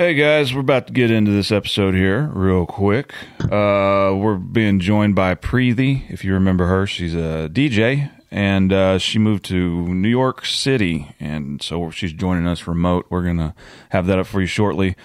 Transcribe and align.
Hey 0.00 0.14
guys, 0.14 0.54
we're 0.54 0.62
about 0.62 0.86
to 0.86 0.94
get 0.94 1.10
into 1.10 1.30
this 1.30 1.52
episode 1.52 1.92
here 1.92 2.30
real 2.32 2.64
quick. 2.64 3.12
Uh, 3.38 4.16
we're 4.16 4.36
being 4.36 4.80
joined 4.80 5.14
by 5.14 5.34
Preethi. 5.34 6.10
If 6.10 6.24
you 6.24 6.32
remember 6.32 6.68
her, 6.68 6.86
she's 6.86 7.14
a 7.14 7.50
DJ 7.52 8.10
and 8.30 8.72
uh, 8.72 8.96
she 8.96 9.18
moved 9.18 9.44
to 9.44 9.88
New 9.88 10.08
York 10.08 10.46
City, 10.46 11.14
and 11.20 11.60
so 11.60 11.90
she's 11.90 12.14
joining 12.14 12.46
us 12.46 12.66
remote. 12.66 13.08
We're 13.10 13.24
gonna 13.24 13.54
have 13.90 14.06
that 14.06 14.18
up 14.18 14.26
for 14.26 14.40
you 14.40 14.46
shortly. 14.46 14.96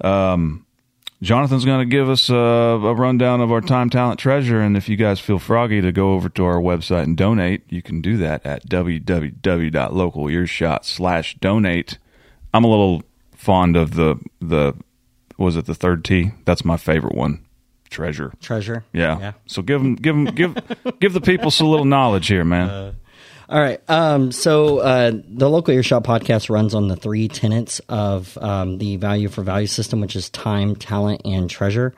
Um, 0.00 0.66
Johnathan's 1.22 1.64
going 1.64 1.88
to 1.88 1.96
give 1.96 2.08
us 2.08 2.28
a, 2.28 2.34
a, 2.34 2.92
rundown 2.92 3.40
of 3.40 3.52
our 3.52 3.60
time, 3.60 3.88
talent, 3.88 4.18
treasure. 4.18 4.60
And 4.60 4.76
if 4.76 4.88
you 4.88 4.96
guys 4.96 5.20
feel 5.20 5.38
froggy 5.38 5.80
to 5.80 5.92
go 5.92 6.14
over 6.14 6.28
to 6.30 6.44
our 6.44 6.56
website 6.56 7.04
and 7.04 7.16
donate, 7.16 7.62
you 7.68 7.82
can 7.82 8.00
do 8.00 8.16
that 8.16 8.44
at 8.44 8.68
www.localearshot 8.68 10.84
slash 10.84 11.36
donate. 11.36 11.98
I'm 12.52 12.64
a 12.64 12.68
little 12.68 13.04
fond 13.40 13.74
of 13.76 13.94
the, 13.94 14.16
the, 14.40 14.74
was 15.38 15.56
it 15.56 15.64
the 15.64 15.74
third 15.74 16.04
T? 16.04 16.32
That's 16.44 16.64
my 16.64 16.76
favorite 16.76 17.14
one. 17.14 17.44
Treasure. 17.88 18.32
Treasure. 18.40 18.84
Yeah. 18.92 19.18
yeah. 19.18 19.32
So 19.46 19.62
give 19.62 19.82
them, 19.82 19.94
give 19.96 20.14
them, 20.14 20.24
give, 20.26 20.54
give 21.00 21.12
the 21.14 21.20
people 21.20 21.50
some 21.50 21.68
little 21.68 21.86
knowledge 21.86 22.28
here, 22.28 22.44
man. 22.44 22.68
Uh, 22.68 22.92
all 23.50 23.58
right. 23.58 23.80
Um, 23.90 24.30
so 24.30 24.78
uh, 24.78 25.10
the 25.26 25.50
local 25.50 25.74
earshot 25.74 26.04
podcast 26.04 26.50
runs 26.50 26.72
on 26.72 26.86
the 26.86 26.94
three 26.94 27.26
tenets 27.26 27.80
of 27.88 28.38
um, 28.38 28.78
the 28.78 28.94
value 28.94 29.28
for 29.28 29.42
value 29.42 29.66
system, 29.66 30.00
which 30.00 30.14
is 30.14 30.30
time, 30.30 30.76
talent, 30.76 31.22
and 31.24 31.50
treasure. 31.50 31.92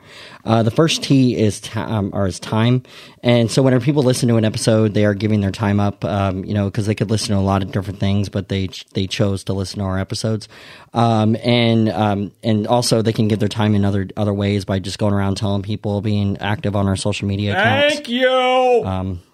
Uh, 0.45 0.63
the 0.63 0.71
first 0.71 1.03
T 1.03 1.37
is 1.37 1.61
ta- 1.61 1.85
um, 1.85 2.09
or 2.11 2.25
is 2.25 2.39
time, 2.39 2.81
and 3.21 3.51
so 3.51 3.61
whenever 3.61 3.85
people 3.85 4.01
listen 4.01 4.27
to 4.29 4.37
an 4.37 4.45
episode, 4.45 4.95
they 4.95 5.05
are 5.05 5.13
giving 5.13 5.41
their 5.41 5.51
time 5.51 5.79
up. 5.79 6.03
Um, 6.03 6.43
you 6.43 6.55
know, 6.55 6.65
because 6.65 6.87
they 6.87 6.95
could 6.95 7.11
listen 7.11 7.35
to 7.35 7.37
a 7.37 7.45
lot 7.45 7.61
of 7.61 7.71
different 7.71 7.99
things, 7.99 8.29
but 8.29 8.49
they 8.49 8.69
they 8.95 9.05
chose 9.05 9.43
to 9.43 9.53
listen 9.53 9.77
to 9.77 9.85
our 9.85 9.99
episodes, 9.99 10.49
um, 10.95 11.35
and 11.43 11.87
um, 11.89 12.31
and 12.41 12.65
also 12.65 13.03
they 13.03 13.13
can 13.13 13.27
give 13.27 13.37
their 13.37 13.47
time 13.47 13.75
in 13.75 13.85
other 13.85 14.07
other 14.17 14.33
ways 14.33 14.65
by 14.65 14.79
just 14.79 14.97
going 14.97 15.13
around 15.13 15.35
telling 15.37 15.61
people, 15.61 16.01
being 16.01 16.35
active 16.39 16.75
on 16.75 16.87
our 16.87 16.95
social 16.95 17.27
media 17.27 17.51
accounts. 17.51 17.93
Thank 17.93 18.09
you. 18.09 18.27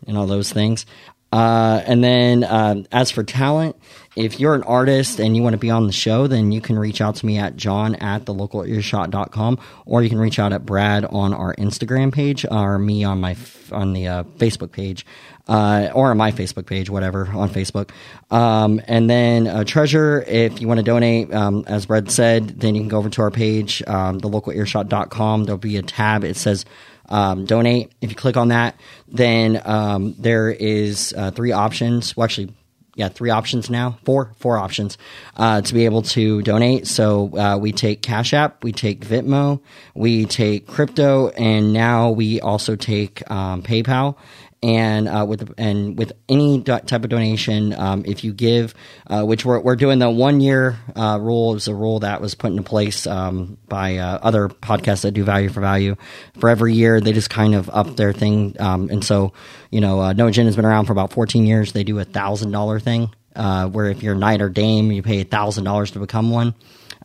and 0.06 0.18
all 0.18 0.28
those 0.28 0.52
things. 0.52 0.86
Uh, 1.32 1.82
and 1.86 2.04
then 2.04 2.44
um, 2.44 2.86
as 2.92 3.12
for 3.12 3.24
talent, 3.24 3.76
if 4.16 4.40
you're 4.40 4.56
an 4.56 4.64
artist 4.64 5.20
and 5.20 5.36
you 5.36 5.44
want 5.44 5.54
to 5.54 5.60
be 5.60 5.70
on 5.70 5.86
the 5.86 5.94
show, 5.94 6.28
then 6.28 6.52
you 6.52 6.60
can 6.60 6.78
reach 6.78 7.02
out 7.02 7.16
to 7.18 7.26
me 7.26 7.38
at 7.38 7.56
john 7.56 7.96
at 7.96 8.26
the 8.26 8.34
local 8.34 8.66
earshot.com 8.66 9.60
or 9.86 10.02
you 10.02 10.10
can 10.10 10.18
reach 10.18 10.40
out 10.40 10.52
at 10.52 10.66
Brad 10.66 11.06
on 11.06 11.34
our 11.34 11.54
Instagram 11.56 12.12
page 12.12 12.46
or 12.50 12.80
me 12.80 13.04
on 13.04 13.22
my 13.22 13.36
on 13.72 13.94
the 13.94 14.08
uh, 14.08 14.24
Facebook 14.24 14.72
page. 14.72 15.06
Uh, 15.48 15.90
or 15.96 16.12
on 16.12 16.18
my 16.18 16.32
Facebook 16.32 16.68
page, 16.68 16.92
whatever, 16.92 17.28
on 17.30 17.50
Facebook. 17.50 17.90
Um, 18.30 18.80
and 18.88 19.10
then 19.10 19.48
uh, 19.48 19.64
Treasure, 19.64 20.24
if 20.28 20.62
you 20.62 20.68
want 20.68 20.78
to 20.78 20.84
donate, 20.84 21.34
um, 21.34 21.64
as 21.66 21.88
Brad 21.88 22.12
said, 22.12 22.60
then 22.60 22.76
you 22.76 22.82
can 22.82 22.88
go 22.88 23.00
over 23.00 23.10
to 23.10 23.24
our 23.24 23.32
page, 23.32 23.82
um, 23.88 24.20
thelocalearshot.com. 24.20 25.46
There'll 25.46 25.58
be 25.58 25.78
a 25.78 25.82
tab. 25.82 26.24
It 26.24 26.36
says 26.36 26.66
um, 27.10 27.46
donate. 27.46 27.92
If 28.02 28.10
you 28.10 28.16
click 28.16 28.38
on 28.38 28.50
that, 28.50 28.80
then 29.08 29.62
um, 29.66 30.16
there 30.18 30.50
is 30.50 31.14
uh, 31.18 31.32
three 31.32 31.52
options. 31.52 32.16
Well, 32.16 32.26
actually, 32.26 32.54
yeah, 32.96 33.08
three 33.08 33.30
options 33.30 33.70
now, 33.70 33.98
four, 34.04 34.34
four 34.40 34.58
options 34.58 34.98
uh, 35.38 35.62
to 35.62 35.74
be 35.74 35.86
able 35.86 36.02
to 36.02 36.42
donate. 36.42 36.86
So 36.86 37.36
uh, 37.38 37.58
we 37.58 37.72
take 37.72 38.02
Cash 38.02 38.34
App, 38.34 38.64
we 38.64 38.74
take 38.74 39.06
Venmo, 39.06 39.62
we 39.96 40.26
take 40.26 40.68
crypto, 40.68 41.30
and 41.30 41.72
now 41.72 42.10
we 42.10 42.42
also 42.42 42.76
take 42.76 43.30
um, 43.32 43.64
PayPal 43.64 44.18
and 44.62 45.08
uh, 45.08 45.26
with 45.28 45.54
and 45.58 45.98
with 45.98 46.12
any 46.28 46.62
type 46.62 46.92
of 46.92 47.10
donation, 47.10 47.74
um, 47.74 48.04
if 48.06 48.24
you 48.24 48.34
give, 48.34 48.74
uh, 49.08 49.24
which 49.24 49.46
we're 49.46 49.60
we're 49.60 49.76
doing 49.76 50.00
the 50.00 50.10
one 50.10 50.42
year 50.42 50.78
uh, 50.96 51.18
rule 51.22 51.56
is 51.56 51.68
a 51.68 51.74
rule 51.74 52.00
that 52.00 52.20
was 52.20 52.36
put 52.36 52.52
into 52.52 52.64
place 52.64 53.08
um, 53.08 53.58
by 53.68 53.98
uh, 53.98 54.20
other 54.22 54.50
podcasts 54.50 55.02
that 55.02 55.12
do 55.12 55.24
value 55.24 55.50
for 55.50 55.62
value. 55.62 55.96
For 56.40 56.50
every 56.50 56.74
year, 56.74 57.00
they 57.00 57.14
just 57.14 57.30
kind 57.30 57.56
of 57.56 57.70
up 57.70 57.96
their 57.96 58.12
thing, 58.12 58.56
um, 58.60 58.90
and 58.90 59.04
so 59.04 59.34
you 59.72 59.82
know, 59.82 60.02
uh, 60.02 60.14
No 60.14 60.28
Agenda 60.28 60.50
has 60.50 60.56
been 60.56 60.66
around 60.66 60.86
for 60.86 60.94
about 60.94 61.14
14 61.14 61.46
years. 61.46 61.72
They 61.72 61.84
do 61.84 62.00
a 62.00 62.06
thousand 62.06 62.52
dollar 62.52 62.80
thing, 62.80 63.14
uh, 63.36 63.70
where 63.70 63.86
if 63.90 64.04
you're 64.04 64.16
knight 64.16 64.42
or 64.42 64.50
dame, 64.50 64.92
you 64.92 65.02
pay 65.04 65.22
a 65.22 65.26
thousand 65.26 65.64
dollars 65.64 65.92
to 65.92 66.00
become 66.00 66.32
one. 66.32 66.54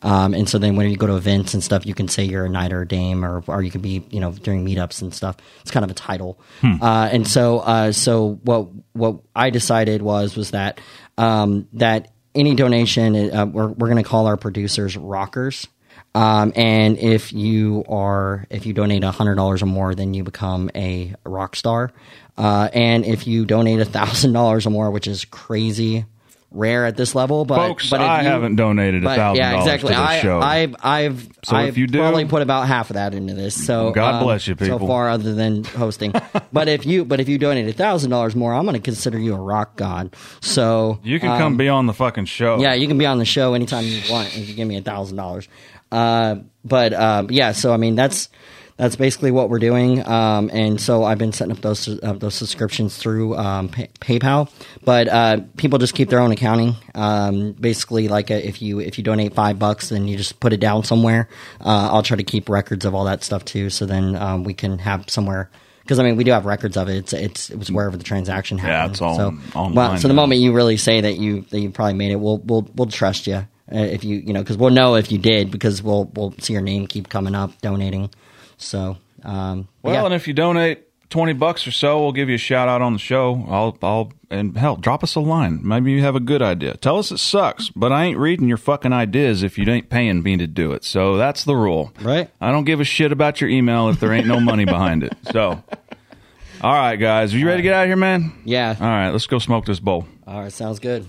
Um, 0.01 0.33
and 0.33 0.47
so 0.47 0.57
then 0.57 0.75
when 0.75 0.89
you 0.89 0.97
go 0.97 1.07
to 1.07 1.15
events 1.15 1.53
and 1.53 1.63
stuff, 1.63 1.85
you 1.85 1.93
can 1.93 2.07
say 2.07 2.23
you're 2.23 2.45
a 2.45 2.49
knight 2.49 2.73
or 2.73 2.81
a 2.81 2.87
dame, 2.87 3.23
or 3.23 3.43
or 3.47 3.61
you 3.61 3.71
can 3.71 3.81
be 3.81 4.05
you 4.09 4.19
know 4.19 4.31
during 4.31 4.65
meetups 4.65 5.01
and 5.01 5.13
stuff. 5.13 5.37
It's 5.61 5.71
kind 5.71 5.83
of 5.83 5.91
a 5.91 5.93
title. 5.93 6.39
Hmm. 6.61 6.81
Uh, 6.81 7.09
and 7.11 7.27
so 7.27 7.59
uh, 7.59 7.91
so 7.91 8.39
what 8.43 8.69
what 8.93 9.19
I 9.35 9.49
decided 9.49 10.01
was 10.01 10.35
was 10.35 10.51
that 10.51 10.79
um, 11.17 11.67
that 11.73 12.11
any 12.33 12.55
donation 12.55 13.15
uh, 13.33 13.45
we're 13.45 13.69
we're 13.69 13.87
going 13.87 14.03
to 14.03 14.07
call 14.07 14.27
our 14.27 14.37
producers 14.37 14.97
rockers. 14.97 15.67
Um, 16.13 16.53
and 16.55 16.97
if 16.97 17.33
you 17.33 17.83
are 17.89 18.45
if 18.49 18.65
you 18.65 18.73
donate 18.73 19.03
hundred 19.03 19.35
dollars 19.35 19.61
or 19.61 19.67
more, 19.67 19.95
then 19.95 20.13
you 20.13 20.23
become 20.23 20.69
a 20.75 21.13
rock 21.25 21.55
star. 21.55 21.91
Uh, 22.37 22.69
and 22.73 23.05
if 23.05 23.27
you 23.27 23.45
donate 23.45 23.85
thousand 23.87 24.33
dollars 24.33 24.65
or 24.65 24.71
more, 24.71 24.91
which 24.91 25.07
is 25.07 25.23
crazy 25.25 26.05
rare 26.55 26.85
at 26.85 26.97
this 26.97 27.13
level. 27.13 27.45
But 27.45 27.55
folks, 27.55 27.89
but 27.89 28.01
I 28.01 28.21
you, 28.21 28.27
haven't 28.27 28.55
donated 28.55 29.03
a 29.03 29.15
thousand 29.15 29.37
yeah, 29.37 29.59
exactly. 29.59 29.89
to 29.89 29.95
the 29.95 30.01
I, 30.01 30.19
show. 30.19 30.39
I've 30.39 30.75
I've 30.81 31.29
so 31.43 31.55
I've 31.55 31.69
if 31.69 31.77
you 31.77 31.87
do, 31.87 31.99
probably 31.99 32.25
put 32.25 32.41
about 32.41 32.67
half 32.67 32.89
of 32.89 32.95
that 32.95 33.13
into 33.13 33.33
this. 33.33 33.65
So 33.65 33.91
God 33.91 34.15
um, 34.15 34.23
bless 34.23 34.47
you, 34.47 34.55
people. 34.55 34.79
So 34.79 34.87
far, 34.87 35.09
other 35.09 35.33
than 35.33 35.63
hosting, 35.63 36.13
but 36.53 36.67
if 36.67 36.85
you 36.85 37.05
but 37.05 37.19
if 37.19 37.29
you 37.29 37.37
donate 37.37 37.67
a 37.67 37.73
thousand 37.73 38.09
dollars 38.09 38.35
more, 38.35 38.53
I'm 38.53 38.63
going 38.63 38.75
to 38.75 38.81
consider 38.81 39.19
you 39.19 39.35
a 39.35 39.39
rock 39.39 39.75
god. 39.75 40.15
So 40.41 40.99
you 41.03 41.19
can 41.19 41.29
um, 41.31 41.37
come 41.37 41.57
be 41.57 41.69
on 41.69 41.85
the 41.85 41.93
fucking 41.93 42.25
show. 42.25 42.59
Yeah, 42.59 42.73
you 42.73 42.87
can 42.87 42.97
be 42.97 43.05
on 43.05 43.19
the 43.19 43.25
show 43.25 43.53
anytime 43.53 43.83
you 43.85 44.01
want 44.09 44.35
if 44.35 44.47
you 44.47 44.55
give 44.55 44.67
me 44.67 44.77
a 44.77 44.81
thousand 44.81 45.17
dollars. 45.17 45.47
Uh, 45.91 46.37
but 46.63 46.93
uh, 46.93 47.27
yeah, 47.29 47.51
so 47.51 47.73
I 47.73 47.77
mean 47.77 47.95
that's 47.95 48.29
that's 48.77 48.97
basically 48.97 49.31
what 49.31 49.49
we're 49.49 49.59
doing. 49.59 50.05
Um, 50.05 50.49
and 50.51 50.79
so 50.81 51.03
I've 51.03 51.17
been 51.17 51.31
setting 51.31 51.53
up 51.53 51.61
those 51.61 51.87
uh, 51.87 52.13
those 52.13 52.35
subscriptions 52.35 52.97
through 52.97 53.35
um, 53.37 53.69
pay- 53.69 53.89
PayPal. 53.99 54.51
But 54.83 55.07
uh, 55.07 55.41
people 55.55 55.79
just 55.79 55.95
keep 55.95 56.09
their 56.09 56.19
own 56.19 56.31
accounting. 56.31 56.75
Um, 56.93 57.53
basically, 57.53 58.07
like 58.07 58.29
a, 58.29 58.35
uh, 58.35 58.39
if 58.39 58.61
you 58.61 58.79
if 58.79 58.97
you 58.97 59.03
donate 59.03 59.33
five 59.33 59.57
bucks, 59.59 59.89
then 59.89 60.07
you 60.07 60.17
just 60.17 60.39
put 60.39 60.51
it 60.51 60.59
down 60.59 60.83
somewhere. 60.83 61.29
Uh, 61.61 61.89
I'll 61.91 62.03
try 62.03 62.17
to 62.17 62.23
keep 62.23 62.49
records 62.49 62.85
of 62.85 62.93
all 62.93 63.05
that 63.05 63.23
stuff 63.23 63.45
too, 63.45 63.69
so 63.69 63.85
then 63.85 64.15
um, 64.15 64.43
we 64.43 64.53
can 64.53 64.79
have 64.79 65.09
somewhere. 65.09 65.49
Because 65.83 65.99
I 65.99 66.03
mean, 66.03 66.17
we 66.17 66.23
do 66.23 66.31
have 66.31 66.45
records 66.45 66.75
of 66.75 66.89
it. 66.89 66.97
It's 66.97 67.13
it's 67.13 67.49
it 67.49 67.57
was 67.57 67.71
wherever 67.71 67.95
the 67.95 68.03
transaction 68.03 68.57
happened. 68.57 68.73
Yeah, 68.73 68.91
it's 68.91 69.01
all 69.01 69.15
so, 69.15 69.37
online. 69.57 69.75
Well, 69.75 69.97
so 69.97 70.07
the 70.09 70.13
moment 70.13 70.41
you 70.41 70.51
really 70.51 70.77
say 70.77 70.99
that 70.99 71.13
you 71.13 71.41
that 71.51 71.59
you 71.59 71.69
probably 71.69 71.93
made 71.93 72.11
it, 72.11 72.17
we'll 72.17 72.39
we'll 72.39 72.67
we'll 72.75 72.87
trust 72.87 73.25
you. 73.27 73.47
Uh, 73.71 73.77
if 73.77 74.03
you 74.03 74.17
you 74.17 74.33
know 74.33 74.41
because 74.41 74.57
we'll 74.57 74.69
know 74.69 74.95
if 74.95 75.11
you 75.11 75.17
did 75.17 75.49
because 75.49 75.81
we'll 75.81 76.11
we'll 76.13 76.33
see 76.39 76.53
your 76.53 76.61
name 76.61 76.87
keep 76.87 77.07
coming 77.07 77.35
up 77.35 77.59
donating. 77.61 78.09
So 78.57 78.97
um, 79.25 79.67
well, 79.81 79.93
yeah. 79.95 80.05
and 80.05 80.13
if 80.13 80.27
you 80.27 80.33
donate 80.33 80.83
twenty 81.09 81.33
bucks 81.33 81.65
or 81.67 81.71
so, 81.71 82.01
we'll 82.01 82.11
give 82.11 82.29
you 82.29 82.35
a 82.35 82.39
shout 82.39 82.67
out 82.67 82.81
on 82.81 82.93
the 82.93 82.99
show. 82.99 83.45
I'll, 83.49 83.77
I'll, 83.81 84.13
and 84.29 84.55
hell, 84.57 84.75
drop 84.75 85.03
us 85.03 85.15
a 85.15 85.19
line. 85.19 85.59
Maybe 85.63 85.91
you 85.91 86.01
have 86.01 86.15
a 86.15 86.19
good 86.19 86.41
idea. 86.41 86.75
Tell 86.77 86.97
us 86.99 87.11
it 87.11 87.17
sucks, 87.17 87.69
but 87.69 87.91
I 87.91 88.05
ain't 88.05 88.17
reading 88.17 88.47
your 88.47 88.57
fucking 88.57 88.93
ideas 88.93 89.41
if 89.43 89.57
you 89.57 89.69
ain't 89.69 89.89
paying 89.89 90.21
me 90.21 90.37
to 90.37 90.47
do 90.47 90.71
it. 90.73 90.83
So 90.83 91.17
that's 91.17 91.43
the 91.43 91.55
rule, 91.55 91.91
right? 92.01 92.29
I 92.39 92.51
don't 92.51 92.65
give 92.65 92.79
a 92.79 92.83
shit 92.83 93.11
about 93.11 93.41
your 93.41 93.49
email 93.49 93.89
if 93.89 93.99
there 93.99 94.13
ain't 94.13 94.27
no 94.27 94.39
money 94.39 94.65
behind 94.65 95.03
it. 95.03 95.15
So, 95.31 95.63
all 96.61 96.73
right, 96.73 96.97
guys, 96.97 97.33
are 97.33 97.37
you 97.37 97.47
ready 97.47 97.59
to 97.59 97.63
get 97.63 97.73
out 97.73 97.83
of 97.83 97.87
here, 97.87 97.95
man? 97.95 98.31
Yeah. 98.45 98.75
All 98.79 98.87
right, 98.87 99.09
let's 99.09 99.27
go 99.27 99.39
smoke 99.39 99.65
this 99.65 99.79
bowl. 99.79 100.05
All 100.27 100.41
right, 100.41 100.51
sounds 100.51 100.79
good. 100.79 101.07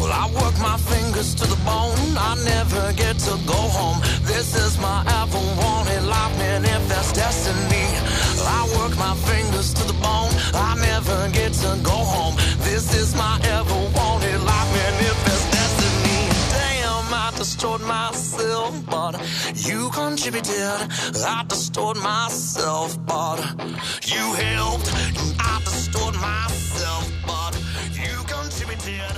Well, 0.00 0.12
I 0.12 0.30
work 0.40 0.58
my 0.60 0.76
fingers 0.76 1.34
to 1.34 1.46
the 1.46 1.56
bone. 1.64 2.16
I 2.16 2.36
never 2.44 2.92
get 2.92 3.18
to 3.18 3.30
go 3.46 3.54
home. 3.54 4.07
This 4.38 4.54
is 4.54 4.78
my 4.78 5.02
ever 5.20 5.42
wanted 5.60 6.04
life, 6.04 6.38
manifest 6.38 7.16
destiny. 7.16 7.86
I 8.46 8.70
work 8.78 8.96
my 8.96 9.12
fingers 9.26 9.74
to 9.74 9.82
the 9.82 9.94
bone. 9.94 10.30
I 10.54 10.76
never 10.78 11.28
get 11.30 11.54
to 11.54 11.76
go 11.82 11.98
home. 12.14 12.36
This 12.62 12.94
is 12.94 13.16
my 13.16 13.34
ever 13.42 13.74
wanted 13.96 14.40
life, 14.40 14.70
manifest 14.78 15.44
destiny. 15.50 16.20
Damn, 16.54 17.12
I 17.12 17.32
destroyed 17.36 17.80
myself, 17.80 18.72
but 18.86 19.18
you 19.66 19.90
contributed. 19.90 20.82
I 21.26 21.44
destroyed 21.48 21.96
myself, 21.96 22.96
but 23.06 23.40
you 24.06 24.22
helped. 24.46 24.88
I 25.40 25.60
destroyed 25.64 26.14
myself, 26.14 27.10
but 27.26 27.54
you 27.90 28.14
contributed. 28.34 29.16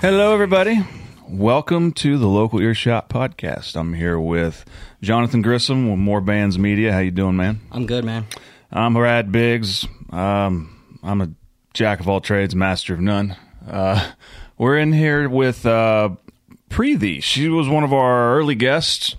Hello, 0.00 0.32
everybody. 0.32 0.80
Welcome 1.28 1.90
to 1.94 2.18
the 2.18 2.28
Local 2.28 2.60
Earshot 2.60 3.08
Podcast. 3.08 3.74
I'm 3.74 3.94
here 3.94 4.18
with 4.18 4.64
Johnathan 5.02 5.42
Grissom 5.42 5.90
with 5.90 5.98
More 5.98 6.20
Bands 6.20 6.56
Media. 6.56 6.92
How 6.92 7.00
you 7.00 7.10
doing, 7.10 7.34
man? 7.36 7.60
I'm 7.72 7.84
good, 7.86 8.04
man. 8.04 8.26
I'm 8.70 8.94
Brad 8.94 9.32
Biggs. 9.32 9.88
Um, 10.10 10.98
I'm 11.02 11.20
a 11.20 11.30
jack 11.74 11.98
of 11.98 12.08
all 12.08 12.20
trades, 12.20 12.54
master 12.54 12.94
of 12.94 13.00
none. 13.00 13.36
Uh, 13.68 14.12
we're 14.56 14.78
in 14.78 14.92
here 14.92 15.28
with 15.28 15.66
uh, 15.66 16.10
Preethi. 16.70 17.20
She 17.24 17.48
was 17.48 17.68
one 17.68 17.82
of 17.82 17.92
our 17.92 18.36
early 18.36 18.54
guests 18.54 19.16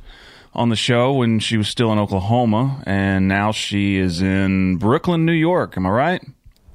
on 0.53 0.69
the 0.69 0.77
show 0.77 1.12
when 1.13 1.39
she 1.39 1.57
was 1.57 1.68
still 1.68 1.92
in 1.92 2.00
Oklahoma, 2.00 2.83
and 2.86 3.27
now 3.27 3.51
she 3.51 3.98
is 3.98 4.21
in 4.21 4.77
Brooklyn, 4.77 5.25
New 5.25 5.33
York. 5.33 5.75
Am 5.75 5.86
I 5.86 5.89
right? 5.89 6.25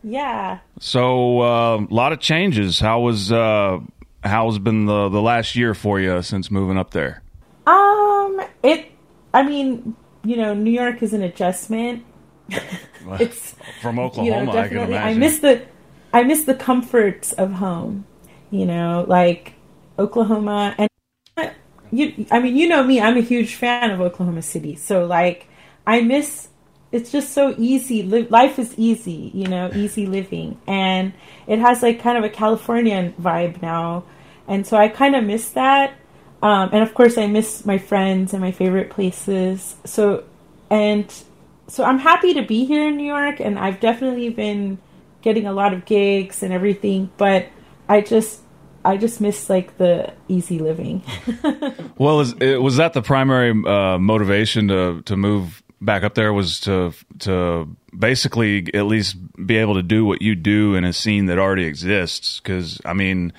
Yeah. 0.04 0.58
So 0.78 1.40
uh, 1.40 1.78
a 1.78 1.94
lot 1.94 2.12
of 2.12 2.20
changes. 2.20 2.80
How 2.80 3.00
was 3.00 3.32
uh, 3.32 3.78
how's 4.22 4.58
been 4.58 4.86
the 4.86 5.08
the 5.08 5.22
last 5.22 5.56
year 5.56 5.74
for 5.74 6.00
you 6.00 6.22
since 6.22 6.50
moving 6.50 6.78
up 6.78 6.90
there? 6.90 7.22
Um, 7.66 8.40
it. 8.62 8.90
I 9.34 9.42
mean, 9.42 9.96
you 10.24 10.36
know, 10.36 10.54
New 10.54 10.70
York 10.70 11.02
is 11.02 11.12
an 11.12 11.22
adjustment. 11.22 12.04
it's 13.18 13.54
From 13.80 13.96
you 13.96 14.02
Oklahoma, 14.02 14.44
know 14.44 14.52
I 14.56 14.68
can 14.68 14.78
definitely. 14.78 14.96
I, 14.96 15.14
miss 15.14 15.38
the, 15.40 15.66
I 16.12 16.22
miss 16.24 16.44
the 16.44 16.54
comforts 16.54 17.32
of 17.32 17.52
home. 17.54 18.06
You 18.50 18.66
know, 18.66 19.04
like 19.08 19.54
Oklahoma 19.98 20.74
and 20.78 20.88
you. 21.90 22.26
I 22.30 22.40
mean, 22.40 22.56
you 22.56 22.68
know 22.68 22.82
me. 22.84 23.00
I'm 23.00 23.16
a 23.16 23.22
huge 23.22 23.54
fan 23.54 23.90
of 23.90 24.00
Oklahoma 24.00 24.42
City. 24.42 24.76
So 24.76 25.06
like, 25.06 25.48
I 25.86 26.02
miss. 26.02 26.48
It's 26.92 27.10
just 27.10 27.32
so 27.32 27.54
easy. 27.58 28.02
Life 28.02 28.58
is 28.58 28.74
easy. 28.78 29.30
You 29.34 29.48
know, 29.48 29.70
easy 29.74 30.06
living, 30.06 30.60
and 30.66 31.12
it 31.46 31.58
has 31.58 31.82
like 31.82 32.00
kind 32.00 32.18
of 32.18 32.24
a 32.24 32.28
Californian 32.28 33.14
vibe 33.14 33.62
now, 33.62 34.04
and 34.46 34.66
so 34.66 34.76
I 34.76 34.88
kind 34.88 35.16
of 35.16 35.24
miss 35.24 35.50
that. 35.50 35.94
Um, 36.42 36.70
and 36.72 36.82
of 36.82 36.92
course, 36.92 37.16
I 37.16 37.28
miss 37.28 37.64
my 37.64 37.78
friends 37.78 38.34
and 38.34 38.42
my 38.42 38.50
favorite 38.50 38.90
places. 38.90 39.76
So, 39.84 40.24
and 40.70 41.10
so 41.68 41.84
I'm 41.84 41.98
happy 41.98 42.34
to 42.34 42.42
be 42.42 42.64
here 42.64 42.88
in 42.88 42.96
New 42.96 43.06
York, 43.06 43.40
and 43.40 43.58
I've 43.58 43.78
definitely 43.80 44.28
been 44.28 44.78
getting 45.22 45.46
a 45.46 45.52
lot 45.52 45.72
of 45.72 45.84
gigs 45.84 46.42
and 46.42 46.52
everything. 46.52 47.10
But 47.16 47.46
I 47.88 48.00
just, 48.00 48.40
I 48.84 48.96
just 48.96 49.20
miss 49.20 49.48
like 49.48 49.78
the 49.78 50.12
easy 50.28 50.58
living. 50.58 51.02
Well, 51.98 52.18
is, 52.18 52.34
was 52.34 52.78
that 52.78 52.94
the 52.94 53.02
primary 53.02 53.50
uh, 53.50 53.96
motivation 53.96 54.66
to 54.68 55.02
to 55.02 55.16
move 55.16 55.61
back 55.84 56.02
up 56.02 56.14
there? 56.14 56.32
Was 56.32 56.60
to 56.60 56.92
to 57.20 57.68
basically 57.96 58.72
at 58.74 58.86
least 58.86 59.16
be 59.46 59.56
able 59.56 59.74
to 59.74 59.82
do 59.82 60.04
what 60.04 60.22
you 60.22 60.34
do 60.34 60.74
in 60.74 60.84
a 60.84 60.92
scene 60.92 61.26
that 61.26 61.38
already 61.38 61.64
exists? 61.64 62.40
Because 62.40 62.80
I 62.84 62.92
mean, 62.92 63.32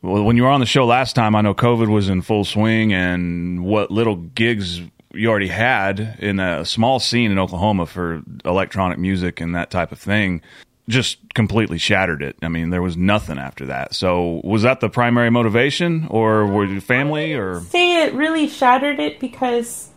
when 0.00 0.36
you 0.36 0.42
were 0.42 0.50
on 0.50 0.60
the 0.60 0.66
show 0.66 0.84
last 0.84 1.14
time, 1.14 1.34
I 1.34 1.40
know 1.40 1.54
COVID 1.54 1.88
was 1.88 2.08
in 2.08 2.22
full 2.22 2.44
swing, 2.44 2.92
and 2.92 3.64
what 3.64 3.90
little 3.90 4.16
gigs 4.16 4.80
you 5.12 5.30
already 5.30 5.48
had 5.48 6.16
in 6.18 6.40
a 6.40 6.64
small 6.64 6.98
scene 6.98 7.30
in 7.30 7.38
Oklahoma 7.38 7.86
for 7.86 8.22
electronic 8.44 8.98
music 8.98 9.40
and 9.40 9.54
that 9.54 9.70
type 9.70 9.92
of 9.92 9.98
thing 9.98 10.42
just 10.88 11.18
completely 11.34 11.78
shattered 11.78 12.22
it. 12.22 12.36
I 12.42 12.48
mean, 12.48 12.70
there 12.70 12.82
was 12.82 12.96
nothing 12.96 13.38
after 13.38 13.66
that. 13.66 13.94
So, 13.94 14.40
was 14.44 14.62
that 14.62 14.80
the 14.80 14.88
primary 14.88 15.30
motivation, 15.30 16.06
or 16.10 16.46
were 16.46 16.66
you 16.66 16.80
family, 16.80 17.34
or 17.34 17.60
say 17.60 18.02
it 18.02 18.12
really 18.12 18.48
shattered 18.48 18.98
it 19.00 19.18
because 19.18 19.90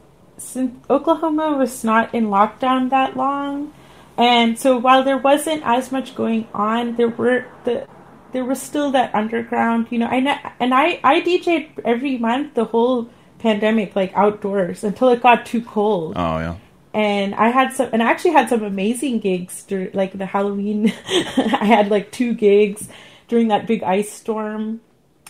Oklahoma 0.90 1.58
was 1.58 1.84
not 1.84 2.14
in 2.14 2.28
lockdown 2.28 2.90
that 2.92 3.18
long, 3.18 3.74
and 4.18 4.58
so 4.58 4.78
while 4.78 5.04
there 5.04 5.18
wasn't 5.18 5.64
as 5.66 5.92
much 5.92 6.16
going 6.16 6.48
on, 6.54 6.96
there 6.96 7.10
were 7.10 7.46
the 7.64 7.88
there 8.34 8.46
was 8.46 8.62
still 8.62 8.92
that 8.92 9.14
underground. 9.16 9.88
You 9.90 10.00
know, 10.00 10.08
I 10.08 10.18
and 10.60 10.74
I 10.74 11.00
I 11.04 11.22
DJed 11.22 11.80
every 11.86 12.18
month 12.18 12.54
the 12.54 12.66
whole 12.66 13.10
pandemic 13.40 13.96
like 13.96 14.12
outdoors 14.16 14.84
until 14.84 15.10
it 15.10 15.22
got 15.22 15.46
too 15.46 15.62
cold 15.62 16.14
oh 16.18 16.40
yeah. 16.40 16.56
and 16.92 17.36
I 17.36 17.50
had 17.50 17.72
some, 17.72 17.90
and 17.94 18.02
I 18.02 18.10
actually 18.10 18.32
had 18.32 18.50
some 18.50 18.64
amazing 18.64 19.20
gigs 19.20 19.64
during 19.64 19.92
like 19.94 20.18
the 20.18 20.26
Halloween. 20.26 20.92
I 21.08 21.66
had 21.66 21.90
like 21.90 22.12
two 22.12 22.34
gigs 22.34 22.90
during 23.28 23.50
that 23.50 23.68
big 23.68 23.84
ice 23.84 24.12
storm. 24.12 24.82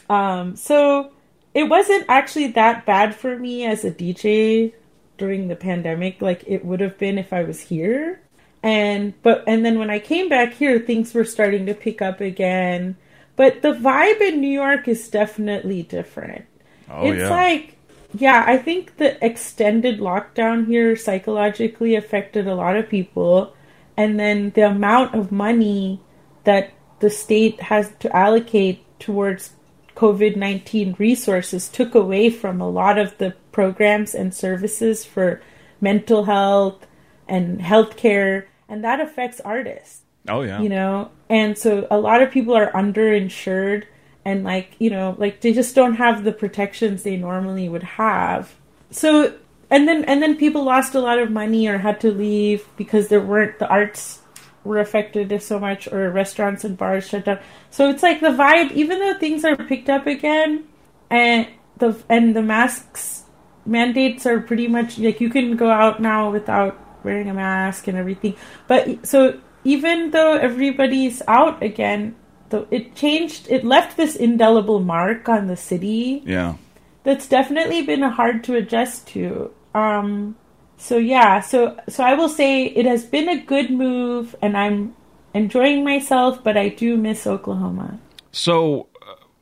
Um, 0.09 0.55
so 0.55 1.11
it 1.53 1.63
wasn't 1.63 2.05
actually 2.07 2.47
that 2.53 2.85
bad 2.85 3.15
for 3.15 3.37
me 3.37 3.65
as 3.65 3.83
a 3.83 3.91
DJ 3.91 4.73
during 5.17 5.47
the 5.47 5.55
pandemic, 5.55 6.21
like 6.21 6.43
it 6.47 6.65
would 6.65 6.79
have 6.79 6.97
been 6.97 7.17
if 7.17 7.33
I 7.33 7.43
was 7.43 7.61
here. 7.61 8.21
And 8.63 9.13
but 9.21 9.43
and 9.47 9.65
then 9.65 9.79
when 9.79 9.89
I 9.89 9.99
came 9.99 10.29
back 10.29 10.53
here, 10.53 10.79
things 10.79 11.13
were 11.13 11.25
starting 11.25 11.65
to 11.67 11.73
pick 11.73 12.01
up 12.01 12.21
again. 12.21 12.97
But 13.35 13.61
the 13.61 13.73
vibe 13.73 14.21
in 14.21 14.41
New 14.41 14.49
York 14.49 14.87
is 14.87 15.09
definitely 15.09 15.83
different 15.83 16.45
Oh 16.89 17.11
it's 17.11 17.19
yeah. 17.19 17.29
like 17.29 17.77
yeah 18.13 18.43
i 18.47 18.57
think 18.57 18.97
the 18.97 19.23
extended 19.23 19.99
lockdown 19.99 20.65
here 20.65 20.95
psychologically 20.95 21.95
affected 21.95 22.47
a 22.47 22.55
lot 22.55 22.77
of 22.77 22.89
people 22.89 23.53
and 23.97 24.19
then 24.19 24.51
the 24.51 24.61
amount 24.61 25.13
of 25.13 25.31
money 25.31 25.99
that 26.45 26.71
the 26.99 27.09
state 27.09 27.59
has 27.61 27.91
to 27.99 28.15
allocate 28.15 28.83
towards 28.99 29.53
covid-19 29.97 30.97
resources 30.99 31.67
took 31.67 31.95
away 31.95 32.29
from 32.29 32.61
a 32.61 32.69
lot 32.69 32.99
of 32.99 33.17
the 33.17 33.33
programs 33.51 34.13
and 34.13 34.33
services 34.33 35.03
for 35.03 35.41
mental 35.81 36.25
health 36.25 36.85
and 37.27 37.59
healthcare 37.59 38.45
and 38.69 38.83
that 38.83 38.99
affects 38.99 39.39
artists 39.41 40.01
oh 40.27 40.41
yeah. 40.41 40.61
you 40.61 40.69
know 40.69 41.09
and 41.29 41.57
so 41.57 41.87
a 41.89 41.99
lot 41.99 42.21
of 42.21 42.29
people 42.29 42.55
are 42.55 42.71
underinsured 42.73 43.85
and 44.23 44.43
like 44.43 44.75
you 44.77 44.91
know 44.91 45.15
like 45.17 45.41
they 45.41 45.51
just 45.51 45.73
don't 45.73 45.95
have 45.95 46.23
the 46.23 46.31
protections 46.31 47.01
they 47.01 47.17
normally 47.17 47.67
would 47.67 47.83
have 47.83 48.53
so 48.91 49.33
and 49.71 49.87
then 49.87 50.03
and 50.05 50.21
then 50.21 50.37
people 50.37 50.63
lost 50.63 50.93
a 50.93 50.99
lot 50.99 51.17
of 51.17 51.31
money 51.31 51.67
or 51.67 51.79
had 51.79 51.99
to 51.99 52.11
leave 52.11 52.67
because 52.77 53.07
there 53.07 53.21
weren't 53.21 53.57
the 53.57 53.67
arts 53.67 54.21
were 54.67 54.79
affected 54.79 55.41
so 55.41 55.59
much 55.59 55.87
or 55.87 56.11
restaurants 56.11 56.63
and 56.63 56.77
bars 56.77 57.07
shut 57.07 57.25
down. 57.25 57.39
So 57.71 57.89
it's 57.89 58.03
like 58.03 58.19
the 58.19 58.35
vibe 58.35 58.71
even 58.73 58.99
though 58.99 59.17
things 59.17 59.45
are 59.45 59.55
picked 59.55 59.89
up 59.89 60.05
again 60.05 60.65
and 61.09 61.47
the 61.77 61.97
and 62.09 62.35
the 62.35 62.41
masks 62.43 63.23
mandates 63.65 64.25
are 64.25 64.39
pretty 64.39 64.67
much 64.67 64.99
like 64.99 65.19
you 65.21 65.29
can 65.29 65.55
go 65.55 65.69
out 65.69 66.01
now 66.01 66.31
without 66.31 66.77
wearing 67.03 67.29
a 67.29 67.33
mask 67.33 67.87
and 67.87 67.97
everything. 67.97 68.35
But 68.67 69.07
so 69.07 69.39
even 69.63 70.11
though 70.11 70.35
everybody's 70.35 71.21
out 71.27 71.63
again 71.63 72.15
the, 72.49 72.67
it 72.71 72.95
changed 72.95 73.47
it 73.49 73.63
left 73.65 73.97
this 73.97 74.15
indelible 74.15 74.79
mark 74.79 75.27
on 75.29 75.47
the 75.47 75.57
city. 75.57 76.23
Yeah. 76.25 76.55
that's 77.03 77.27
definitely 77.27 77.81
been 77.83 78.01
hard 78.03 78.43
to 78.45 78.55
adjust 78.55 79.07
to. 79.09 79.51
Um 79.73 80.35
so 80.77 80.97
yeah 80.97 81.39
so 81.39 81.77
so 81.89 82.03
i 82.03 82.13
will 82.13 82.29
say 82.29 82.65
it 82.65 82.85
has 82.85 83.03
been 83.05 83.27
a 83.29 83.39
good 83.41 83.69
move 83.71 84.35
and 84.41 84.55
i'm 84.57 84.95
enjoying 85.33 85.83
myself 85.83 86.43
but 86.43 86.55
i 86.57 86.69
do 86.69 86.95
miss 86.97 87.25
oklahoma 87.27 87.99
So, 88.31 88.87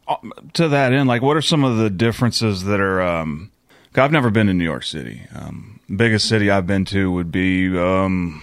uh, 0.07 0.15
to 0.53 0.67
that 0.69 0.93
end, 0.93 1.07
like, 1.09 1.21
what 1.21 1.35
are 1.35 1.41
some 1.41 1.63
of 1.65 1.77
the 1.77 1.89
differences 1.89 2.63
that 2.65 2.79
are? 2.79 3.01
Um, 3.01 3.51
'cause 3.91 4.03
I've 4.03 4.11
never 4.11 4.29
been 4.29 4.47
to 4.47 4.53
New 4.53 4.63
York 4.63 4.83
City. 4.83 5.21
Um, 5.35 5.79
biggest 5.93 6.27
city 6.29 6.49
I've 6.51 6.67
been 6.67 6.85
to 6.85 7.11
would 7.11 7.31
be 7.31 7.75
um, 7.77 8.41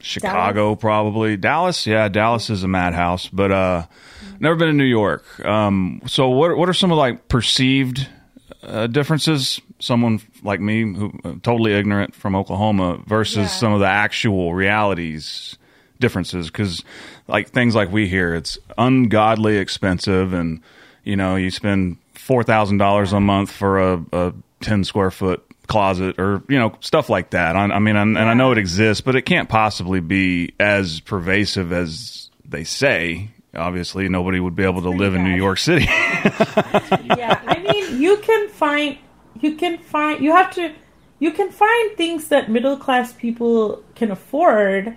Chicago, 0.00 0.74
probably 0.74 1.36
Dallas. 1.36 1.86
Yeah, 1.86 2.08
Dallas 2.08 2.50
is 2.50 2.64
a 2.64 2.68
madhouse, 2.68 3.28
but 3.28 3.52
uh, 3.52 3.84
never 4.40 4.56
been 4.56 4.68
to 4.68 4.74
New 4.74 4.84
York. 4.84 5.24
Um, 5.44 6.00
so, 6.06 6.28
what 6.30 6.56
what 6.56 6.68
are 6.68 6.74
some 6.74 6.90
of 6.90 6.98
like 6.98 7.28
perceived 7.28 8.08
uh, 8.66 8.86
differences? 8.86 9.60
Someone 9.78 10.20
like 10.42 10.60
me 10.60 10.82
who 10.82 11.12
uh, 11.24 11.34
totally 11.42 11.72
ignorant 11.74 12.14
from 12.14 12.34
Oklahoma 12.34 13.00
versus 13.06 13.36
Yeah. 13.36 13.46
some 13.46 13.72
of 13.72 13.80
the 13.80 13.86
actual 13.86 14.54
realities 14.54 15.56
differences. 16.00 16.48
Because 16.48 16.84
like 17.28 17.50
things 17.50 17.74
like 17.74 17.90
we 17.92 18.08
hear 18.08 18.34
it's 18.34 18.58
ungodly 18.78 19.56
expensive 19.58 20.32
and 20.32 20.60
you 21.04 21.16
know 21.16 21.36
you 21.36 21.50
spend 21.50 21.96
four 22.14 22.42
thousand 22.42 22.78
dollars 22.78 23.12
a 23.12 23.20
month 23.20 23.50
for 23.50 23.78
a, 23.80 24.04
a 24.12 24.32
ten 24.60 24.84
square 24.84 25.10
foot 25.10 25.42
closet 25.66 26.18
or 26.18 26.42
you 26.48 26.58
know 26.58 26.76
stuff 26.80 27.08
like 27.08 27.30
that. 27.30 27.56
I, 27.56 27.64
I 27.64 27.78
mean 27.78 27.96
and, 27.96 28.18
and 28.18 28.28
I 28.28 28.34
know 28.34 28.52
it 28.52 28.58
exists 28.58 29.00
but 29.00 29.16
it 29.16 29.22
can't 29.22 29.48
possibly 29.48 30.00
be 30.00 30.52
as 30.60 31.00
pervasive 31.00 31.72
as 31.72 32.28
they 32.44 32.64
say 32.64 33.30
obviously 33.56 34.08
nobody 34.08 34.40
would 34.40 34.56
be 34.56 34.64
able 34.64 34.82
to 34.82 34.90
live 34.90 35.14
in 35.14 35.24
New. 35.24 35.34
York 35.36 35.58
City. 35.58 35.86
Yeah 37.16 37.40
i 37.46 37.58
mean 37.58 38.00
you 38.00 38.16
can 38.18 38.48
find 38.48 38.98
you 39.40 39.56
can 39.56 39.78
find 39.78 40.22
you 40.22 40.32
have 40.32 40.50
to 40.54 40.72
you 41.18 41.30
can 41.30 41.50
find 41.50 41.96
things 41.96 42.28
that 42.28 42.50
middle 42.50 42.76
class 42.76 43.12
people 43.12 43.82
can 43.94 44.10
afford 44.10 44.96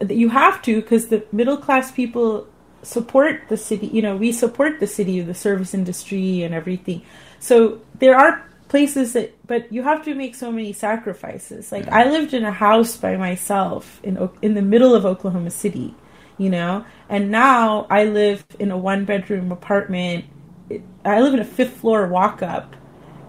that 0.00 0.14
you 0.14 0.28
have 0.28 0.62
to 0.62 0.80
because 0.80 1.08
the 1.08 1.24
middle 1.32 1.56
class 1.56 1.90
people 1.90 2.46
support 2.82 3.42
the 3.48 3.56
city 3.56 3.88
you 3.88 4.00
know 4.00 4.16
we 4.16 4.30
support 4.32 4.78
the 4.80 4.86
city 4.86 5.20
the 5.20 5.34
service 5.34 5.74
industry 5.74 6.42
and 6.42 6.54
everything. 6.54 7.02
So 7.40 7.80
there 7.98 8.16
are 8.16 8.44
places 8.68 9.12
that 9.14 9.34
but 9.46 9.72
you 9.72 9.82
have 9.82 10.04
to 10.04 10.14
make 10.14 10.34
so 10.34 10.52
many 10.52 10.72
sacrifices. 10.72 11.72
Like 11.72 11.88
i 11.88 12.08
lived 12.08 12.34
in 12.34 12.44
a 12.44 12.52
house 12.52 12.96
by 12.96 13.16
myself 13.16 14.00
in 14.02 14.28
in 14.42 14.54
the 14.54 14.62
middle 14.62 14.94
of 14.94 15.04
oklahoma 15.04 15.50
city 15.50 15.94
you 16.38 16.50
know? 16.50 16.84
And 17.08 17.30
now 17.30 17.86
i 17.90 18.04
live 18.04 18.44
in 18.58 18.70
a 18.70 18.78
one 18.78 19.04
bedroom 19.04 19.52
apartment 19.52 20.24
i 21.04 21.20
live 21.20 21.34
in 21.34 21.40
a 21.40 21.44
fifth 21.44 21.78
floor 21.78 22.06
walk 22.06 22.42
up 22.42 22.76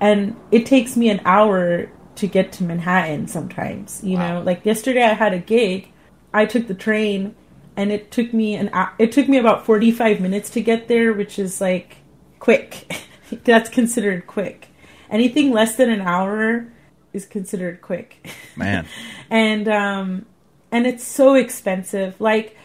and 0.01 0.35
it 0.51 0.65
takes 0.65 0.95
me 0.95 1.09
an 1.09 1.21
hour 1.25 1.89
to 2.15 2.27
get 2.27 2.51
to 2.53 2.63
manhattan 2.63 3.27
sometimes 3.27 4.01
you 4.03 4.17
know? 4.17 4.41
Like 4.45 4.65
yesterday 4.65 5.03
i 5.03 5.13
had 5.13 5.33
a 5.33 5.39
gig. 5.39 5.91
I 6.33 6.45
took 6.45 6.67
the 6.67 6.75
train 6.75 7.35
and 7.75 7.91
it 7.91 8.11
took 8.11 8.33
me 8.33 8.55
an 8.55 8.69
it 8.97 9.11
took 9.11 9.29
me 9.29 9.37
about 9.37 9.65
45 9.65 10.19
minutes 10.19 10.49
to 10.51 10.61
get 10.61 10.87
there 10.87 11.13
which 11.13 11.39
is 11.39 11.61
like 11.61 11.97
quick. 12.39 12.91
That's 13.43 13.69
considered 13.69 14.27
quick. 14.27 14.67
Anything 15.09 15.51
less 15.51 15.75
than 15.75 15.89
an 15.89 16.01
hour 16.01 16.67
is 17.13 17.25
considered 17.25 17.81
quick. 17.81 18.27
Man. 18.55 18.85
And 19.29 19.67
um 19.67 20.25
and 20.71 20.85
it's 20.85 21.05
so 21.05 21.35
expensive. 21.35 22.19
Like 22.19 22.57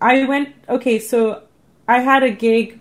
i 0.00 0.24
went 0.24 0.54
okay 0.68 0.98
so 0.98 1.42
i 1.88 2.00
had 2.00 2.22
a 2.22 2.30
gig 2.30 2.80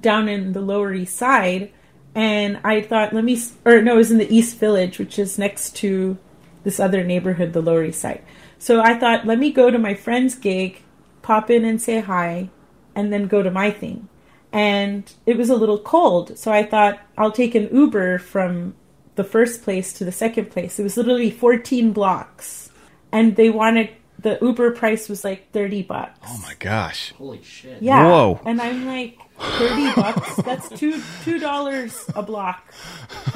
down 0.00 0.28
in 0.28 0.52
the 0.52 0.60
Lower 0.60 0.92
East 0.92 1.16
Side, 1.16 1.72
and 2.14 2.60
I 2.64 2.82
thought, 2.82 3.12
let 3.12 3.24
me, 3.24 3.40
or 3.64 3.80
no, 3.82 3.94
it 3.94 3.98
was 3.98 4.10
in 4.10 4.18
the 4.18 4.34
East 4.34 4.58
Village, 4.58 4.98
which 4.98 5.18
is 5.18 5.38
next 5.38 5.76
to 5.76 6.18
this 6.62 6.80
other 6.80 7.04
neighborhood, 7.04 7.52
the 7.52 7.62
Lower 7.62 7.84
East 7.84 8.00
Side. 8.00 8.22
So 8.58 8.80
I 8.80 8.98
thought, 8.98 9.26
let 9.26 9.38
me 9.38 9.50
go 9.50 9.70
to 9.70 9.78
my 9.78 9.94
friend's 9.94 10.34
gig, 10.34 10.82
pop 11.22 11.50
in 11.50 11.64
and 11.64 11.80
say 11.80 12.00
hi, 12.00 12.50
and 12.94 13.12
then 13.12 13.26
go 13.26 13.42
to 13.42 13.50
my 13.50 13.70
thing. 13.70 14.08
And 14.52 15.12
it 15.26 15.36
was 15.36 15.50
a 15.50 15.56
little 15.56 15.78
cold, 15.78 16.38
so 16.38 16.52
I 16.52 16.62
thought 16.62 17.00
I'll 17.18 17.32
take 17.32 17.54
an 17.54 17.68
Uber 17.74 18.18
from 18.18 18.74
the 19.16 19.24
first 19.24 19.62
place 19.62 19.92
to 19.94 20.04
the 20.04 20.12
second 20.12 20.50
place. 20.50 20.78
It 20.78 20.84
was 20.84 20.96
literally 20.96 21.30
14 21.30 21.92
blocks, 21.92 22.70
and 23.10 23.34
they 23.36 23.50
wanted 23.50 23.90
the 24.24 24.38
Uber 24.40 24.72
price 24.72 25.08
was 25.08 25.22
like 25.22 25.52
30 25.52 25.82
bucks. 25.82 26.18
Oh 26.26 26.40
my 26.42 26.54
gosh. 26.58 27.12
Holy 27.12 27.42
shit. 27.42 27.80
Yeah. 27.80 28.04
Whoa. 28.04 28.40
And 28.46 28.60
I'm 28.60 28.86
like, 28.86 29.18
30 29.38 29.94
bucks? 29.94 30.36
That's 30.36 30.68
two 30.70 31.00
two 31.24 31.38
dollars 31.38 32.04
a 32.16 32.22
block. 32.22 32.72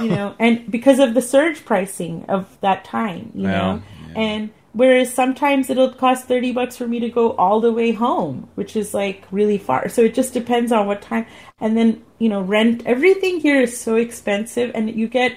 You 0.01 0.09
know, 0.09 0.35
and 0.39 0.69
because 0.71 0.99
of 0.99 1.13
the 1.15 1.21
surge 1.23 1.65
pricing 1.65 2.25
of 2.29 2.59
that 2.63 2.85
time, 2.85 3.33
you 3.35 3.43
Yeah, 3.45 3.51
know. 3.51 3.83
And 4.17 4.51
whereas 4.73 5.13
sometimes 5.13 5.69
it'll 5.69 5.93
cost 5.93 6.27
30 6.27 6.53
bucks 6.53 6.77
for 6.77 6.87
me 6.89 7.01
to 7.01 7.11
go 7.11 7.33
all 7.33 7.61
the 7.61 7.73
way 7.73 7.93
home, 7.93 8.49
which 8.55 8.75
is 8.75 8.95
like 8.95 9.25
really 9.31 9.59
far. 9.59 9.89
So 9.91 10.03
it 10.03 10.15
just 10.15 10.33
depends 10.33 10.73
on 10.73 10.87
what 10.87 11.03
time. 11.03 11.27
And 11.61 11.77
then, 11.77 12.03
you 12.19 12.31
know, 12.31 12.41
rent 12.41 12.83
everything 12.87 13.41
here 13.41 13.61
is 13.61 13.79
so 13.79 13.97
expensive 13.97 14.71
and 14.75 14.89
you 14.95 15.07
get 15.07 15.37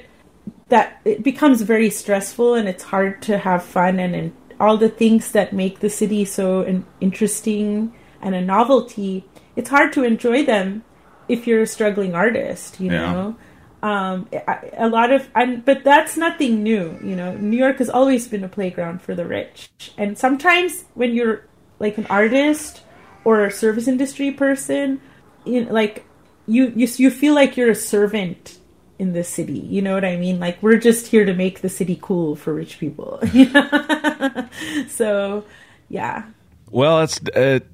that 0.70 1.02
it 1.04 1.22
becomes 1.24 1.62
very 1.64 1.90
stressful 1.90 2.54
and 2.54 2.70
it's 2.70 2.84
hard 2.84 3.22
to 3.24 3.38
have 3.38 3.62
fun 3.64 4.00
and, 4.00 4.16
and 4.16 4.32
all 4.62 4.78
the 4.78 4.90
things 4.90 5.32
that 5.34 5.52
make 5.54 5.80
the 5.80 5.90
city 5.90 6.24
so 6.24 6.62
in- 6.62 6.86
interesting 7.02 7.92
and 8.22 8.36
a 8.36 8.42
novelty 8.42 9.26
it's 9.56 9.70
hard 9.70 9.92
to 9.94 10.04
enjoy 10.04 10.46
them 10.46 10.84
if 11.28 11.48
you're 11.48 11.64
a 11.64 11.68
struggling 11.68 12.14
artist 12.16 12.80
you 12.80 12.92
Yeah. 12.92 13.12
know? 13.14 13.36
Um, 13.84 14.30
a, 14.32 14.86
a 14.86 14.90
lot 14.90 15.10
of 15.12 15.28
and 15.34 15.66
but 15.66 15.84
that's 15.84 16.16
nothing 16.16 16.62
new 16.62 16.86
you 17.10 17.16
know? 17.16 17.34
New 17.36 17.58
york 17.58 17.78
has 17.80 17.90
always 17.90 18.28
been 18.28 18.44
a 18.44 18.50
playground 18.58 19.02
for 19.02 19.16
the 19.16 19.26
rich. 19.26 19.72
And 19.98 20.18
sometimes 20.18 20.86
when 20.94 21.16
you're 21.18 21.38
like 21.80 21.98
an 21.98 22.06
artist 22.22 22.84
or 23.26 23.44
a 23.44 23.52
service 23.52 23.88
industry 23.88 24.30
person 24.32 25.02
you 25.46 25.66
like 25.66 26.06
you 26.46 26.72
you 26.76 26.88
you 27.04 27.10
feel 27.10 27.34
like 27.34 27.58
you're 27.58 27.72
a 27.74 27.76
servant 27.96 28.61
in 29.02 29.14
the 29.14 29.24
city. 29.24 29.58
You 29.58 29.82
know 29.82 29.96
what 29.96 30.06
I 30.06 30.16
mean? 30.16 30.40
Like 30.40 30.62
we're 30.62 30.78
just 30.78 31.08
here 31.08 31.26
to 31.26 31.34
make 31.34 31.62
the 31.62 31.70
city 31.70 31.98
cool 32.00 32.36
for 32.36 32.54
rich 32.54 32.78
people. 32.78 33.20
so, 34.88 35.44
yeah. 35.90 36.26
Well, 36.70 37.02
it's 37.02 37.20
it, 37.36 37.68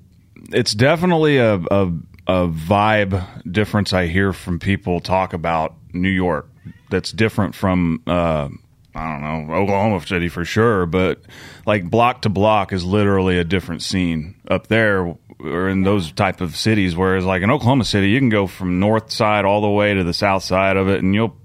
it's 0.53 0.73
definitely 0.73 1.37
a, 1.37 1.55
a 1.55 1.91
a 2.27 2.47
vibe 2.47 3.51
difference 3.51 3.91
I 3.91 4.07
hear 4.07 4.31
from 4.31 4.57
people 4.57 5.01
talk 5.01 5.33
about 5.33 5.75
New 5.91 6.09
York. 6.09 6.49
That's 6.89 7.11
different 7.11 7.55
from 7.55 8.01
uh, 8.07 8.47
I 8.95 9.11
don't 9.11 9.21
know 9.21 9.53
Oklahoma 9.53 10.05
City 10.07 10.29
for 10.29 10.45
sure, 10.45 10.85
but 10.85 11.21
like 11.65 11.89
block 11.89 12.21
to 12.21 12.29
block 12.29 12.71
is 12.71 12.85
literally 12.85 13.37
a 13.37 13.43
different 13.43 13.81
scene 13.81 14.35
up 14.49 14.67
there 14.67 15.13
or 15.39 15.69
in 15.69 15.83
those 15.83 16.11
type 16.11 16.41
of 16.41 16.55
cities. 16.55 16.95
Whereas 16.95 17.25
like 17.25 17.41
in 17.41 17.51
Oklahoma 17.51 17.83
City, 17.83 18.09
you 18.09 18.19
can 18.19 18.29
go 18.29 18.47
from 18.47 18.79
north 18.79 19.11
side 19.11 19.45
all 19.45 19.61
the 19.61 19.69
way 19.69 19.93
to 19.93 20.03
the 20.03 20.13
south 20.13 20.43
side 20.43 20.77
of 20.77 20.87
it, 20.89 21.03
and 21.03 21.13
you'll 21.13 21.35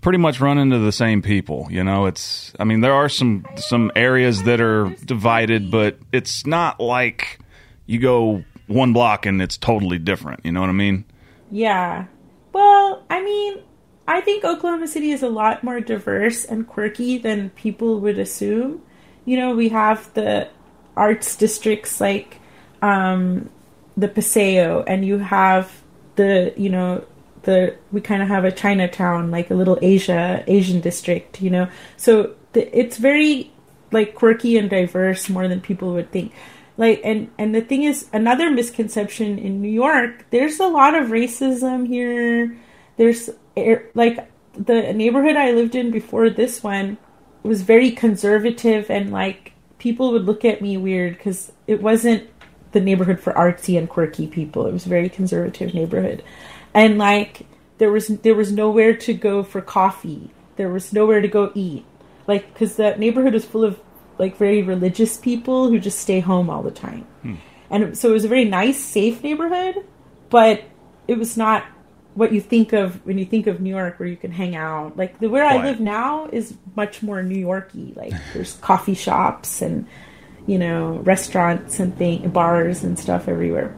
pretty 0.00 0.18
much 0.18 0.40
run 0.40 0.58
into 0.58 0.78
the 0.78 0.92
same 0.92 1.22
people. 1.22 1.66
You 1.70 1.84
know, 1.84 2.06
it's 2.06 2.52
I 2.58 2.64
mean 2.64 2.80
there 2.80 2.94
are 2.94 3.08
some 3.08 3.44
some 3.56 3.90
areas 3.96 4.44
that 4.44 4.60
are 4.60 4.90
divided, 5.04 5.70
but 5.70 5.98
it's 6.12 6.46
not 6.46 6.80
like 6.80 7.38
you 7.86 7.98
go 7.98 8.44
one 8.66 8.92
block 8.92 9.26
and 9.26 9.40
it's 9.42 9.56
totally 9.56 9.98
different. 9.98 10.44
You 10.44 10.52
know 10.52 10.60
what 10.60 10.70
I 10.70 10.74
mean? 10.74 11.04
Yeah. 11.50 12.06
Well, 12.52 13.04
I 13.08 13.22
mean, 13.22 13.62
I 14.06 14.20
think 14.20 14.44
Oklahoma 14.44 14.86
City 14.88 15.10
is 15.10 15.22
a 15.22 15.28
lot 15.28 15.64
more 15.64 15.80
diverse 15.80 16.44
and 16.44 16.66
quirky 16.66 17.18
than 17.18 17.50
people 17.50 18.00
would 18.00 18.18
assume. 18.18 18.82
You 19.24 19.36
know, 19.36 19.54
we 19.54 19.68
have 19.70 20.12
the 20.14 20.48
arts 20.96 21.36
districts 21.36 22.00
like 22.00 22.40
um, 22.82 23.50
the 23.96 24.08
Paseo, 24.08 24.82
and 24.86 25.04
you 25.04 25.18
have 25.18 25.82
the, 26.16 26.52
you 26.56 26.70
know, 26.70 27.04
the 27.42 27.76
we 27.92 28.00
kind 28.00 28.22
of 28.22 28.28
have 28.28 28.44
a 28.44 28.52
Chinatown, 28.52 29.30
like 29.30 29.50
a 29.50 29.54
little 29.54 29.78
Asia 29.80 30.44
Asian 30.46 30.80
district. 30.80 31.40
You 31.40 31.50
know, 31.50 31.68
so 31.96 32.34
the, 32.52 32.78
it's 32.78 32.96
very 32.96 33.52
like 33.92 34.14
quirky 34.14 34.56
and 34.58 34.68
diverse 34.68 35.28
more 35.28 35.48
than 35.48 35.60
people 35.60 35.92
would 35.94 36.10
think 36.10 36.32
like 36.76 37.00
and 37.04 37.30
and 37.38 37.54
the 37.54 37.60
thing 37.60 37.82
is 37.82 38.08
another 38.12 38.50
misconception 38.50 39.38
in 39.38 39.60
New 39.60 39.70
York 39.70 40.26
there's 40.30 40.60
a 40.60 40.66
lot 40.66 40.94
of 40.94 41.08
racism 41.08 41.86
here 41.86 42.56
there's 42.96 43.30
er, 43.56 43.90
like 43.94 44.30
the 44.54 44.92
neighborhood 44.92 45.36
I 45.36 45.52
lived 45.52 45.74
in 45.74 45.90
before 45.90 46.30
this 46.30 46.62
one 46.62 46.96
was 47.42 47.62
very 47.62 47.90
conservative 47.90 48.90
and 48.90 49.10
like 49.10 49.52
people 49.78 50.12
would 50.12 50.24
look 50.24 50.44
at 50.44 50.62
me 50.62 50.76
weird 50.76 51.18
cuz 51.18 51.52
it 51.66 51.82
wasn't 51.82 52.28
the 52.72 52.80
neighborhood 52.80 53.20
for 53.20 53.32
artsy 53.32 53.78
and 53.78 53.88
quirky 53.88 54.26
people 54.26 54.66
it 54.66 54.72
was 54.72 54.86
a 54.86 54.88
very 54.88 55.08
conservative 55.08 55.74
neighborhood 55.74 56.22
and 56.74 56.98
like 56.98 57.46
there 57.78 57.90
was 57.90 58.08
there 58.08 58.34
was 58.34 58.52
nowhere 58.52 58.94
to 58.94 59.14
go 59.14 59.42
for 59.42 59.60
coffee 59.60 60.30
there 60.56 60.68
was 60.68 60.92
nowhere 60.92 61.20
to 61.20 61.28
go 61.28 61.50
eat 61.54 61.84
like 62.26 62.54
cuz 62.54 62.76
the 62.76 62.94
neighborhood 62.96 63.32
was 63.32 63.44
full 63.44 63.64
of 63.64 63.80
like 64.18 64.36
very 64.36 64.62
religious 64.62 65.16
people 65.16 65.68
who 65.68 65.78
just 65.78 66.00
stay 66.00 66.20
home 66.20 66.50
all 66.50 66.62
the 66.62 66.70
time. 66.70 67.06
Hmm. 67.22 67.34
And 67.70 67.98
so 67.98 68.10
it 68.10 68.12
was 68.12 68.24
a 68.24 68.28
very 68.28 68.44
nice, 68.44 68.78
safe 68.78 69.22
neighborhood, 69.22 69.84
but 70.30 70.64
it 71.06 71.18
was 71.18 71.36
not 71.36 71.64
what 72.14 72.32
you 72.32 72.40
think 72.40 72.72
of 72.72 73.04
when 73.06 73.18
you 73.18 73.24
think 73.24 73.46
of 73.46 73.60
New 73.60 73.70
York, 73.70 73.98
where 73.98 74.08
you 74.08 74.16
can 74.16 74.32
hang 74.32 74.56
out. 74.56 74.96
Like 74.96 75.20
the 75.20 75.28
where 75.28 75.44
I 75.44 75.62
live 75.62 75.78
now 75.78 76.28
is 76.32 76.54
much 76.74 77.02
more 77.02 77.22
New 77.22 77.38
Yorky. 77.38 77.92
Like 77.94 78.12
there's 78.32 78.54
coffee 78.54 78.94
shops 78.94 79.62
and 79.62 79.86
you 80.48 80.58
know 80.58 80.98
restaurants 81.04 81.78
and 81.78 81.96
thing, 81.96 82.30
bars 82.30 82.82
and 82.82 82.98
stuff 82.98 83.28
everywhere. 83.28 83.76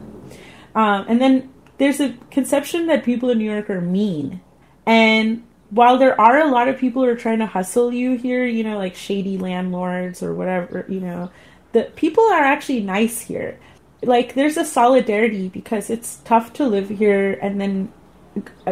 Um, 0.73 1.05
and 1.07 1.21
then 1.21 1.53
there's 1.77 1.99
a 1.99 2.13
conception 2.31 2.87
that 2.87 3.03
people 3.03 3.29
in 3.29 3.37
New 3.37 3.51
York 3.51 3.69
are 3.69 3.81
mean. 3.81 4.41
And 4.85 5.43
while 5.69 5.97
there 5.97 6.19
are 6.19 6.39
a 6.39 6.47
lot 6.47 6.69
of 6.69 6.77
people 6.77 7.03
who 7.03 7.09
are 7.09 7.15
trying 7.15 7.39
to 7.39 7.45
hustle 7.45 7.93
you 7.93 8.17
here, 8.17 8.45
you 8.45 8.63
know, 8.63 8.77
like 8.77 8.95
shady 8.95 9.37
landlords 9.37 10.23
or 10.23 10.33
whatever, 10.33 10.85
you 10.87 11.01
know, 11.01 11.29
the 11.73 11.83
people 11.95 12.23
are 12.23 12.41
actually 12.41 12.81
nice 12.81 13.19
here. 13.19 13.59
Like 14.01 14.33
there's 14.33 14.57
a 14.57 14.65
solidarity 14.65 15.49
because 15.49 15.89
it's 15.89 16.17
tough 16.23 16.53
to 16.53 16.65
live 16.67 16.89
here 16.89 17.33
and 17.41 17.59
then 17.59 17.91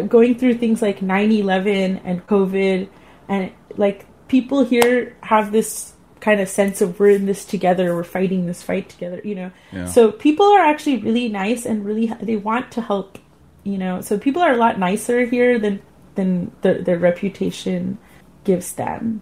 going 0.07 0.37
through 0.39 0.55
things 0.55 0.81
like 0.81 1.01
9/11 1.01 2.01
and 2.03 2.25
COVID 2.27 2.87
and 3.27 3.51
like 3.75 4.05
people 4.27 4.63
here 4.63 5.17
have 5.21 5.51
this 5.51 5.93
kind 6.19 6.41
of 6.41 6.49
sense 6.49 6.81
of 6.81 6.99
we're 6.99 7.11
in 7.11 7.25
this 7.25 7.45
together, 7.45 7.95
we're 7.95 8.03
fighting 8.03 8.45
this 8.45 8.61
fight 8.61 8.89
together, 8.89 9.21
you 9.23 9.35
know. 9.35 9.51
Yeah. 9.71 9.85
So 9.85 10.11
people 10.11 10.45
are 10.45 10.59
actually 10.59 10.97
really 10.97 11.29
nice 11.29 11.65
and 11.65 11.85
really 11.85 12.07
they 12.21 12.35
want 12.35 12.71
to 12.73 12.81
help, 12.81 13.17
you 13.63 13.77
know. 13.77 14.01
So 14.01 14.17
people 14.17 14.41
are 14.41 14.53
a 14.53 14.57
lot 14.57 14.79
nicer 14.79 15.25
here 15.25 15.59
than 15.59 15.81
than 16.15 16.51
the, 16.61 16.75
their 16.75 16.99
reputation 16.99 17.97
gives 18.43 18.73
them. 18.73 19.21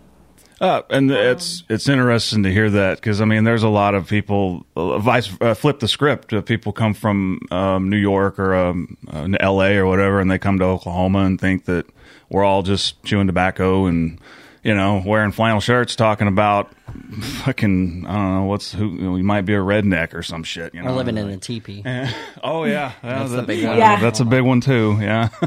Uh, 0.59 0.81
and 0.89 1.11
it's 1.11 1.63
it's 1.69 1.87
interesting 1.87 2.41
to 2.41 2.51
hear 2.51 2.69
that 2.69 2.97
because 2.97 3.21
I 3.21 3.25
mean, 3.25 3.43
there's 3.43 3.61
a 3.61 3.69
lot 3.69 3.93
of 3.93 4.07
people. 4.07 4.65
Uh, 4.75 4.97
vice 4.97 5.29
uh, 5.39 5.53
flip 5.53 5.79
the 5.79 5.87
script. 5.87 6.33
Uh, 6.33 6.41
people 6.41 6.71
come 6.71 6.95
from 6.95 7.41
um, 7.51 7.89
New 7.89 7.97
York 7.97 8.39
or 8.39 8.55
um, 8.55 8.97
uh, 9.07 9.27
L.A. 9.39 9.77
or 9.77 9.85
whatever, 9.85 10.19
and 10.19 10.31
they 10.31 10.39
come 10.39 10.57
to 10.57 10.65
Oklahoma 10.65 11.19
and 11.19 11.39
think 11.39 11.65
that 11.65 11.85
we're 12.29 12.43
all 12.43 12.63
just 12.63 13.03
chewing 13.03 13.27
tobacco 13.27 13.85
and 13.85 14.19
you 14.63 14.73
know 14.75 15.01
wearing 15.05 15.31
flannel 15.31 15.59
shirts, 15.59 15.95
talking 15.95 16.27
about 16.27 16.71
fucking 17.43 18.05
I 18.07 18.13
don't 18.13 18.33
know 18.35 18.43
what's 18.45 18.71
who. 18.73 18.89
You 18.89 19.01
know, 19.01 19.11
we 19.11 19.21
might 19.21 19.41
be 19.41 19.53
a 19.53 19.59
redneck 19.59 20.13
or 20.13 20.23
some 20.23 20.43
shit. 20.43 20.73
You 20.73 20.81
know, 20.83 20.89
Or 20.89 20.93
living 20.95 21.17
in 21.17 21.29
a 21.29 21.37
teepee. 21.37 21.83
Oh 22.43 22.63
yeah, 22.65 22.93
that's 23.01 23.33
a 23.33 23.41
big 23.43 23.65
one. 23.65 23.77
Yeah. 23.77 23.99
That's 23.99 24.19
a 24.19 24.25
big 24.25 24.43
one 24.43 24.61
too. 24.61 24.97
Yeah. 25.01 25.29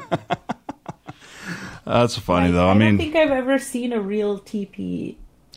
That's 1.87 2.17
funny 2.17 2.52
though. 2.52 2.69
I, 2.69 2.73
I 2.73 2.75
mean, 2.75 2.99
don't 2.99 2.99
think 2.99 3.17
I've 3.17 3.31
ever 3.33 3.59
seen 3.59 3.93
a 3.93 4.00
real 4.00 4.38
teepee. 4.38 5.19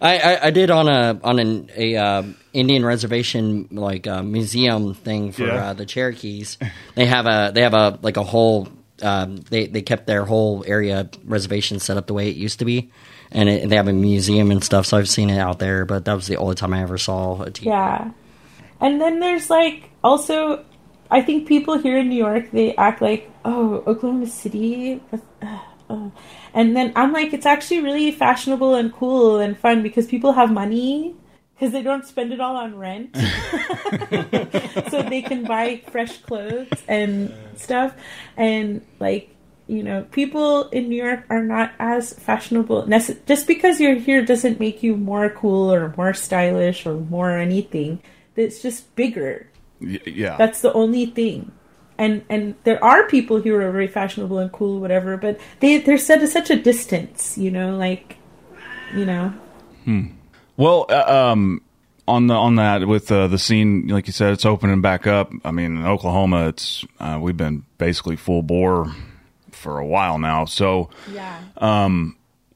I, 0.00 0.18
I, 0.18 0.46
I 0.46 0.50
did 0.50 0.70
on 0.70 0.88
a 0.88 1.20
on 1.22 1.38
an 1.38 1.70
a 1.76 1.96
uh, 1.96 2.22
Indian 2.52 2.84
reservation 2.84 3.68
like 3.70 4.06
uh, 4.06 4.22
museum 4.22 4.94
thing 4.94 5.32
for 5.32 5.44
Yeah. 5.46 5.70
uh, 5.70 5.72
the 5.74 5.84
Cherokees. 5.84 6.56
They 6.94 7.06
have 7.06 7.26
a 7.26 7.50
they 7.54 7.62
have 7.62 7.74
a 7.74 7.98
like 8.02 8.16
a 8.16 8.22
whole 8.24 8.68
um, 9.02 9.36
they 9.50 9.66
they 9.66 9.82
kept 9.82 10.06
their 10.06 10.24
whole 10.24 10.64
area 10.66 11.08
reservation 11.24 11.78
set 11.80 11.96
up 11.96 12.06
the 12.06 12.14
way 12.14 12.28
it 12.28 12.36
used 12.36 12.58
to 12.60 12.64
be, 12.64 12.90
and, 13.30 13.48
it, 13.48 13.68
they 13.68 13.76
have 13.76 13.88
a 13.88 13.92
museum 13.92 14.50
and 14.50 14.62
stuff. 14.62 14.86
So 14.86 14.98
I've 14.98 15.08
seen 15.08 15.30
it 15.30 15.38
out 15.38 15.58
there, 15.58 15.84
but 15.84 16.04
that 16.04 16.14
was 16.14 16.26
the 16.26 16.36
only 16.36 16.54
time 16.54 16.72
I 16.72 16.82
ever 16.82 16.98
saw 16.98 17.42
a 17.42 17.50
teepee. 17.50 17.70
Yeah. 17.70 18.10
And 18.80 19.00
then 19.00 19.20
there's 19.20 19.48
like 19.48 19.90
also 20.02 20.64
I 21.10 21.22
think 21.22 21.46
people 21.46 21.78
here 21.78 21.98
in 21.98 22.08
New 22.08 22.16
York 22.16 22.50
they 22.52 22.74
act 22.76 23.02
like, 23.02 23.30
"Oh, 23.44 23.82
Oklahoma 23.86 24.26
City." 24.26 25.00
uh, 25.12 25.58
uh." 25.90 26.10
And 26.54 26.76
then 26.76 26.92
I'm 26.96 27.12
like 27.12 27.32
it's 27.32 27.46
actually 27.46 27.80
really 27.80 28.12
fashionable 28.12 28.74
and 28.74 28.92
cool 28.92 29.38
and 29.38 29.56
fun 29.58 29.82
because 29.82 30.06
people 30.06 30.32
have 30.32 30.50
money 30.50 31.14
because 31.62 31.72
they 31.72 31.82
don't 31.82 32.04
spend 32.04 32.32
it 32.32 32.40
all 32.40 32.56
on 32.56 32.76
rent, 32.76 33.14
so 34.90 35.00
they 35.00 35.22
can 35.22 35.44
buy 35.44 35.80
fresh 35.92 36.18
clothes 36.18 36.66
and 36.88 37.32
stuff, 37.54 37.94
and 38.36 38.84
like 38.98 39.30
you 39.68 39.84
know, 39.84 40.02
people 40.10 40.68
in 40.70 40.88
New 40.88 41.00
York 41.00 41.24
are 41.30 41.44
not 41.44 41.70
as 41.78 42.14
fashionable. 42.14 42.88
Just 42.88 43.46
because 43.46 43.80
you're 43.80 43.94
here 43.94 44.24
doesn't 44.24 44.58
make 44.58 44.82
you 44.82 44.96
more 44.96 45.30
cool 45.30 45.72
or 45.72 45.94
more 45.96 46.12
stylish 46.12 46.84
or 46.84 46.94
more 46.94 47.38
anything. 47.38 48.02
It's 48.34 48.60
just 48.60 48.96
bigger. 48.96 49.46
Yeah. 49.78 50.36
That's 50.36 50.62
the 50.62 50.72
only 50.72 51.06
thing. 51.06 51.52
And 51.96 52.24
and 52.28 52.56
there 52.64 52.82
are 52.82 53.06
people 53.06 53.40
who 53.40 53.54
are 53.54 53.70
very 53.70 53.86
fashionable 53.86 54.38
and 54.38 54.50
cool, 54.50 54.80
whatever, 54.80 55.16
but 55.16 55.38
they 55.60 55.78
they're 55.78 55.96
set 55.96 56.24
at 56.24 56.28
such 56.30 56.50
a 56.50 56.56
distance, 56.56 57.38
you 57.38 57.52
know, 57.52 57.76
like, 57.76 58.16
you 58.96 59.06
know. 59.06 59.32
Hmm. 59.84 60.06
Well, 60.56 60.86
uh, 60.88 61.30
um, 61.32 61.62
on 62.06 62.26
the 62.26 62.34
on 62.34 62.56
that 62.56 62.86
with 62.86 63.10
uh, 63.10 63.28
the 63.28 63.38
scene, 63.38 63.88
like 63.88 64.06
you 64.06 64.12
said, 64.12 64.32
it's 64.32 64.44
opening 64.44 64.80
back 64.80 65.06
up. 65.06 65.32
I 65.44 65.50
mean, 65.50 65.78
in 65.78 65.86
Oklahoma, 65.86 66.48
it's 66.48 66.84
uh, 67.00 67.18
we've 67.20 67.36
been 67.36 67.64
basically 67.78 68.16
full 68.16 68.42
bore 68.42 68.92
for 69.50 69.78
a 69.78 69.86
while 69.86 70.18
now. 70.18 70.44
So, 70.44 70.90
Yeah. 71.12 71.38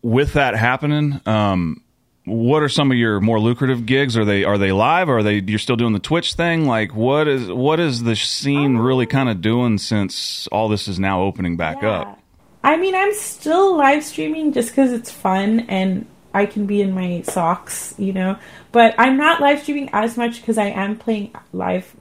with 0.02 0.34
that 0.34 0.56
happening, 0.56 1.20
um, 1.26 1.82
what 2.24 2.62
are 2.62 2.68
some 2.68 2.90
of 2.90 2.96
your 2.98 3.20
more 3.20 3.38
lucrative 3.38 3.86
gigs? 3.86 4.16
Are 4.16 4.24
they 4.24 4.42
are 4.44 4.58
they 4.58 4.72
live? 4.72 5.08
Or 5.08 5.18
are 5.18 5.22
they 5.22 5.38
you're 5.38 5.58
still 5.60 5.76
doing 5.76 5.92
the 5.92 6.00
Twitch 6.00 6.34
thing? 6.34 6.66
Like, 6.66 6.94
what 6.94 7.28
is 7.28 7.50
what 7.50 7.78
is 7.80 8.02
the 8.02 8.16
scene 8.16 8.76
really 8.76 9.06
kind 9.06 9.28
of 9.28 9.40
doing 9.40 9.78
since 9.78 10.48
all 10.48 10.68
this 10.68 10.88
is 10.88 10.98
now 10.98 11.22
opening 11.22 11.56
back 11.56 11.82
up? 11.84 12.18
I 12.64 12.76
mean, 12.76 12.96
I'm 12.96 13.14
still 13.14 13.76
live 13.76 14.02
streaming 14.02 14.52
just 14.52 14.70
because 14.70 14.92
it's 14.92 15.10
fun 15.10 15.60
and 15.68 16.04
I 16.36 16.44
can 16.44 16.66
be 16.66 16.82
in 16.82 16.92
my 16.92 17.22
socks, 17.22 17.94
you 17.96 18.12
know. 18.12 18.38
But 18.70 18.94
I'm 18.98 19.16
not 19.16 19.40
live 19.40 19.62
streaming 19.62 19.88
as 19.94 20.18
much 20.18 20.36
because 20.36 20.58
I 20.58 20.66
am 20.66 20.98
playing 20.98 21.34
live, 21.54 21.96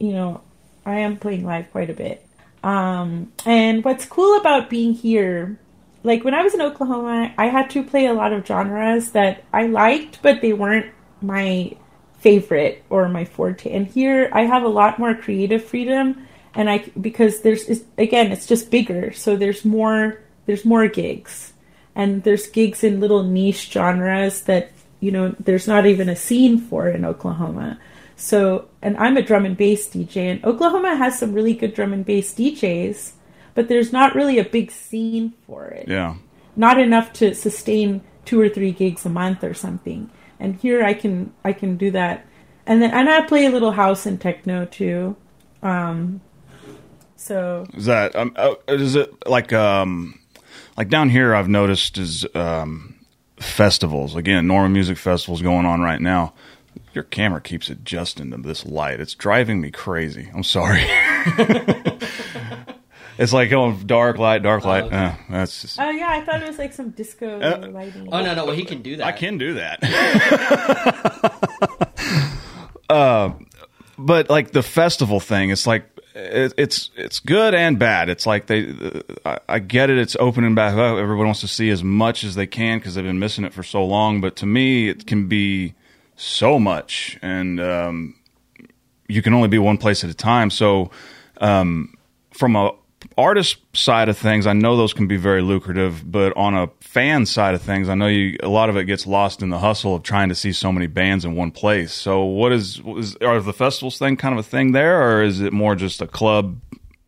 you 0.00 0.12
know, 0.12 0.40
I 0.84 0.98
am 1.00 1.18
playing 1.18 1.44
live 1.44 1.70
quite 1.70 1.88
a 1.88 1.94
bit. 1.94 2.26
Um, 2.64 3.32
and 3.44 3.84
what's 3.84 4.04
cool 4.04 4.36
about 4.38 4.68
being 4.68 4.92
here, 4.92 5.56
like 6.02 6.24
when 6.24 6.34
I 6.34 6.42
was 6.42 6.52
in 6.52 6.60
Oklahoma, 6.60 7.32
I 7.38 7.46
had 7.46 7.70
to 7.70 7.84
play 7.84 8.06
a 8.06 8.12
lot 8.12 8.32
of 8.32 8.44
genres 8.44 9.12
that 9.12 9.44
I 9.52 9.68
liked, 9.68 10.20
but 10.20 10.40
they 10.40 10.52
weren't 10.52 10.92
my 11.22 11.76
favorite 12.18 12.82
or 12.90 13.08
my 13.08 13.24
forte. 13.24 13.70
And 13.70 13.86
here 13.86 14.28
I 14.32 14.46
have 14.46 14.64
a 14.64 14.68
lot 14.68 14.98
more 14.98 15.14
creative 15.14 15.64
freedom 15.64 16.26
and 16.56 16.68
I 16.68 16.78
because 17.00 17.42
there's 17.42 17.68
again 17.98 18.32
it's 18.32 18.46
just 18.46 18.70
bigger, 18.70 19.12
so 19.12 19.36
there's 19.36 19.64
more 19.64 20.22
there's 20.46 20.64
more 20.64 20.88
gigs. 20.88 21.52
And 21.96 22.22
there's 22.22 22.46
gigs 22.46 22.84
in 22.84 23.00
little 23.00 23.24
niche 23.24 23.70
genres 23.72 24.42
that, 24.42 24.70
you 25.00 25.10
know, 25.10 25.34
there's 25.40 25.66
not 25.66 25.86
even 25.86 26.08
a 26.08 26.14
scene 26.16 26.58
for 26.58 26.88
in 26.88 27.04
Oklahoma. 27.04 27.80
So, 28.16 28.68
and 28.82 28.96
I'm 28.98 29.16
a 29.16 29.22
drum 29.22 29.44
and 29.46 29.56
bass 29.56 29.88
DJ 29.88 30.30
and 30.30 30.44
Oklahoma 30.44 30.96
has 30.96 31.18
some 31.18 31.32
really 31.34 31.54
good 31.54 31.74
drum 31.74 31.92
and 31.92 32.04
bass 32.04 32.32
DJs, 32.34 33.12
but 33.54 33.68
there's 33.68 33.92
not 33.92 34.14
really 34.14 34.38
a 34.38 34.44
big 34.44 34.70
scene 34.70 35.34
for 35.46 35.66
it 35.66 35.88
Yeah. 35.88 36.14
not 36.54 36.78
enough 36.78 37.12
to 37.14 37.34
sustain 37.34 38.02
two 38.24 38.40
or 38.40 38.48
three 38.48 38.72
gigs 38.72 39.04
a 39.06 39.10
month 39.10 39.42
or 39.44 39.54
something. 39.54 40.10
And 40.40 40.56
here 40.56 40.82
I 40.84 40.94
can 40.94 41.32
I 41.44 41.52
can 41.52 41.76
do 41.78 41.90
that, 41.92 42.26
and 42.66 42.82
then 42.82 42.90
and 42.92 43.08
I 43.08 43.22
play 43.22 43.46
a 43.46 43.50
little 43.50 43.72
house 43.72 44.04
and 44.06 44.20
techno 44.20 44.66
too. 44.66 45.16
Um, 45.62 46.20
so 47.16 47.64
Is 47.74 47.86
that 47.86 48.14
um, 48.16 48.32
uh, 48.36 48.54
is 48.68 48.96
it 48.96 49.12
like 49.26 49.52
um 49.52 50.18
like 50.76 50.88
down 50.88 51.10
here? 51.10 51.34
I've 51.34 51.48
noticed 51.48 51.98
is 51.98 52.26
um 52.34 52.94
festivals 53.38 54.16
again. 54.16 54.46
Normal 54.46 54.70
music 54.70 54.98
festivals 54.98 55.42
going 55.42 55.66
on 55.66 55.80
right 55.80 56.00
now. 56.00 56.32
Your 56.94 57.04
camera 57.04 57.40
keeps 57.40 57.68
adjusting 57.68 58.30
to 58.30 58.38
this 58.38 58.64
light. 58.64 59.00
It's 59.00 59.14
driving 59.14 59.60
me 59.60 59.70
crazy. 59.70 60.30
I'm 60.34 60.42
sorry. 60.42 60.82
it's 63.18 63.32
like 63.32 63.50
going 63.50 63.86
dark 63.86 64.18
light, 64.18 64.42
dark 64.42 64.64
light. 64.64 64.84
okay. 64.84 64.96
Uh, 64.96 65.14
that's 65.28 65.62
just, 65.62 65.80
oh 65.80 65.90
yeah, 65.90 66.08
I 66.10 66.22
thought 66.22 66.42
it 66.42 66.48
was 66.48 66.58
like 66.58 66.72
some 66.72 66.90
disco 66.90 67.40
Uh, 67.40 67.68
lighting. 67.68 68.08
Oh 68.12 68.22
no, 68.22 68.34
no, 68.34 68.46
well 68.46 68.54
he 68.54 68.64
can 68.64 68.82
do 68.82 68.96
that. 68.96 69.06
I 69.06 69.12
can 69.12 69.38
do 69.38 69.54
that. 69.54 69.82
uh, 72.90 73.30
but 73.98 74.30
like 74.30 74.52
the 74.52 74.62
festival 74.62 75.20
thing, 75.20 75.50
it's 75.50 75.66
like 75.66 75.84
it, 76.16 76.54
it's 76.56 76.90
it's 76.96 77.20
good 77.20 77.54
and 77.54 77.78
bad. 77.78 78.08
It's 78.08 78.26
like 78.26 78.46
they, 78.46 78.74
I, 79.24 79.38
I 79.48 79.58
get 79.58 79.90
it. 79.90 79.98
It's 79.98 80.16
opening 80.18 80.54
back 80.54 80.72
up. 80.72 80.98
Everyone 80.98 81.26
wants 81.26 81.40
to 81.42 81.48
see 81.48 81.70
as 81.70 81.84
much 81.84 82.24
as 82.24 82.34
they 82.34 82.46
can 82.46 82.78
because 82.78 82.94
they've 82.94 83.04
been 83.04 83.18
missing 83.18 83.44
it 83.44 83.52
for 83.52 83.62
so 83.62 83.84
long. 83.84 84.20
But 84.20 84.36
to 84.36 84.46
me, 84.46 84.88
it 84.88 85.06
can 85.06 85.28
be 85.28 85.74
so 86.16 86.58
much, 86.58 87.18
and 87.20 87.60
um, 87.60 88.14
you 89.08 89.20
can 89.20 89.34
only 89.34 89.48
be 89.48 89.58
one 89.58 89.76
place 89.76 90.02
at 90.04 90.10
a 90.10 90.14
time. 90.14 90.50
So, 90.50 90.90
um, 91.40 91.94
from 92.32 92.56
a 92.56 92.72
artist 93.18 93.58
side 93.74 94.08
of 94.08 94.18
things, 94.18 94.46
I 94.46 94.52
know 94.52 94.76
those 94.76 94.92
can 94.92 95.06
be 95.06 95.16
very 95.16 95.42
lucrative, 95.42 96.10
but 96.10 96.36
on 96.36 96.54
a 96.54 96.68
fan 96.80 97.26
side 97.26 97.54
of 97.54 97.62
things, 97.62 97.88
I 97.88 97.94
know 97.94 98.06
you 98.08 98.36
a 98.42 98.48
lot 98.48 98.68
of 98.68 98.76
it 98.76 98.84
gets 98.84 99.06
lost 99.06 99.42
in 99.42 99.50
the 99.50 99.58
hustle 99.58 99.94
of 99.94 100.02
trying 100.02 100.28
to 100.28 100.34
see 100.34 100.52
so 100.52 100.72
many 100.72 100.86
bands 100.86 101.24
in 101.24 101.34
one 101.34 101.50
place. 101.50 101.92
So, 101.92 102.24
what 102.24 102.52
is, 102.52 102.80
is 102.98 103.16
are 103.16 103.40
the 103.40 103.52
festivals 103.52 103.98
thing 103.98 104.16
kind 104.16 104.32
of 104.38 104.40
a 104.44 104.48
thing 104.48 104.72
there, 104.72 105.02
or 105.02 105.22
is 105.22 105.40
it 105.40 105.52
more 105.52 105.74
just 105.74 106.02
a 106.02 106.06
club? 106.06 106.60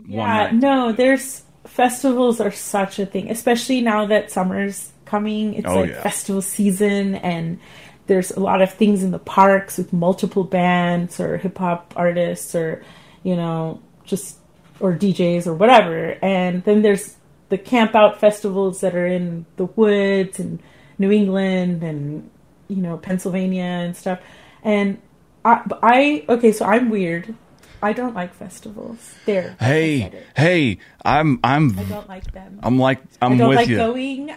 one 0.07 0.19
yeah, 0.31 0.51
no, 0.53 0.93
there's 0.93 1.43
festivals 1.67 2.41
are 2.41 2.51
such 2.51 2.99
a 2.99 3.07
thing, 3.07 3.31
especially 3.31 3.81
now 3.81 4.07
that 4.07 4.31
summer's 4.31 4.93
coming. 5.05 5.55
It's 5.55 5.67
Oh, 5.67 5.81
like 5.81 5.91
yeah. 5.91 6.03
festival 6.03 6.43
season, 6.43 7.17
and 7.17 7.59
there's 8.07 8.31
a 8.31 8.41
lot 8.41 8.63
of 8.63 8.73
things 8.73 9.03
in 9.03 9.11
the 9.11 9.19
parks 9.19 9.77
with 9.79 9.93
multiple 9.93 10.45
bands 10.45 11.21
or 11.21 11.37
hip 11.37 11.59
hop 11.59 11.93
artists 11.97 12.55
or 12.55 12.83
you 13.23 13.37
know 13.37 13.81
just 14.05 14.38
or 14.81 14.93
DJs 14.95 15.47
or 15.47 15.55
whatever. 15.55 16.17
And 16.23 16.65
then 16.65 16.83
there's 16.83 17.17
the 17.49 17.59
camp 17.59 17.95
out 17.95 18.21
festivals 18.21 18.81
that 18.81 18.95
are 18.95 19.07
in 19.07 19.47
the 19.57 19.65
woods 19.67 20.39
and 20.39 20.61
New 20.99 21.11
England 21.11 21.83
and 21.83 22.31
you 22.69 22.77
know 22.77 22.97
Pennsylvania 22.99 23.63
and 23.63 23.97
stuff. 23.97 24.21
And 24.63 25.01
I, 25.45 25.63
I 25.83 26.25
okay, 26.29 26.53
so 26.53 26.65
I'm 26.65 26.91
weird. 26.91 27.35
I 27.83 27.93
don't 27.93 28.15
like 28.15 28.35
festivals. 28.35 29.15
There. 29.25 29.57
Hey, 29.61 30.25
hey, 30.37 30.79
I'm 31.05 31.39
I'm 31.45 31.79
I 31.79 31.85
don't 31.85 32.09
like 32.09 32.33
them. 32.33 32.59
I'm 32.63 32.79
like 32.79 33.01
I'm 33.23 33.33
I 33.33 33.37
don't 33.37 33.49
with 33.49 33.57
like 33.57 33.69
you. 33.69 33.77
going. 33.77 34.35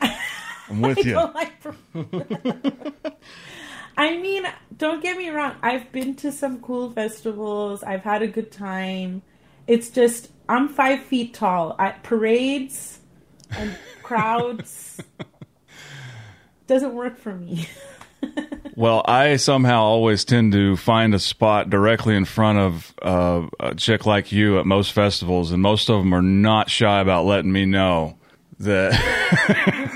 I'm 0.70 0.82
with 0.82 1.00
I 1.00 1.02
you. 1.02 1.14
don't 1.14 1.34
like. 1.36 1.54
I 3.98 4.18
mean, 4.18 4.46
don't 4.78 5.02
get 5.02 5.18
me 5.18 5.30
wrong. 5.30 5.56
I've 5.62 5.92
been 5.92 6.16
to 6.18 6.32
some 6.32 6.62
cool 6.62 6.92
festivals. 6.92 7.84
I've 7.84 8.04
had 8.04 8.22
a 8.22 8.28
good 8.28 8.52
time. 8.52 9.22
It's 9.68 9.90
just 9.90 10.30
I'm 10.50 10.70
five 10.70 11.04
feet 11.04 11.34
tall. 11.34 11.76
At 11.80 12.04
parades 12.04 13.00
and 13.52 13.78
crowds 14.04 15.02
doesn't 16.68 16.94
work 16.94 17.18
for 17.18 17.34
me. 17.34 17.68
Well, 18.76 19.04
I 19.06 19.36
somehow 19.36 19.82
always 19.82 20.24
tend 20.24 20.54
to 20.54 20.78
find 20.78 21.14
a 21.14 21.20
spot 21.20 21.70
directly 21.70 22.16
in 22.16 22.26
front 22.26 22.58
of 22.58 22.96
uh, 23.02 23.48
a 23.60 23.76
chick 23.76 24.06
like 24.06 24.32
you 24.32 24.60
at 24.60 24.66
most 24.66 24.94
festivals, 24.94 25.52
and 25.52 25.62
most 25.62 25.90
of 25.90 26.00
them 26.00 26.14
are 26.14 26.22
not 26.22 26.70
shy 26.70 27.02
about 27.02 27.26
letting 27.26 27.52
me 27.52 27.66
know 27.66 28.18
that. 28.60 28.94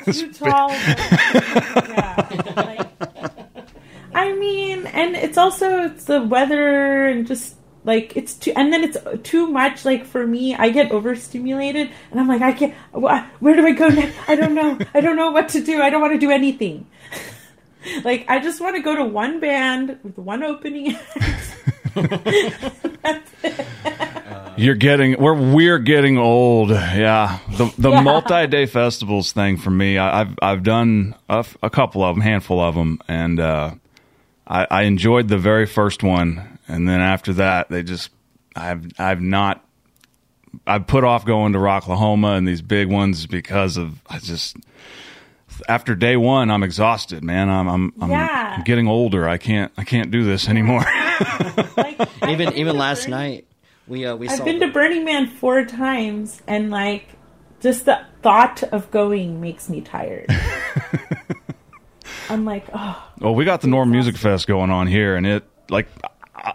too 0.14 0.32
tall. 0.34 0.70
yeah. 0.70 2.54
Like, 2.56 3.68
I 4.14 4.34
mean, 4.34 4.88
and 4.88 5.16
it's 5.16 5.38
also 5.38 5.86
it's 5.86 6.06
the 6.06 6.22
weather 6.22 7.08
and 7.08 7.26
just 7.26 7.56
like 7.86 8.18
it's 8.18 8.34
too, 8.34 8.52
and 8.56 8.74
then 8.74 8.84
it's 8.84 8.98
too 9.24 9.48
much. 9.48 9.86
Like 9.86 10.06
for 10.06 10.26
me, 10.28 10.54
I 10.56 10.70
get 10.70 10.92
overstimulated, 10.92 11.90
and 12.12 12.20
I'm 12.20 12.28
like, 12.28 12.42
I 12.42 12.52
can't. 12.52 12.74
wh- 12.94 13.24
Where 13.42 13.56
do 13.56 13.66
I 13.66 13.72
go 13.72 13.88
next? 13.88 14.18
I 14.28 14.36
don't 14.36 14.54
know. 14.56 14.78
I 14.94 15.00
don't 15.02 15.16
know 15.16 15.32
what 15.32 15.48
to 15.50 15.62
do. 15.62 15.82
I 15.82 15.90
don't 15.90 16.02
want 16.02 16.14
to 16.14 16.20
do 16.20 16.32
anything. 16.32 16.88
like 18.04 18.26
I 18.28 18.40
just 18.40 18.60
want 18.60 18.76
to 18.76 18.82
go 18.82 18.96
to 18.96 19.06
one 19.06 19.40
band 19.40 20.00
with 20.04 20.18
one 20.18 20.44
opening. 20.44 20.96
act. 20.96 21.04
That's 23.04 23.32
it. 23.44 23.66
You're 24.58 24.76
getting 24.76 25.20
we're 25.22 25.34
we're 25.54 25.80
getting 25.80 26.18
old. 26.18 26.70
Yeah, 26.70 27.40
the 27.58 27.74
the 27.78 27.92
Yeah. 27.92 28.02
multi 28.02 28.48
day 28.48 28.66
festivals 28.66 29.32
thing 29.34 29.58
for 29.58 29.70
me. 29.70 29.98
I, 29.98 30.22
I've 30.22 30.40
I've 30.42 30.64
done 30.64 31.16
a 31.30 31.70
couple 31.70 32.04
of 32.04 32.16
them, 32.16 32.22
handful 32.22 32.60
of 32.62 32.74
them, 32.76 33.00
and 33.08 33.40
uh, 33.40 33.72
I, 34.48 34.66
I 34.72 34.82
enjoyed 34.84 35.28
the 35.28 35.38
very 35.38 35.66
first 35.66 36.04
one, 36.04 36.55
and 36.68 36.88
then 36.88 37.02
after 37.02 37.34
that, 37.34 37.70
they 37.70 37.84
just 37.84 38.10
I've 38.56 38.88
I've 39.00 39.22
not. 39.22 39.64
I've 40.66 40.88
put 40.88 41.04
off 41.04 41.26
going 41.26 41.54
to 41.54 41.60
Rocklahoma 41.60 42.38
and 42.38 42.48
these 42.48 42.62
big 42.62 42.88
ones 42.90 43.26
because 43.28 43.76
of 43.78 44.02
I 44.08 44.20
just 44.20 44.56
after 45.68 45.96
day 45.96 46.16
one 46.16 46.50
I'm 46.50 46.64
exhausted, 46.64 47.24
man. 47.24 47.50
I'm 47.50 47.68
I'm 47.68 47.94
I'm, 48.02 48.10
Yeah. 48.10 48.56
I'm 48.58 48.64
getting 48.64 48.88
older. 48.88 49.28
I 49.28 49.38
can't 49.38 49.72
I 49.78 49.84
can't 49.84 50.12
do 50.12 50.24
this 50.24 50.48
anymore. 50.48 50.86
Like, 51.78 52.00
Even 52.28 52.54
even 52.54 52.78
last 52.78 53.04
Burning- 53.06 53.12
night 53.12 53.48
we 53.88 54.06
uh, 54.06 54.16
we 54.16 54.28
I've 54.30 54.38
saw 54.38 54.46
been 54.46 54.60
the- 54.60 54.68
to 54.68 54.72
Burning 54.74 55.04
Man 55.06 55.28
four 55.28 55.64
times, 55.66 56.42
and 56.48 56.72
like, 56.72 57.10
just 57.62 57.86
the 57.86 58.00
thought 58.22 58.64
of 58.64 58.90
going 58.92 59.40
makes 59.42 59.70
me 59.70 59.82
tired. 59.82 60.30
I'm 62.30 62.46
like, 62.46 62.66
oh, 62.74 63.04
Well, 63.20 63.36
we 63.36 63.46
got 63.46 63.62
the 63.62 63.68
Norm 63.68 63.92
Music 63.92 64.18
Fest 64.18 64.48
going 64.48 64.72
on 64.72 64.88
here, 64.88 65.16
and 65.16 65.26
it 65.28 65.44
like 65.70 65.88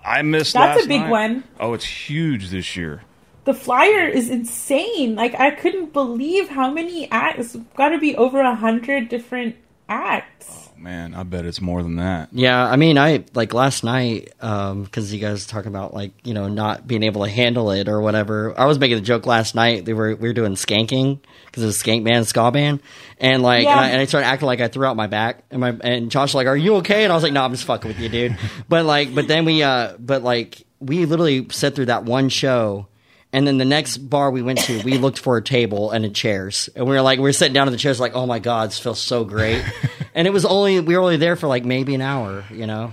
I, 0.04 0.22
missed. 0.22 0.54
That's 0.54 0.84
a 0.84 0.88
big 0.88 1.02
night. 1.02 1.10
one. 1.10 1.44
Oh, 1.58 1.72
it's 1.74 1.84
huge 1.84 2.50
this 2.50 2.76
year. 2.76 3.02
the 3.44 3.54
flyer 3.54 4.06
is 4.06 4.30
insane. 4.30 5.14
Like 5.16 5.34
I 5.34 5.50
couldn't 5.50 5.92
believe 5.92 6.48
how 6.48 6.70
many 6.70 7.10
acts. 7.10 7.56
Got 7.74 7.90
to 7.90 7.98
be 7.98 8.16
over 8.16 8.40
a 8.40 8.54
hundred 8.54 9.08
different 9.08 9.56
acts. 9.88 10.69
Man, 10.80 11.14
I 11.14 11.24
bet 11.24 11.44
it's 11.44 11.60
more 11.60 11.82
than 11.82 11.96
that. 11.96 12.30
Yeah, 12.32 12.64
I 12.64 12.76
mean, 12.76 12.96
I 12.96 13.24
like 13.34 13.52
last 13.52 13.84
night 13.84 14.32
because 14.40 15.12
you 15.12 15.20
guys 15.20 15.46
talking 15.46 15.68
about 15.68 15.92
like 15.92 16.12
you 16.24 16.32
know 16.32 16.48
not 16.48 16.86
being 16.86 17.02
able 17.02 17.22
to 17.24 17.30
handle 17.30 17.70
it 17.70 17.86
or 17.86 18.00
whatever. 18.00 18.58
I 18.58 18.64
was 18.64 18.78
making 18.78 18.96
a 18.96 19.02
joke 19.02 19.26
last 19.26 19.54
night. 19.54 19.84
They 19.84 19.92
were 19.92 20.14
we 20.16 20.28
were 20.28 20.32
doing 20.32 20.54
skanking 20.54 21.20
because 21.46 21.62
it 21.62 21.66
was 21.66 21.82
skank 21.82 22.04
band, 22.04 22.26
ska 22.26 22.50
band, 22.50 22.80
and 23.18 23.42
like 23.42 23.64
Yeah. 23.64 23.72
and, 23.72 23.80
I, 23.80 23.88
and 23.90 24.00
I 24.00 24.06
started 24.06 24.26
acting 24.26 24.46
like 24.46 24.60
I 24.62 24.68
threw 24.68 24.86
out 24.86 24.96
my 24.96 25.06
back 25.06 25.44
and 25.50 25.60
my 25.60 25.76
and 25.82 26.10
Josh 26.10 26.28
was 26.30 26.36
like, 26.36 26.46
"Are 26.46 26.56
you 26.56 26.76
okay?" 26.76 27.04
And 27.04 27.12
I 27.12 27.14
was 27.14 27.22
like, 27.22 27.34
"No, 27.34 27.42
I'm 27.44 27.52
just 27.52 27.64
fucking 27.64 27.88
with 27.88 28.00
you, 28.00 28.08
dude." 28.08 28.38
but 28.68 28.86
like, 28.86 29.14
but 29.14 29.28
then 29.28 29.44
we 29.44 29.62
uh, 29.62 29.96
but 29.98 30.22
like 30.22 30.62
we 30.80 31.04
literally 31.04 31.46
sat 31.50 31.74
through 31.74 31.86
that 31.86 32.04
one 32.04 32.30
show. 32.30 32.86
And 33.32 33.46
then 33.46 33.58
the 33.58 33.64
next 33.64 33.98
bar 33.98 34.32
we 34.32 34.42
went 34.42 34.58
to, 34.62 34.82
we 34.82 34.98
looked 34.98 35.20
for 35.20 35.36
a 35.36 35.42
table 35.42 35.92
and 35.92 36.04
a 36.04 36.08
chairs, 36.08 36.68
and 36.74 36.84
we 36.84 36.96
were 36.96 37.00
like, 37.00 37.20
we 37.20 37.22
were 37.22 37.32
sitting 37.32 37.54
down 37.54 37.68
in 37.68 37.72
the 37.72 37.78
chairs, 37.78 38.00
like, 38.00 38.16
oh 38.16 38.26
my 38.26 38.40
god, 38.40 38.70
this 38.70 38.80
feels 38.80 38.98
so 38.98 39.22
great. 39.22 39.64
and 40.14 40.26
it 40.26 40.32
was 40.32 40.44
only 40.44 40.80
we 40.80 40.96
were 40.96 41.02
only 41.02 41.16
there 41.16 41.36
for 41.36 41.46
like 41.46 41.64
maybe 41.64 41.94
an 41.94 42.02
hour, 42.02 42.44
you 42.50 42.66
know, 42.66 42.92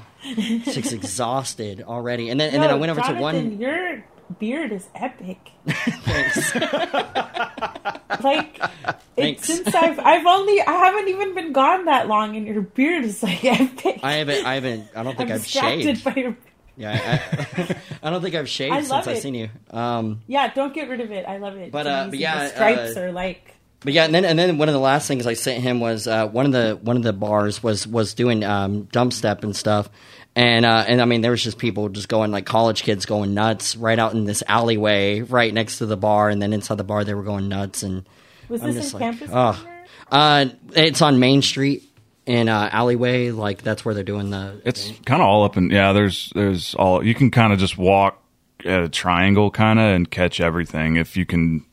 just 0.63 0.93
exhausted 0.93 1.83
already. 1.87 2.29
And 2.29 2.39
then 2.39 2.53
and 2.53 2.61
then 2.61 2.69
I 2.69 2.75
went 2.75 2.91
over 2.91 3.01
to 3.01 3.13
one. 3.19 3.59
Your 3.59 4.03
beard 4.39 4.71
is 4.71 4.87
epic. 4.95 5.51
Thanks. 5.67 6.55
like 8.23 8.59
it, 8.59 8.95
Thanks. 9.15 9.47
since 9.47 9.73
I've 9.73 9.99
I've 9.99 10.25
only 10.25 10.61
I 10.61 10.71
haven't 10.71 11.07
even 11.07 11.33
been 11.35 11.53
gone 11.53 11.85
that 11.85 12.07
long, 12.07 12.35
and 12.35 12.47
your 12.47 12.61
beard 12.61 13.05
is 13.05 13.23
like 13.23 13.43
epic. 13.45 13.99
I 14.03 14.13
haven't, 14.13 14.45
I 14.45 14.55
haven't, 14.55 14.89
I 14.95 15.03
don't 15.03 15.17
think 15.17 15.31
I've 15.31 15.43
distracted 15.43 15.83
shaved. 15.83 16.03
by 16.03 16.15
your. 16.15 16.37
Yeah, 16.79 16.91
I, 16.93 17.61
I, 17.61 17.75
I 18.03 18.09
don't 18.11 18.21
think 18.21 18.35
I've 18.35 18.47
shaved 18.47 18.71
I 18.71 18.79
since 18.81 18.91
love 18.91 19.07
I've 19.07 19.17
seen 19.17 19.33
you. 19.33 19.49
Um, 19.71 20.21
Yeah, 20.27 20.53
don't 20.53 20.75
get 20.75 20.89
rid 20.89 21.01
of 21.01 21.11
it. 21.11 21.25
I 21.25 21.37
love 21.37 21.55
it. 21.57 21.71
But, 21.71 21.87
uh, 21.87 22.07
but 22.11 22.19
yeah, 22.19 22.49
stripes 22.49 22.95
uh, 22.95 23.01
are 23.01 23.11
like 23.11 23.56
But 23.81 23.93
yeah, 23.93 24.05
and 24.05 24.13
then 24.13 24.25
and 24.25 24.37
then 24.39 24.57
one 24.57 24.69
of 24.69 24.73
the 24.73 24.79
last 24.79 25.07
things 25.07 25.27
I 25.27 25.33
sent 25.33 25.61
him 25.61 25.79
was 25.79 26.07
uh, 26.07 26.27
one 26.27 26.45
of 26.45 26.51
the 26.51 26.79
one 26.81 26.97
of 26.97 27.03
the 27.03 27.13
bars 27.13 27.61
was 27.61 27.85
was 27.85 28.13
doing 28.13 28.43
um, 28.43 28.85
dubstep 28.85 29.43
and 29.43 29.55
stuff, 29.55 29.89
and 30.35 30.65
uh, 30.65 30.85
and 30.87 31.01
I 31.01 31.05
mean 31.05 31.21
there 31.21 31.31
was 31.31 31.43
just 31.43 31.59
people 31.59 31.89
just 31.89 32.09
going 32.09 32.31
like 32.31 32.45
college 32.45 32.81
kids 32.81 33.05
going 33.05 33.35
nuts 33.35 33.75
right 33.75 33.99
out 33.99 34.13
in 34.13 34.25
this 34.25 34.43
alleyway 34.47 35.21
right 35.21 35.53
next 35.53 35.77
to 35.77 35.85
the 35.85 35.97
bar, 35.97 36.29
and 36.29 36.41
then 36.41 36.53
inside 36.53 36.77
the 36.77 36.83
bar 36.83 37.03
they 37.03 37.13
were 37.13 37.23
going 37.23 37.49
nuts, 37.49 37.83
and 37.83 38.07
was 38.49 38.63
I'm 38.63 38.73
this 38.73 38.91
just 38.91 38.93
in 38.95 38.99
like, 38.99 39.11
campus? 39.11 39.31
oh. 39.33 39.67
Uh, 40.09 40.45
it's 40.73 41.01
on 41.01 41.19
Main 41.19 41.41
Street 41.41 41.83
in 42.25 42.49
uh, 42.49 42.69
alleyway, 42.71 43.31
like 43.31 43.61
that's 43.61 43.83
where 43.83 43.93
they're 43.93 44.03
doing 44.03 44.29
the. 44.29 44.61
It's 44.65 44.91
kind 45.05 45.21
of 45.21 45.27
all 45.27 45.43
up 45.43 45.55
and 45.57 45.71
yeah. 45.71 45.93
There's 45.93 46.31
there's 46.33 46.75
all 46.75 47.03
you 47.03 47.13
can 47.13 47.29
kind 47.29 47.53
of 47.53 47.59
just 47.59 47.77
walk 47.77 48.21
at 48.65 48.83
a 48.83 48.89
triangle 48.89 49.51
kind 49.51 49.79
of 49.79 49.85
and 49.85 50.09
catch 50.09 50.39
everything 50.39 50.95
if 50.95 51.15
you 51.15 51.25
can 51.25 51.63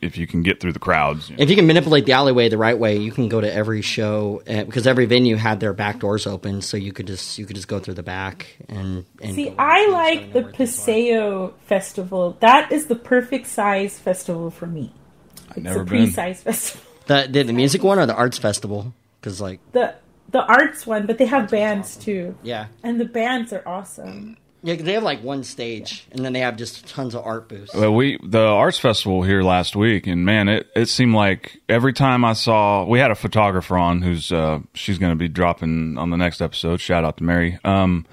if 0.00 0.16
you 0.16 0.26
can 0.26 0.42
get 0.42 0.60
through 0.60 0.72
the 0.72 0.78
crowds. 0.78 1.30
if 1.36 1.50
you 1.50 1.56
can 1.56 1.66
manipulate 1.66 2.06
the 2.06 2.12
alleyway 2.12 2.48
the 2.48 2.58
right 2.58 2.78
way, 2.78 2.96
you 2.96 3.10
can 3.12 3.28
go 3.28 3.40
to 3.40 3.52
every 3.52 3.82
show 3.82 4.42
uh, 4.48 4.64
because 4.64 4.86
every 4.86 5.06
venue 5.06 5.36
had 5.36 5.60
their 5.60 5.72
back 5.72 5.98
doors 6.00 6.26
open, 6.26 6.62
so 6.62 6.76
you 6.76 6.92
could 6.92 7.06
just 7.06 7.38
you 7.38 7.46
could 7.46 7.56
just 7.56 7.68
go 7.68 7.78
through 7.80 7.94
the 7.94 8.02
back 8.02 8.56
and. 8.68 9.04
and 9.20 9.34
See, 9.34 9.54
I 9.58 9.88
like 9.88 10.32
the 10.32 10.40
to 10.40 10.46
work 10.46 10.60
as 10.60 10.76
well. 10.76 10.86
Paseo 10.86 11.54
festival. 11.66 12.36
That 12.40 12.70
is 12.72 12.86
the 12.86 12.96
perfect 12.96 13.46
size 13.46 13.98
festival 13.98 14.50
for 14.50 14.66
me. 14.66 14.92
It's 15.50 15.58
never 15.58 15.80
a 15.80 15.84
been. 15.84 16.04
pre-size 16.04 16.42
festival. 16.42 16.86
The, 17.06 17.26
the 17.28 17.42
the 17.42 17.52
music 17.52 17.82
one 17.82 17.98
or 17.98 18.06
the 18.06 18.14
arts 18.14 18.38
festival? 18.38 18.94
Because 19.20 19.40
like 19.40 19.58
The 19.72 19.94
the 20.28 20.42
arts 20.44 20.86
one, 20.86 21.06
but 21.06 21.18
they 21.18 21.26
have 21.26 21.50
bands 21.50 21.96
too, 21.96 22.36
yeah 22.44 22.66
and 22.84 23.00
the 23.00 23.04
bands 23.04 23.52
are 23.52 23.66
awesome. 23.66 24.36
Yeah 24.62 24.74
'cause 24.76 24.84
they 24.84 24.92
have 24.94 25.02
like 25.02 25.22
one 25.22 25.42
stage 25.44 26.06
and 26.12 26.24
then 26.24 26.32
they 26.32 26.40
have 26.40 26.56
just 26.56 26.86
tons 26.88 27.14
of 27.14 27.24
art 27.24 27.48
booths. 27.48 27.74
Well, 27.74 27.94
we 27.94 28.18
the 28.22 28.40
arts 28.46 28.78
festival 28.78 29.22
here 29.22 29.42
last 29.42 29.74
week, 29.76 30.06
and 30.06 30.24
man, 30.24 30.48
it 30.48 30.68
it 30.76 30.86
seemed 30.88 31.14
like 31.14 31.60
every 31.68 31.92
time 31.92 32.24
I 32.24 32.32
saw, 32.34 32.84
we 32.84 32.98
had 32.98 33.10
a 33.10 33.14
photographer 33.14 33.76
on 33.76 34.02
who's 34.02 34.30
uh, 34.32 34.60
she's 34.74 34.98
going 34.98 35.12
to 35.12 35.16
be 35.16 35.28
dropping 35.28 35.98
on 35.98 36.10
the 36.10 36.16
next 36.16 36.40
episode. 36.40 36.80
Shout 36.80 37.04
out 37.04 37.16
to 37.18 37.24
Mary. 37.24 37.58
Um, 37.64 38.06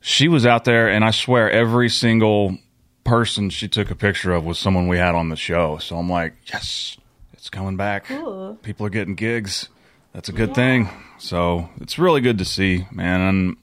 she 0.00 0.28
was 0.28 0.46
out 0.46 0.64
there, 0.64 0.88
and 0.88 1.04
I 1.04 1.10
swear 1.10 1.50
every 1.50 1.88
single 1.90 2.56
person 3.04 3.50
she 3.50 3.68
took 3.68 3.90
a 3.90 3.94
picture 3.94 4.32
of 4.32 4.44
was 4.44 4.58
someone 4.58 4.88
we 4.88 4.96
had 4.98 5.14
on 5.14 5.28
the 5.30 5.36
show. 5.36 5.78
So 5.78 5.98
I'm 5.98 6.08
like, 6.08 6.34
yes, 6.52 6.96
it's 7.34 7.50
coming 7.50 7.76
back. 7.76 8.04
Cool. 8.06 8.58
People 8.62 8.86
are 8.86 8.90
getting 8.90 9.14
gigs. 9.14 9.68
That's 10.12 10.28
a 10.28 10.32
good 10.32 10.54
thing. 10.54 10.88
So 11.18 11.68
it's 11.80 11.98
really 11.98 12.20
good 12.20 12.38
to 12.38 12.44
see, 12.44 12.86
man. 12.90 13.20
And 13.20 13.56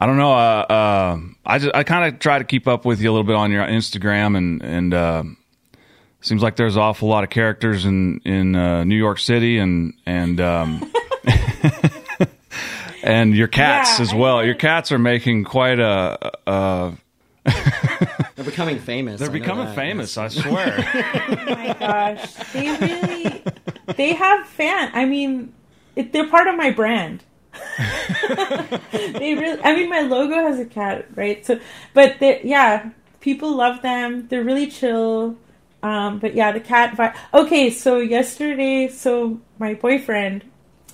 I 0.00 0.06
don't 0.06 0.16
know. 0.16 0.32
Uh, 0.32 0.64
uh, 0.68 1.18
I 1.44 1.58
just, 1.58 1.74
I 1.74 1.82
kind 1.82 2.12
of 2.14 2.20
try 2.20 2.38
to 2.38 2.44
keep 2.44 2.68
up 2.68 2.84
with 2.84 3.00
you 3.00 3.10
a 3.10 3.12
little 3.12 3.24
bit 3.26 3.34
on 3.34 3.50
your 3.50 3.64
Instagram, 3.64 4.36
and 4.36 4.62
and 4.62 4.94
uh, 4.94 5.24
seems 6.20 6.40
like 6.42 6.54
there's 6.56 6.76
an 6.76 6.82
awful 6.82 7.08
lot 7.08 7.24
of 7.24 7.30
characters 7.30 7.84
in 7.84 8.20
in 8.24 8.54
uh, 8.54 8.84
New 8.84 8.94
York 8.96 9.18
City, 9.18 9.58
and 9.58 9.94
and 10.06 10.40
um, 10.40 10.92
and 13.02 13.34
your 13.34 13.48
cats 13.48 13.98
Yeah, 13.98 14.02
as 14.04 14.14
well. 14.14 14.44
Your 14.44 14.54
cats 14.54 14.92
are 14.92 14.98
making 14.98 15.44
quite 15.44 15.78
a. 15.80 16.32
a 16.46 16.92
They're 18.36 18.44
becoming 18.44 18.78
famous. 18.78 19.18
they're 19.20 19.30
becoming 19.30 19.66
that, 19.66 19.74
famous. 19.74 20.16
yes. 20.16 20.38
I 20.38 20.42
swear. 20.42 20.76
Oh 21.48 21.54
my 21.54 21.76
gosh, 21.78 22.34
they 22.52 22.68
really 22.78 23.42
they 23.96 24.12
have 24.14 24.46
fan. 24.46 24.90
I 24.92 25.04
mean, 25.06 25.52
it, 25.96 26.12
they're 26.12 26.28
part 26.28 26.46
of 26.46 26.56
my 26.56 26.70
brand. 26.70 27.24
they 28.92 29.34
really. 29.34 29.60
I 29.62 29.74
mean, 29.74 29.90
my 29.90 30.00
logo 30.00 30.34
has 30.34 30.58
a 30.58 30.64
cat, 30.64 31.06
right? 31.14 31.44
So, 31.44 31.60
but 31.94 32.20
yeah, 32.44 32.90
people 33.20 33.54
love 33.54 33.82
them. 33.82 34.28
They're 34.28 34.44
really 34.44 34.68
chill. 34.68 35.36
Um, 35.82 36.18
but 36.18 36.34
yeah, 36.34 36.52
the 36.52 36.60
cat 36.60 36.96
vibe. 36.96 37.14
Okay, 37.32 37.70
so 37.70 37.98
yesterday, 37.98 38.88
so 38.88 39.40
my 39.58 39.74
boyfriend, 39.74 40.44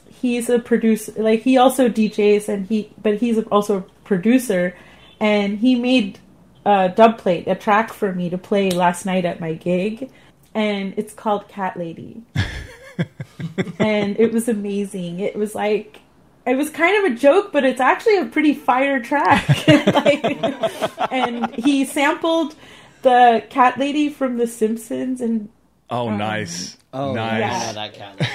he's 0.09 0.51
a 0.51 0.59
producer. 0.59 1.13
Like 1.17 1.41
he 1.41 1.57
also 1.57 1.89
DJs, 1.89 2.49
and 2.49 2.67
he 2.67 2.93
but 3.01 3.17
he's 3.17 3.39
also 3.45 3.79
a 3.79 3.83
producer, 4.05 4.77
and 5.21 5.59
he 5.59 5.75
made 5.75 6.19
a 6.67 6.93
dub 6.95 7.19
plate, 7.19 7.49
a 7.49 7.55
track 7.55 7.93
for 7.93 8.13
me 8.13 8.29
to 8.31 8.39
play 8.39 8.71
last 8.71 9.07
night 9.07 9.25
at 9.25 9.41
my 9.41 9.55
gig, 9.55 10.11
and 10.55 10.95
it's 10.99 11.15
called 11.15 11.49
Cat 11.49 11.79
Lady, 11.79 12.23
and 13.79 14.19
it 14.19 14.33
was 14.33 14.49
amazing. 14.49 15.21
It 15.21 15.37
was 15.37 15.55
like. 15.55 16.01
It 16.47 16.57
was 16.57 16.69
kind 16.71 17.05
of 17.07 17.13
a 17.13 17.17
joke, 17.17 17.53
but 17.53 17.65
it's 17.65 17.81
actually 17.81 18.19
a 18.19 18.27
pretty 18.27 18.53
fire 18.55 19.01
track. 19.01 19.49
like, 19.69 20.25
and 21.13 21.55
he 21.55 21.85
sampled 21.87 22.55
the 23.03 23.43
cat 23.49 23.79
lady 23.79 24.11
from 24.11 24.37
The 24.37 24.47
Simpsons, 24.47 25.21
and 25.21 25.49
oh, 25.91 26.09
um, 26.11 26.19
nice. 26.19 26.77
Oh, 26.93 27.15
nice. 27.15 27.41
yeah, 27.41 27.67
Yeah. 27.67 27.73
that 27.73 27.95
cat. 27.95 28.31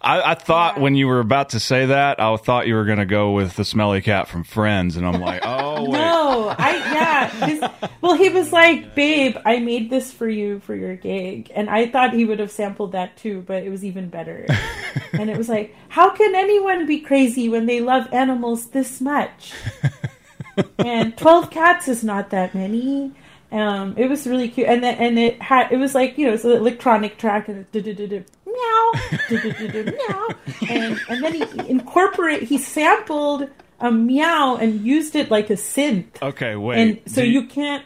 I, 0.00 0.32
I 0.32 0.34
thought 0.34 0.76
Yeah. 0.76 0.82
when 0.82 0.94
you 0.94 1.06
were 1.08 1.20
about 1.20 1.50
to 1.50 1.60
say 1.60 1.86
that, 1.86 2.20
I 2.20 2.36
thought 2.36 2.66
you 2.66 2.74
were 2.74 2.84
going 2.84 2.98
to 2.98 3.06
go 3.06 3.32
with 3.32 3.56
the 3.56 3.64
smelly 3.64 4.00
cat 4.00 4.28
from 4.28 4.44
Friends, 4.44 4.96
and 4.96 5.06
I'm 5.06 5.20
like, 5.20 5.42
oh 5.44 5.82
wait. 5.90 5.98
No, 5.98 6.54
I 6.58 6.70
yeah. 6.94 7.88
well, 8.00 8.14
he 8.14 8.28
was 8.28 8.52
like, 8.52 8.94
"Babe, 8.94 9.36
I 9.44 9.58
made 9.58 9.90
this 9.90 10.12
for 10.12 10.28
you 10.28 10.60
for 10.60 10.74
your 10.74 10.96
gig," 10.96 11.50
and 11.54 11.68
I 11.68 11.88
thought 11.88 12.12
he 12.14 12.24
would 12.24 12.38
have 12.38 12.50
sampled 12.50 12.92
that 12.92 13.16
too, 13.16 13.42
but 13.46 13.62
it 13.62 13.70
was 13.70 13.84
even 13.84 14.08
better. 14.08 14.46
and 15.12 15.28
it 15.30 15.36
was 15.36 15.48
like, 15.48 15.74
"How 15.88 16.10
can 16.10 16.34
anyone 16.34 16.86
be 16.86 17.00
crazy 17.00 17.48
when 17.48 17.66
they 17.66 17.80
love 17.80 18.06
animals 18.12 18.66
this 18.68 19.00
much?" 19.00 19.52
and 20.78 21.16
twelve 21.16 21.50
cats 21.50 21.88
is 21.88 22.02
not 22.04 22.30
that 22.30 22.54
many. 22.54 23.12
Um, 23.50 23.94
it 23.96 24.08
was 24.08 24.26
really 24.26 24.48
cute, 24.48 24.66
and 24.68 24.82
then 24.82 24.96
and 24.96 25.18
it 25.18 25.40
had 25.40 25.72
it 25.72 25.76
was 25.78 25.94
like 25.94 26.18
you 26.18 26.26
know 26.26 26.34
it's 26.34 26.44
an 26.44 26.52
electronic 26.52 27.16
track 27.16 27.48
and 27.48 27.64
meow 27.72 28.92
meow 29.30 30.28
and 30.68 31.00
and 31.08 31.22
then 31.24 31.32
he 31.34 31.68
incorporate 31.70 32.42
he 32.42 32.58
sampled 32.58 33.48
a 33.80 33.90
meow 33.90 34.56
and 34.56 34.80
used 34.84 35.14
it 35.14 35.30
like 35.30 35.48
a 35.50 35.54
synth, 35.54 36.20
Okay, 36.20 36.56
wait. 36.56 36.78
and 36.78 37.00
so 37.06 37.22
do 37.22 37.28
you 37.28 37.46
can't. 37.46 37.84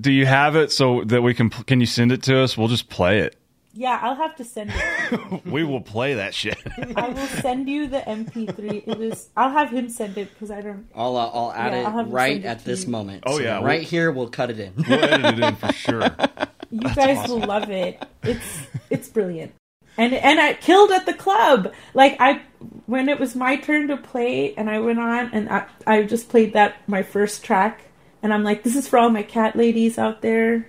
do 0.00 0.10
you 0.12 0.26
have 0.26 0.56
it 0.56 0.72
so 0.72 1.04
that 1.04 1.22
we 1.22 1.32
can? 1.32 1.48
Can 1.50 1.80
you 1.80 1.86
send 1.86 2.12
it 2.12 2.22
to 2.24 2.40
us? 2.40 2.58
We'll 2.58 2.68
just 2.68 2.88
play 2.88 3.20
it. 3.20 3.36
Yeah, 3.78 4.00
I'll 4.02 4.16
have 4.16 4.34
to 4.36 4.44
send 4.44 4.72
it. 4.74 5.44
We 5.46 5.62
will 5.62 5.80
play 5.80 6.14
that 6.14 6.34
shit. 6.34 6.58
I 6.96 7.08
will 7.10 7.26
send 7.28 7.68
you 7.68 7.86
the 7.86 8.00
MP3. 8.00 8.88
It 8.88 9.00
is. 9.00 9.28
I'll 9.36 9.50
have 9.50 9.70
him 9.70 9.88
send 9.88 10.18
it 10.18 10.32
because 10.32 10.50
I 10.50 10.60
don't. 10.62 10.88
I'll 10.96 11.16
uh, 11.16 11.30
I'll 11.32 11.52
add 11.52 11.72
Yeah, 11.72 11.88
I'll 11.88 12.00
it 12.00 12.08
right 12.10 12.32
send 12.42 12.44
it 12.44 12.48
at 12.48 12.64
this 12.64 12.84
you. 12.86 12.90
moment. 12.90 13.22
Oh, 13.24 13.36
So 13.38 13.44
yeah, 13.44 13.62
right 13.62 13.78
we'll- 13.80 13.88
here 13.88 14.10
we'll 14.10 14.30
cut 14.30 14.50
it 14.50 14.58
in. 14.58 14.72
we'll 14.76 15.04
edit 15.04 15.38
it 15.38 15.44
in 15.44 15.54
for 15.56 15.72
sure. 15.72 16.10
You 16.70 16.80
guys 16.80 17.26
will 17.28 17.38
love 17.40 17.70
it. 17.70 18.04
It's 18.24 18.46
it's 18.90 19.08
brilliant. 19.08 19.54
And 19.96 20.12
and 20.12 20.38
I 20.40 20.54
killed 20.54 20.90
at 20.90 21.06
the 21.06 21.14
club. 21.14 21.72
Like 21.94 22.16
I 22.20 22.42
when 22.86 23.08
it 23.08 23.18
was 23.20 23.34
my 23.36 23.56
turn 23.56 23.86
to 23.88 23.96
play 23.96 24.54
and 24.56 24.68
I 24.68 24.80
went 24.80 24.98
on 24.98 25.30
and 25.32 25.48
I 25.48 25.66
I 25.86 26.02
just 26.02 26.28
played 26.28 26.52
that 26.54 26.76
my 26.86 27.02
first 27.02 27.42
track 27.44 27.82
and 28.22 28.34
I'm 28.34 28.42
like 28.42 28.64
this 28.64 28.74
is 28.76 28.86
for 28.88 28.98
all 28.98 29.08
my 29.08 29.22
cat 29.22 29.54
ladies 29.56 29.96
out 29.98 30.20
there. 30.20 30.66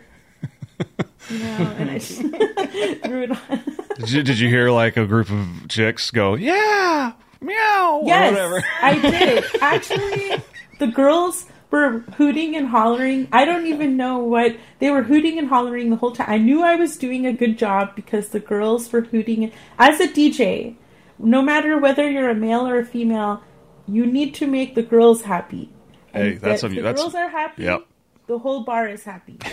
Know, 1.29 1.75
and 1.77 1.91
I 1.91 1.99
just 1.99 2.19
threw 3.03 3.23
it 3.23 3.31
on. 3.31 3.63
Did 3.97 4.11
you, 4.11 4.23
did 4.23 4.39
you 4.39 4.47
hear 4.49 4.71
like 4.71 4.97
a 4.97 5.05
group 5.05 5.29
of 5.29 5.67
chicks 5.67 6.11
go, 6.11 6.35
"Yeah, 6.35 7.13
meow, 7.41 7.99
or 8.03 8.07
Yes, 8.07 8.31
whatever. 8.31 8.63
I 8.81 8.99
did. 8.99 9.43
Actually, 9.61 10.43
the 10.79 10.87
girls 10.87 11.45
were 11.71 11.99
hooting 12.17 12.55
and 12.55 12.67
hollering. 12.67 13.27
I 13.31 13.45
don't 13.45 13.67
even 13.67 13.95
know 13.97 14.19
what 14.19 14.55
they 14.79 14.89
were 14.89 15.03
hooting 15.03 15.37
and 15.37 15.47
hollering 15.49 15.89
the 15.91 15.97
whole 15.97 16.11
time. 16.13 16.29
I 16.29 16.37
knew 16.37 16.63
I 16.63 16.75
was 16.75 16.97
doing 16.97 17.25
a 17.27 17.33
good 17.33 17.57
job 17.59 17.95
because 17.95 18.29
the 18.29 18.39
girls 18.39 18.91
were 18.91 19.01
hooting. 19.01 19.51
As 19.77 19.99
a 19.99 20.07
DJ, 20.07 20.75
no 21.19 21.41
matter 21.43 21.77
whether 21.77 22.09
you're 22.09 22.29
a 22.29 22.35
male 22.35 22.65
or 22.67 22.79
a 22.79 22.85
female, 22.85 23.43
you 23.87 24.05
need 24.05 24.33
to 24.35 24.47
make 24.47 24.73
the 24.73 24.81
girls 24.83 25.21
happy. 25.23 25.69
Hey, 26.13 26.31
And 26.31 26.41
that's 26.41 26.63
if 26.63 26.71
a- 26.71 26.75
the 26.75 26.81
that's- 26.81 26.99
girls 27.03 27.13
are 27.13 27.29
happy. 27.29 27.63
Yep. 27.63 27.85
The 28.27 28.39
whole 28.39 28.63
bar 28.63 28.87
is 28.87 29.03
happy. 29.03 29.37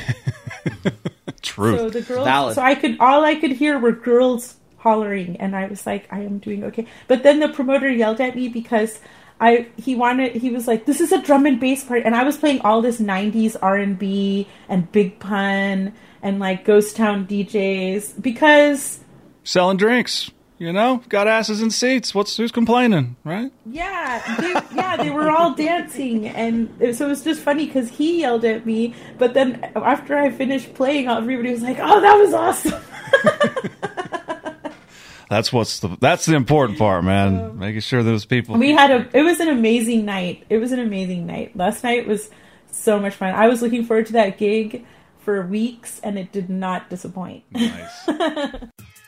Truth. 1.46 1.78
So 1.78 1.90
the 1.90 2.02
girls. 2.02 2.24
Valid. 2.24 2.54
So 2.56 2.62
I 2.62 2.74
could 2.74 2.98
all 3.00 3.24
I 3.24 3.36
could 3.36 3.52
hear 3.52 3.78
were 3.78 3.92
girls 3.92 4.56
hollering, 4.78 5.36
and 5.38 5.56
I 5.56 5.66
was 5.66 5.86
like, 5.86 6.12
I 6.12 6.20
am 6.20 6.38
doing 6.38 6.64
okay. 6.64 6.86
But 7.08 7.22
then 7.22 7.40
the 7.40 7.48
promoter 7.48 7.90
yelled 7.90 8.20
at 8.20 8.34
me 8.34 8.48
because 8.48 9.00
I 9.40 9.68
he 9.76 9.94
wanted 9.94 10.34
he 10.34 10.50
was 10.50 10.66
like, 10.66 10.86
this 10.86 11.00
is 11.00 11.12
a 11.12 11.22
drum 11.22 11.46
and 11.46 11.60
bass 11.60 11.84
part, 11.84 12.02
and 12.04 12.14
I 12.14 12.24
was 12.24 12.36
playing 12.36 12.60
all 12.60 12.82
this 12.82 13.00
'90s 13.00 13.56
R&B 13.60 14.48
and 14.68 14.90
Big 14.92 15.18
Pun 15.18 15.94
and 16.22 16.38
like 16.38 16.64
Ghost 16.64 16.96
Town 16.96 17.26
DJs 17.26 18.20
because 18.20 19.00
Selling 19.44 19.76
drinks. 19.76 20.30
You 20.58 20.72
know, 20.72 21.02
got 21.10 21.28
asses 21.28 21.60
in 21.60 21.70
seats. 21.70 22.14
What's 22.14 22.36
who's 22.38 22.50
complaining, 22.50 23.16
right? 23.24 23.52
yeah, 23.66 24.36
they, 24.40 24.52
yeah, 24.76 24.96
they 24.96 25.10
were 25.10 25.30
all 25.30 25.54
dancing, 25.54 26.26
and 26.28 26.74
it- 26.80 26.96
so 26.96 27.04
it 27.06 27.10
was 27.10 27.22
just 27.22 27.42
funny 27.42 27.66
because 27.66 27.90
he 27.90 28.20
yelled 28.20 28.44
at 28.46 28.64
me, 28.64 28.94
but 29.18 29.34
then 29.34 29.62
after 29.76 30.16
I 30.16 30.30
finished 30.30 30.72
playing, 30.72 31.08
everybody 31.08 31.50
was 31.52 31.60
like, 31.62 31.76
oh, 31.78 32.00
that 32.00 32.14
was 32.14 32.32
awesome. 32.32 32.82
That's 35.28 35.52
what's 35.52 35.80
the 35.80 35.96
that's 36.00 36.24
the 36.26 36.36
important 36.36 36.78
part, 36.78 37.02
man. 37.02 37.58
Making 37.58 37.80
sure 37.80 38.04
those 38.04 38.24
people. 38.24 38.56
We 38.58 38.70
had 38.70 38.92
a. 38.92 39.08
It 39.12 39.22
was 39.22 39.40
an 39.40 39.48
amazing 39.48 40.04
night. 40.04 40.44
It 40.48 40.58
was 40.58 40.70
an 40.70 40.78
amazing 40.78 41.26
night. 41.26 41.56
Last 41.56 41.82
night 41.82 42.06
was 42.06 42.30
so 42.70 43.00
much 43.00 43.14
fun. 43.16 43.34
I 43.34 43.48
was 43.48 43.60
looking 43.60 43.84
forward 43.84 44.06
to 44.06 44.12
that 44.12 44.38
gig 44.38 44.86
for 45.18 45.44
weeks, 45.44 45.98
and 46.04 46.16
it 46.16 46.30
did 46.30 46.48
not 46.48 46.88
disappoint. 46.90 47.42
nice. 47.50 48.06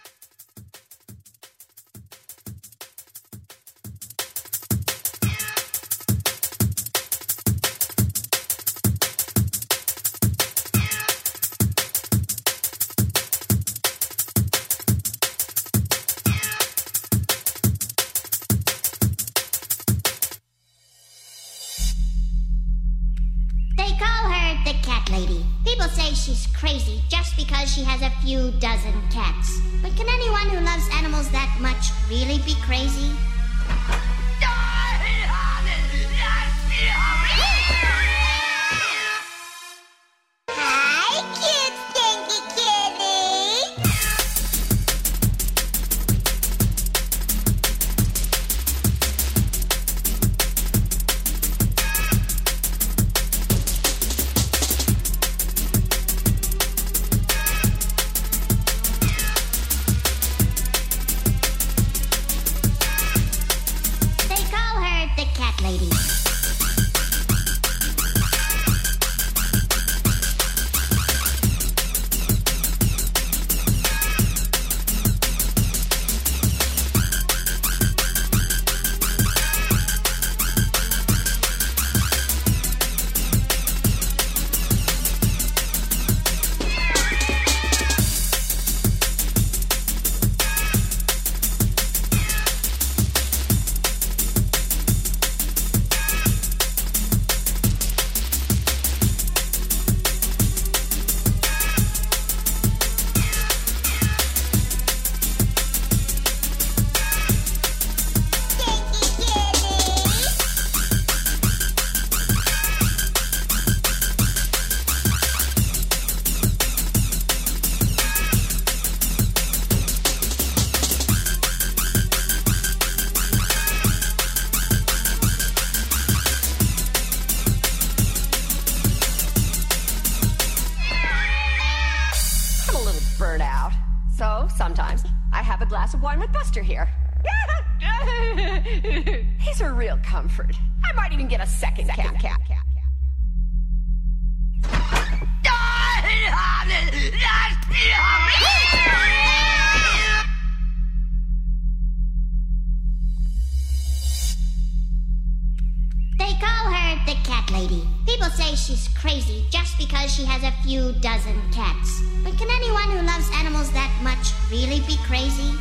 say 158.49 158.75
she's 158.75 158.89
crazy 158.97 159.45
just 159.51 159.77
because 159.79 160.15
she 160.15 160.25
has 160.25 160.43
a 160.43 160.53
few 160.63 160.93
dozen 161.01 161.41
cats. 161.53 162.01
But 162.25 162.37
can 162.39 162.49
anyone 162.51 162.97
who 162.97 163.07
loves 163.07 163.31
animals 163.35 163.71
that 163.73 163.93
much 164.03 164.33
really 164.51 164.81
be 164.87 164.97
crazy? 165.05 165.53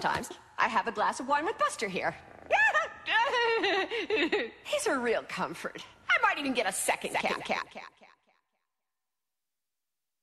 Sometimes 0.00 0.30
I 0.58 0.68
have 0.68 0.86
a 0.86 0.92
glass 0.92 1.20
of 1.20 1.28
wine 1.28 1.44
with 1.44 1.58
Buster 1.58 1.88
here. 1.88 2.16
He's 4.64 4.86
a 4.86 4.98
real 4.98 5.22
comfort. 5.28 5.84
I 6.08 6.16
might 6.22 6.38
even 6.38 6.54
get 6.54 6.66
a 6.66 6.72
second 6.72 7.12
cat. 7.12 7.22
cat, 7.22 7.44
cat, 7.44 7.66
cat. 7.74 7.84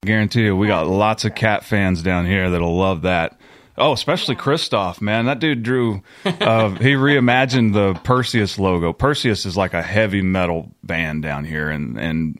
Guarantee 0.03 0.45
you, 0.45 0.55
we 0.55 0.67
got 0.67 0.87
lots 0.87 1.25
of 1.25 1.35
cat 1.35 1.63
fans 1.63 2.01
down 2.01 2.25
here 2.25 2.49
that'll 2.49 2.75
love 2.75 3.03
that. 3.03 3.39
Oh, 3.77 3.91
especially 3.91 4.35
Christoph, 4.35 4.99
man. 4.99 5.25
That 5.25 5.39
dude 5.39 5.61
drew, 5.61 6.01
uh, 6.25 6.69
he 6.75 6.93
reimagined 6.93 7.73
the 7.73 7.93
Perseus 8.01 8.57
logo. 8.57 8.93
Perseus 8.93 9.45
is 9.45 9.55
like 9.55 9.75
a 9.75 9.83
heavy 9.83 10.23
metal 10.23 10.71
band 10.81 11.21
down 11.21 11.45
here. 11.45 11.69
And, 11.69 11.99
and, 11.99 12.39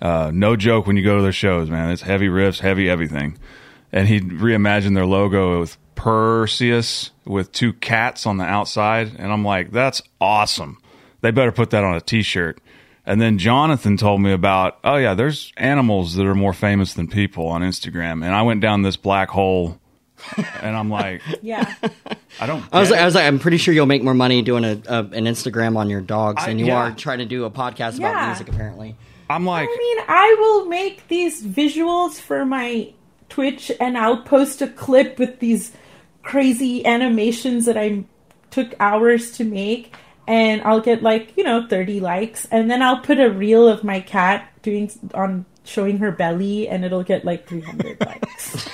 uh, 0.00 0.30
no 0.32 0.54
joke 0.54 0.86
when 0.86 0.96
you 0.96 1.02
go 1.02 1.16
to 1.16 1.22
their 1.22 1.32
shows, 1.32 1.68
man. 1.68 1.90
It's 1.90 2.02
heavy 2.02 2.28
riffs, 2.28 2.60
heavy 2.60 2.88
everything. 2.88 3.36
And 3.90 4.06
he 4.06 4.20
reimagined 4.20 4.94
their 4.94 5.06
logo 5.06 5.58
with 5.58 5.76
Perseus 5.98 7.10
with 7.24 7.50
two 7.50 7.72
cats 7.72 8.24
on 8.24 8.36
the 8.36 8.44
outside. 8.44 9.16
And 9.18 9.32
I'm 9.32 9.44
like, 9.44 9.72
that's 9.72 10.00
awesome. 10.20 10.78
They 11.22 11.32
better 11.32 11.50
put 11.50 11.70
that 11.70 11.82
on 11.82 11.96
a 11.96 12.00
t 12.00 12.22
shirt. 12.22 12.60
And 13.04 13.20
then 13.20 13.36
Johnathan 13.38 13.98
told 13.98 14.20
me 14.20 14.32
about, 14.32 14.78
oh 14.84 14.94
yeah, 14.94 15.14
there's 15.14 15.52
animals 15.56 16.14
that 16.14 16.24
are 16.24 16.36
more 16.36 16.52
famous 16.52 16.94
than 16.94 17.08
people 17.08 17.48
on 17.48 17.62
Instagram. 17.62 18.24
And 18.24 18.26
I 18.26 18.42
went 18.42 18.60
down 18.60 18.82
this 18.82 18.96
black 18.96 19.28
hole 19.28 19.80
and 20.36 20.76
I'm 20.76 20.88
like, 20.88 21.20
Yeah. 21.42 21.74
I 22.40 22.46
don't. 22.46 22.62
I 22.72 22.78
was, 22.78 22.90
get 22.90 23.00
I 23.00 23.04
was 23.04 23.16
like, 23.16 23.24
I'm 23.24 23.40
pretty 23.40 23.56
sure 23.56 23.74
you'll 23.74 23.86
make 23.86 24.04
more 24.04 24.14
money 24.14 24.40
doing 24.42 24.64
a, 24.64 24.80
a 24.86 24.98
an 25.00 25.24
Instagram 25.24 25.76
on 25.76 25.90
your 25.90 26.00
dogs 26.00 26.44
I- 26.44 26.46
than 26.46 26.60
you 26.60 26.66
yeah. 26.66 26.76
are 26.76 26.94
trying 26.94 27.18
to 27.18 27.26
do 27.26 27.44
a 27.44 27.50
podcast 27.50 27.98
about 27.98 28.28
music. 28.28 28.48
Apparently, 28.48 28.94
I'm 29.28 29.44
like, 29.44 29.68
I 29.68 29.76
mean, 29.76 30.04
I 30.06 30.36
will 30.38 30.66
make 30.66 31.08
these 31.08 31.42
visuals 31.44 32.20
for 32.20 32.44
my 32.44 32.92
Twitch 33.28 33.72
and 33.80 33.98
I'll 33.98 34.22
post 34.22 34.62
a 34.62 34.68
clip 34.68 35.18
with 35.18 35.40
these 35.40 35.72
crazy 36.22 36.84
animations 36.84 37.66
that 37.66 37.76
I 37.76 38.04
took 38.50 38.74
hours 38.80 39.32
to 39.32 39.44
make 39.44 39.94
and 40.26 40.60
I'll 40.62 40.80
get 40.80 41.02
like, 41.02 41.36
you 41.36 41.44
know, 41.44 41.66
30 41.66 42.00
likes 42.00 42.46
and 42.46 42.70
then 42.70 42.82
I'll 42.82 43.00
put 43.00 43.18
a 43.18 43.30
reel 43.30 43.68
of 43.68 43.84
my 43.84 44.00
cat 44.00 44.50
doing 44.62 44.90
on 45.14 45.46
showing 45.64 45.98
her 45.98 46.10
belly 46.10 46.68
and 46.68 46.84
it'll 46.84 47.04
get 47.04 47.24
like 47.24 47.46
300 47.46 48.00
likes. 48.06 48.68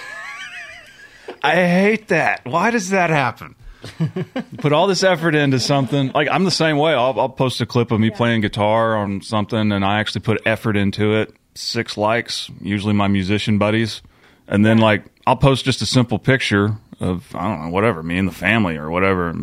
I 1.42 1.54
hate 1.56 2.08
that. 2.08 2.44
Why 2.44 2.70
does 2.70 2.90
that 2.90 3.10
happen? 3.10 3.54
Put 4.58 4.72
all 4.72 4.86
this 4.86 5.02
effort 5.02 5.34
into 5.34 5.60
something. 5.60 6.10
Like 6.14 6.28
I'm 6.30 6.44
the 6.44 6.50
same 6.50 6.78
way. 6.78 6.94
I'll, 6.94 7.18
I'll 7.20 7.28
post 7.28 7.60
a 7.60 7.66
clip 7.66 7.90
of 7.90 8.00
me 8.00 8.10
playing 8.10 8.40
guitar 8.40 8.96
on 8.96 9.20
something, 9.20 9.72
and 9.72 9.84
I 9.84 10.00
actually 10.00 10.22
put 10.22 10.40
effort 10.46 10.74
into 10.74 11.14
it. 11.14 11.34
Six 11.54 11.98
likes, 11.98 12.50
usually 12.62 12.94
my 12.94 13.08
musician 13.08 13.58
buddies, 13.58 14.00
and 14.48 14.64
then 14.64 14.78
like 14.78 15.04
I'll 15.26 15.36
post 15.36 15.66
just 15.66 15.82
a 15.82 15.86
simple 15.86 16.18
picture 16.18 16.78
of 17.00 17.34
I 17.34 17.42
don't 17.48 17.62
know 17.64 17.68
whatever 17.70 18.02
me 18.02 18.18
and 18.18 18.28
the 18.28 18.32
family 18.32 18.76
or 18.76 18.90
whatever, 18.90 19.34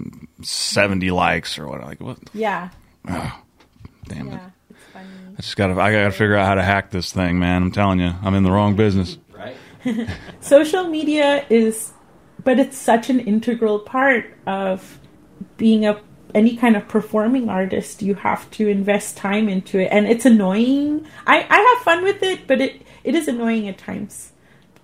seventy 0.42 1.12
likes 1.12 1.58
or 1.60 1.68
what. 1.68 1.82
Like 1.82 2.00
what? 2.02 2.18
Yeah. 2.34 2.70
oh, 3.10 3.42
Damn 4.08 4.30
it! 4.30 4.40
It's 4.70 4.80
funny. 4.94 5.08
I 5.38 5.42
just 5.42 5.56
gotta 5.56 5.74
I 5.80 5.92
gotta 5.92 6.12
figure 6.12 6.36
out 6.36 6.48
how 6.48 6.56
to 6.56 6.64
hack 6.64 6.92
this 6.92 7.12
thing, 7.12 7.40
man. 7.40 7.64
I'm 7.64 7.72
telling 7.72 8.00
you, 8.00 8.14
I'm 8.22 8.36
in 8.36 8.44
the 8.44 8.52
wrong 8.52 8.76
business. 8.76 9.18
right? 9.36 9.56
social 10.42 10.84
media 10.88 11.46
is 11.50 11.94
but 12.44 12.60
it's 12.60 12.78
such 12.78 13.10
an 13.10 13.20
integral 13.20 13.80
part 13.80 14.26
of 14.48 15.00
being 15.58 15.86
a 15.86 16.00
any 16.34 16.56
kind 16.56 16.76
of 16.78 16.88
performing 16.88 17.50
artist 17.50 18.02
you 18.02 18.14
have 18.16 18.50
to 18.52 18.68
invest 18.68 19.18
time 19.18 19.50
into 19.50 19.80
it 19.80 19.88
and 19.92 20.06
it's 20.08 20.26
annoying 20.26 21.06
i 21.28 21.46
i 21.50 21.58
have 21.76 21.84
fun 21.84 22.04
with 22.04 22.22
it 22.24 22.46
but 22.48 22.62
it 22.62 22.82
it 23.04 23.16
is 23.16 23.28
annoying 23.28 23.68
at 23.68 23.78
times 23.78 24.32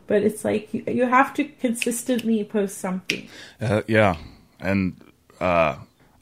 but 0.08 0.24
it's 0.24 0.44
like 0.44 0.74
you, 0.74 0.84
you 0.88 1.06
have 1.06 1.34
to 1.34 1.44
consistently 1.44 2.44
post 2.44 2.78
something 2.80 3.28
Uh, 3.62 3.82
yeah, 3.88 4.18
and 4.60 5.00
uh, 5.40 5.76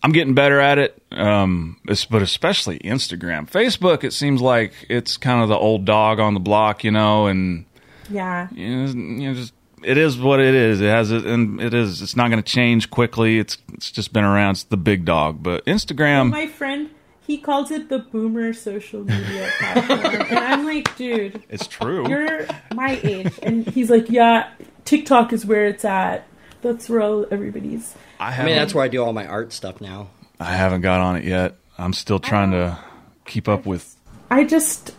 I'm 0.04 0.12
getting 0.12 0.34
better 0.34 0.60
at 0.60 0.78
it. 0.78 1.02
Um, 1.12 1.80
but 1.86 2.22
especially 2.22 2.80
Instagram, 2.80 3.50
Facebook. 3.50 4.04
It 4.04 4.14
seems 4.14 4.42
like 4.42 4.74
it's 4.90 5.18
kind 5.18 5.42
of 5.42 5.50
the 5.50 5.58
old 5.58 5.86
dog 5.86 6.20
on 6.20 6.34
the 6.34 6.40
block, 6.40 6.84
you 6.84 6.92
know, 6.92 7.28
and 7.28 7.66
yeah 8.08 8.48
you 8.52 8.70
know, 8.70 8.86
you 8.86 9.30
know 9.30 9.34
just 9.34 9.54
it 9.84 9.98
is 9.98 10.18
what 10.18 10.40
it 10.40 10.54
is. 10.54 10.82
It 10.82 10.88
has 10.88 11.12
it, 11.12 11.26
and 11.26 11.62
it 11.62 11.74
is. 11.74 12.02
It's 12.02 12.16
not 12.16 12.30
going 12.30 12.42
to 12.42 12.52
change 12.52 12.90
quickly. 12.90 13.40
It's 13.40 13.58
it's 13.74 13.92
just 13.92 14.14
been 14.14 14.24
around. 14.24 14.52
It's 14.52 14.64
the 14.64 14.78
big 14.78 15.06
dog. 15.06 15.42
But 15.42 15.66
Instagram, 15.66 16.32
my 16.32 16.48
friend 16.48 16.90
he 17.26 17.38
calls 17.38 17.72
it 17.72 17.90
the 17.90 18.00
boomer 18.00 18.54
social 18.54 19.04
media 19.04 19.50
platform 19.60 20.00
and 20.30 20.40
i'm 20.40 20.66
like 20.66 20.96
dude 20.98 21.42
it's 21.50 21.68
true. 21.68 22.08
you're 22.08 22.46
my 22.74 23.00
age 23.04 23.34
and 23.42 23.68
he's 23.68 23.90
like 23.90 24.10
yeah 24.10 24.50
tiktok 24.86 25.34
is 25.34 25.46
where 25.46 25.66
it's 25.66 25.86
at 25.86 26.28
that's 26.62 26.90
where 26.90 27.02
all 27.02 27.26
everybody's 27.32 27.96
I 28.20 28.42
I 28.42 28.46
mean, 28.46 28.56
that's 28.56 28.74
where 28.74 28.84
I 28.84 28.88
do 28.88 29.04
all 29.04 29.14
my 29.14 29.26
art 29.26 29.52
stuff 29.54 29.82
now. 29.82 30.10
I 30.40 30.56
haven't 30.56 30.82
got 30.82 31.02
on 31.02 31.16
it 31.16 31.24
yet. 31.24 31.56
I'm 31.78 31.94
still 31.94 32.20
trying 32.20 32.52
to 32.52 32.78
keep 33.26 33.48
up 33.48 33.66
with. 33.66 33.96
I 34.32 34.44
just 34.44 34.94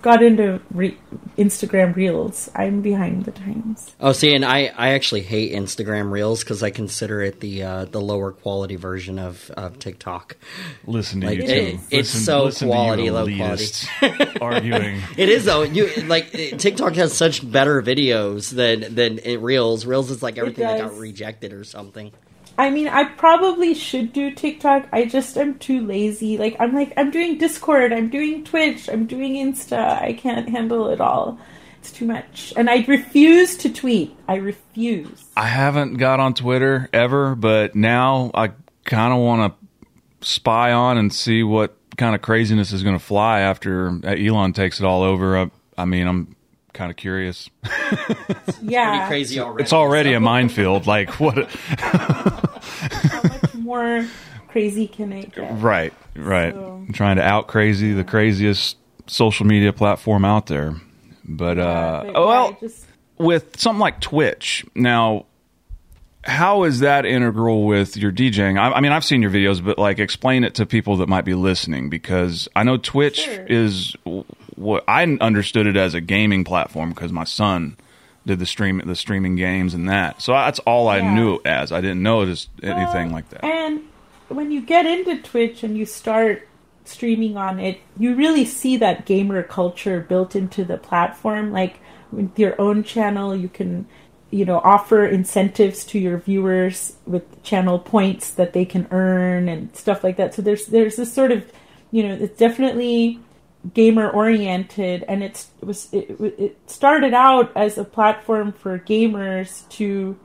got 0.00 0.22
into 0.22 0.60
re- 0.72 0.96
Instagram 1.38 1.94
Reels. 1.94 2.50
I'm 2.54 2.80
behind 2.82 3.24
the 3.24 3.30
times. 3.32 3.94
Oh, 4.00 4.12
see, 4.12 4.34
and 4.34 4.44
I, 4.44 4.72
I 4.76 4.90
actually 4.90 5.22
hate 5.22 5.52
Instagram 5.52 6.10
Reels 6.10 6.42
because 6.42 6.62
I 6.62 6.70
consider 6.70 7.22
it 7.22 7.40
the 7.40 7.62
uh, 7.62 7.84
the 7.84 8.00
lower 8.00 8.32
quality 8.32 8.76
version 8.76 9.18
of, 9.18 9.50
of 9.56 9.78
TikTok. 9.78 10.36
Listen 10.86 11.20
to 11.20 11.26
Like, 11.28 11.38
you 11.38 11.44
it- 11.44 11.48
two. 11.72 11.78
it's 11.90 12.14
Listen- 12.14 12.20
so 12.20 12.44
listen 12.44 12.68
to 12.68 12.74
you 12.74 12.78
quality, 12.80 13.10
low 13.10 13.26
elitists 13.26 14.38
arguing. 14.40 15.00
It 15.16 15.28
is 15.28 15.44
though. 15.44 15.62
You 15.62 15.88
like 16.06 16.30
TikTok 16.32 16.94
has 16.96 17.12
such 17.12 17.48
better 17.50 17.82
videos 17.82 18.50
than 18.54 18.94
than 18.94 19.18
it 19.18 19.36
Reels. 19.36 19.84
Reels 19.86 20.10
is 20.10 20.22
like 20.22 20.38
everything 20.38 20.66
that 20.66 20.78
got 20.80 20.96
rejected 20.96 21.52
or 21.52 21.64
something. 21.64 22.12
I 22.58 22.70
mean, 22.70 22.88
I 22.88 23.04
probably 23.04 23.74
should 23.74 24.12
do 24.12 24.30
TikTok. 24.30 24.88
I 24.92 25.06
just 25.06 25.36
am 25.36 25.58
too 25.58 25.86
lazy. 25.86 26.38
Like 26.38 26.56
I'm 26.60 26.74
like 26.74 26.92
I'm 26.96 27.10
doing 27.10 27.38
Discord, 27.38 27.92
I'm 27.92 28.08
doing 28.08 28.44
Twitch, 28.44 28.88
I'm 28.88 29.06
doing 29.06 29.34
Insta. 29.34 30.00
I 30.00 30.12
can't 30.12 30.48
handle 30.48 30.88
it 30.88 31.00
all. 31.00 31.38
It's 31.78 31.90
too 31.90 32.06
much. 32.06 32.52
And 32.56 32.70
I 32.70 32.84
refuse 32.86 33.56
to 33.58 33.68
tweet. 33.72 34.14
I 34.28 34.36
refuse. 34.36 35.24
I 35.36 35.46
haven't 35.46 35.94
got 35.94 36.20
on 36.20 36.34
Twitter 36.34 36.88
ever, 36.92 37.34
but 37.34 37.74
now 37.74 38.30
I 38.34 38.52
kind 38.84 39.12
of 39.12 39.18
want 39.18 39.52
to 39.52 40.26
spy 40.26 40.72
on 40.72 40.98
and 40.98 41.12
see 41.12 41.42
what 41.42 41.76
kind 41.96 42.14
of 42.14 42.22
craziness 42.22 42.72
is 42.72 42.84
going 42.84 42.96
to 42.96 43.04
fly 43.04 43.40
after 43.40 43.98
Elon 44.04 44.52
takes 44.52 44.78
it 44.78 44.86
all 44.86 45.02
over. 45.02 45.36
I, 45.36 45.50
I 45.76 45.84
mean, 45.84 46.06
I'm 46.06 46.36
kind 46.72 46.90
of 46.90 46.96
curious. 46.96 47.48
Yeah. 48.62 48.90
Pretty 48.90 49.06
crazy 49.08 49.40
already. 49.40 49.62
It's 49.64 49.72
already 49.72 50.12
a 50.14 50.20
minefield. 50.20 50.86
Like 50.86 51.10
what? 51.20 51.50
How 51.50 53.22
much 53.22 53.54
more 53.54 54.06
crazy 54.48 54.86
can 54.88 55.12
it 55.12 55.34
get? 55.34 55.50
right, 55.60 55.92
right. 56.16 56.54
So- 56.54 56.84
I'm 56.86 56.92
trying 56.92 57.16
to 57.16 57.22
out 57.22 57.46
crazy 57.48 57.92
the 57.92 58.04
craziest 58.04 58.76
social 59.06 59.46
media 59.46 59.72
platform 59.72 60.24
out 60.24 60.46
there. 60.46 60.74
But 61.24 61.58
uh, 61.58 62.02
But, 62.06 62.16
oh, 62.16 62.22
yeah, 62.22 62.26
well, 62.28 62.56
just 62.60 62.86
with 63.18 63.58
something 63.60 63.80
like 63.80 64.00
Twitch 64.00 64.64
now. 64.74 65.26
How 66.24 66.62
is 66.62 66.78
that 66.80 67.04
integral 67.04 67.64
with 67.66 67.96
your 67.96 68.12
DJing? 68.12 68.56
I, 68.56 68.74
I 68.74 68.80
mean, 68.80 68.92
I've 68.92 69.04
seen 69.04 69.22
your 69.22 69.30
videos, 69.32 69.64
but 69.64 69.76
like, 69.76 69.98
explain 69.98 70.44
it 70.44 70.54
to 70.54 70.66
people 70.66 70.98
that 70.98 71.08
might 71.08 71.24
be 71.24 71.34
listening 71.34 71.90
because 71.90 72.46
I 72.54 72.62
know 72.62 72.76
Twitch 72.76 73.22
Sure. 73.22 73.44
is 73.48 73.96
w- 74.04 74.24
what 74.56 74.84
I 74.88 75.04
understood 75.04 75.66
it 75.66 75.76
as 75.76 75.94
a 75.94 76.00
gaming 76.00 76.44
platform 76.44 76.90
because 76.90 77.12
my 77.12 77.24
son 77.24 77.76
did 78.26 78.38
the 78.38 78.46
stream, 78.46 78.80
the 78.84 78.94
streaming 78.94 79.36
games 79.36 79.74
and 79.74 79.88
that. 79.88 80.22
So 80.22 80.32
that's 80.32 80.58
all 80.60 80.88
I 80.88 81.00
knew 81.00 81.36
it 81.36 81.46
as. 81.46 81.72
I 81.72 81.80
didn't 81.80 82.02
know 82.02 82.22
it 82.22 82.28
as 82.28 82.48
anything 82.62 83.06
Well, 83.06 83.14
like 83.14 83.28
that. 83.30 83.44
And 83.44 83.82
when 84.28 84.50
you 84.50 84.60
get 84.60 84.86
into 84.86 85.20
Twitch 85.20 85.62
and 85.62 85.76
you 85.76 85.86
start 85.86 86.48
streaming 86.84 87.36
on 87.36 87.58
it, 87.58 87.80
you 87.98 88.14
really 88.14 88.44
see 88.44 88.76
that 88.78 89.06
gamer 89.06 89.42
culture 89.42 90.00
built 90.00 90.36
into 90.36 90.64
the 90.64 90.76
platform. 90.76 91.52
Like 91.52 91.80
with 92.10 92.38
your 92.38 92.60
own 92.60 92.84
channel, 92.84 93.34
you 93.34 93.48
can, 93.48 93.86
you 94.30 94.44
know, 94.44 94.58
offer 94.58 95.04
incentives 95.04 95.84
to 95.86 95.98
your 95.98 96.18
viewers 96.18 96.96
with 97.06 97.42
channel 97.42 97.78
points 97.78 98.30
that 98.32 98.52
they 98.52 98.64
can 98.64 98.86
earn 98.90 99.48
and 99.48 99.74
stuff 99.76 100.04
like 100.04 100.16
that. 100.16 100.34
So 100.34 100.42
there's 100.42 100.66
there's 100.66 100.96
this 100.96 101.12
sort 101.12 101.32
of, 101.32 101.50
you 101.90 102.06
know, 102.06 102.14
it's 102.14 102.38
definitely 102.38 103.20
gamer 103.74 104.10
oriented 104.10 105.04
and 105.06 105.22
it's, 105.22 105.50
it 105.60 105.64
was 105.64 105.88
it, 105.92 106.16
it 106.20 106.58
started 106.70 107.14
out 107.14 107.52
as 107.56 107.78
a 107.78 107.84
platform 107.84 108.52
for 108.52 108.78
gamers 108.78 109.68
to 109.70 110.18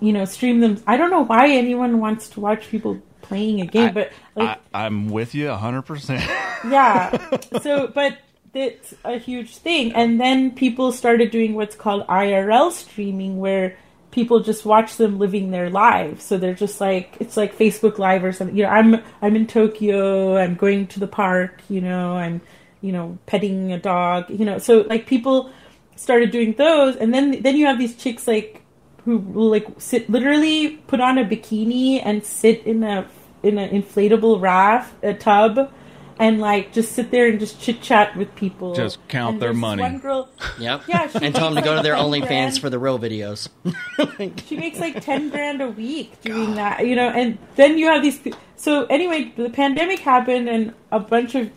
you 0.00 0.12
know, 0.12 0.24
stream 0.24 0.60
them. 0.60 0.82
I 0.86 0.96
don't 0.96 1.10
know 1.10 1.24
why 1.24 1.50
anyone 1.50 1.98
wants 1.98 2.28
to 2.30 2.40
watch 2.40 2.68
people 2.68 3.00
playing 3.20 3.60
a 3.60 3.66
game, 3.66 3.92
but 3.92 4.12
like, 4.34 4.58
I, 4.72 4.84
I'm 4.86 5.08
with 5.08 5.34
you 5.34 5.46
100%. 5.46 6.18
yeah. 6.70 7.38
So, 7.60 7.88
but 7.88 8.18
it's 8.54 8.94
a 9.04 9.18
huge 9.18 9.56
thing. 9.56 9.92
And 9.94 10.20
then 10.20 10.52
people 10.52 10.92
started 10.92 11.30
doing 11.30 11.54
what's 11.54 11.76
called 11.76 12.06
IRL 12.06 12.72
streaming, 12.72 13.38
where 13.38 13.76
people 14.10 14.40
just 14.40 14.64
watch 14.64 14.96
them 14.96 15.18
living 15.18 15.50
their 15.50 15.68
lives. 15.68 16.24
So 16.24 16.38
they're 16.38 16.54
just 16.54 16.80
like 16.80 17.16
it's 17.20 17.36
like 17.36 17.56
Facebook 17.56 17.98
Live 17.98 18.24
or 18.24 18.32
something. 18.32 18.56
You 18.56 18.64
know, 18.64 18.70
I'm 18.70 19.02
I'm 19.20 19.36
in 19.36 19.46
Tokyo. 19.46 20.36
I'm 20.36 20.54
going 20.54 20.86
to 20.88 21.00
the 21.00 21.08
park. 21.08 21.60
You 21.68 21.80
know, 21.80 22.16
I'm 22.16 22.40
you 22.80 22.92
know 22.92 23.18
petting 23.26 23.72
a 23.72 23.78
dog. 23.78 24.30
You 24.30 24.44
know, 24.44 24.58
so 24.58 24.80
like 24.82 25.06
people 25.06 25.50
started 25.96 26.30
doing 26.30 26.54
those, 26.54 26.96
and 26.96 27.12
then 27.12 27.42
then 27.42 27.56
you 27.56 27.66
have 27.66 27.78
these 27.78 27.96
chicks 27.96 28.26
like 28.26 28.62
who 29.04 29.18
will 29.18 29.50
like 29.50 29.66
sit 29.78 30.08
literally 30.10 30.76
put 30.86 31.00
on 31.00 31.18
a 31.18 31.24
bikini 31.24 32.00
and 32.04 32.24
sit 32.24 32.64
in 32.64 32.82
a 32.84 33.06
in 33.42 33.58
an 33.58 33.70
inflatable 33.70 34.40
raft 34.40 34.92
a 35.02 35.14
tub 35.14 35.70
and 36.18 36.40
like 36.40 36.72
just 36.72 36.92
sit 36.92 37.10
there 37.10 37.28
and 37.28 37.38
just 37.38 37.60
chit 37.60 37.80
chat 37.80 38.16
with 38.16 38.34
people. 38.34 38.74
Just 38.74 38.98
count 39.08 39.34
And 39.34 39.42
their 39.42 39.54
money. 39.54 39.82
One 39.82 39.98
girl, 39.98 40.28
Yep. 40.58 40.82
Yeah, 40.88 41.06
she 41.08 41.24
and 41.24 41.34
tell 41.34 41.46
them 41.46 41.56
to 41.56 41.62
go 41.62 41.76
to 41.76 41.82
their 41.82 41.94
makes, 41.94 42.08
like, 42.08 42.22
OnlyFans 42.28 42.60
for 42.60 42.70
the 42.70 42.78
real 42.78 42.98
videos. 42.98 43.48
she 44.46 44.56
makes 44.56 44.78
like 44.78 45.02
10 45.02 45.30
grand 45.30 45.62
a 45.62 45.68
week 45.68 46.20
doing 46.22 46.54
that 46.54 46.86
you 46.86 46.96
know 46.96 47.08
and 47.08 47.38
then 47.56 47.78
you 47.78 47.86
have 47.86 48.02
these 48.02 48.20
so 48.56 48.84
anyway 48.86 49.32
the 49.36 49.50
pandemic 49.50 50.00
happened 50.00 50.48
and 50.48 50.74
a 50.90 50.98
bunch 50.98 51.34
of 51.34 51.50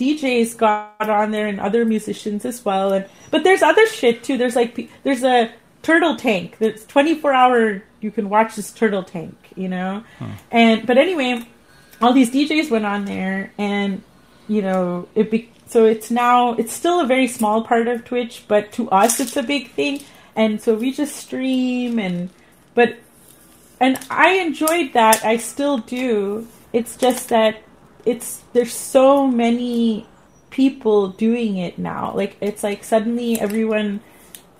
djs 0.00 0.56
got 0.56 1.08
on 1.08 1.30
there 1.30 1.46
and 1.46 1.60
other 1.60 1.84
musicians 1.84 2.44
as 2.44 2.64
well 2.64 2.92
and 2.92 3.06
but 3.30 3.44
there's 3.44 3.62
other 3.62 3.86
shit 3.86 4.24
too. 4.24 4.36
There's 4.36 4.56
like 4.56 4.90
there's 5.04 5.22
a 5.22 5.52
turtle 5.82 6.16
tank 6.16 6.56
that's 6.58 6.84
24 6.86 7.32
hour 7.32 7.82
you 8.00 8.10
can 8.10 8.28
watch 8.28 8.56
this 8.56 8.72
turtle 8.72 9.02
tank 9.04 9.36
you 9.56 9.68
know? 9.68 10.02
And 10.50 10.86
but 10.86 10.98
anyway 10.98 11.46
all 12.00 12.12
these 12.12 12.30
djs 12.30 12.70
went 12.70 12.86
on 12.86 13.04
there 13.04 13.52
and 13.58 14.02
you 14.48 14.62
know 14.62 15.08
it 15.14 15.30
be 15.30 15.50
so 15.66 15.84
it's 15.84 16.10
now 16.10 16.54
it's 16.54 16.72
still 16.72 17.00
a 17.00 17.06
very 17.06 17.28
small 17.28 17.62
part 17.62 17.86
of 17.86 18.04
twitch 18.04 18.44
but 18.48 18.72
to 18.72 18.90
us 18.90 19.20
it's 19.20 19.36
a 19.36 19.42
big 19.42 19.70
thing. 19.70 20.02
And 20.36 20.60
so 20.62 20.74
we 20.74 20.92
just 20.92 21.16
stream 21.16 21.98
and 21.98 22.30
but 22.74 22.96
and 23.80 23.98
i 24.10 24.34
enjoyed 24.34 24.92
that. 24.94 25.24
I 25.24 25.36
still 25.36 25.78
do. 25.78 26.46
It's 26.72 26.96
just 26.96 27.28
that 27.30 27.62
it's 28.04 28.42
there's 28.52 28.72
so 28.74 29.26
many 29.26 30.06
people 30.50 31.08
doing 31.08 31.56
it 31.56 31.78
now 31.78 32.12
like 32.14 32.36
it's 32.40 32.62
like 32.62 32.82
suddenly 32.82 33.38
everyone 33.40 34.00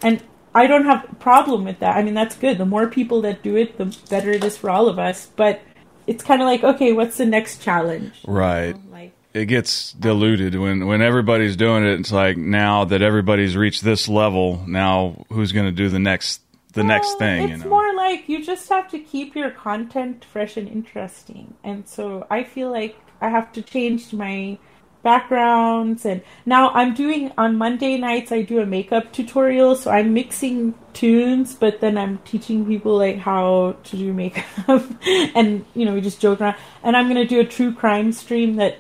and 0.03 0.23
i 0.55 0.67
don't 0.67 0.85
have 0.85 1.05
a 1.11 1.15
problem 1.17 1.65
with 1.65 1.79
that 1.81 1.97
i 1.97 2.03
mean 2.03 2.15
that's 2.15 2.37
good 2.37 2.59
the 2.59 2.67
more 2.67 2.87
people 2.87 3.21
that 3.21 3.43
do 3.43 3.57
it 3.57 3.77
the 3.77 3.87
better 4.09 4.31
it 4.31 4.45
is 4.45 4.57
for 4.57 4.71
all 4.71 4.89
of 4.89 4.99
us 4.99 5.29
but 5.37 5.61
it's 6.07 6.23
kind 6.23 6.41
of 6.41 6.47
like 6.47 6.63
okay 6.63 6.93
what's 6.93 7.17
the 7.17 7.27
next 7.27 7.61
challenge 7.61 8.21
Right. 8.27 8.77
like 8.91 9.13
It 9.35 9.47
gets 9.47 9.93
diluted 9.93 10.55
when 10.55 10.87
when 10.87 11.03
everybody's 11.03 11.57
doing 11.57 11.85
it. 11.85 12.01
It's 12.01 12.11
like 12.11 12.37
now 12.37 12.85
that 12.87 13.01
everybody's 13.01 13.57
reached 13.57 13.85
this 13.85 14.09
level, 14.09 14.65
now 14.67 15.25
who's 15.31 15.53
going 15.53 15.67
to 15.67 15.73
do 15.73 15.89
the 15.89 16.01
next 16.01 16.41
the 16.73 16.83
next 16.83 17.19
thing? 17.19 17.43
It's 17.43 17.51
you 17.51 17.65
know. 17.65 17.71
more 17.71 17.95
like 17.95 18.29
you 18.29 18.45
just 18.45 18.69
have 18.71 18.91
to 18.91 18.99
keep 18.99 19.37
your 19.37 19.51
content 19.51 20.25
fresh 20.25 20.57
and 20.57 20.69
interesting. 20.69 21.55
And 21.63 21.87
so 21.89 22.27
I 22.31 22.43
feel 22.43 22.71
like 22.73 22.97
I 23.21 23.29
have 23.29 23.53
to 23.53 23.63
change 23.63 24.13
my 24.13 24.59
backgrounds 25.03 26.05
and 26.05 26.23
now 26.45 26.71
I'm 26.71 26.95
doing 26.95 27.33
on 27.39 27.57
Monday 27.57 27.97
nights 27.97 28.33
I 28.33 28.43
do 28.43 28.61
a 28.61 28.67
makeup 28.67 29.13
tutorial 29.13 29.75
so 29.75 29.91
I'm 29.91 30.13
mixing 30.13 30.75
tunes 30.93 31.55
but 31.55 31.81
then 31.81 31.97
I'm 31.97 32.19
teaching 32.19 32.67
people 32.67 32.99
like 32.99 33.17
how 33.17 33.77
to 33.85 33.97
do 33.97 34.13
makeup 34.13 34.83
and 35.35 35.65
you 35.75 35.85
know 35.85 35.95
we 35.95 36.01
just 36.01 36.21
joke 36.21 36.41
around. 36.41 36.57
And 36.83 36.97
I'm 36.97 37.09
going 37.09 37.17
to 37.17 37.27
do 37.27 37.41
a 37.41 37.45
true 37.45 37.73
crime 37.75 38.13
stream 38.13 38.57
that 38.57 38.79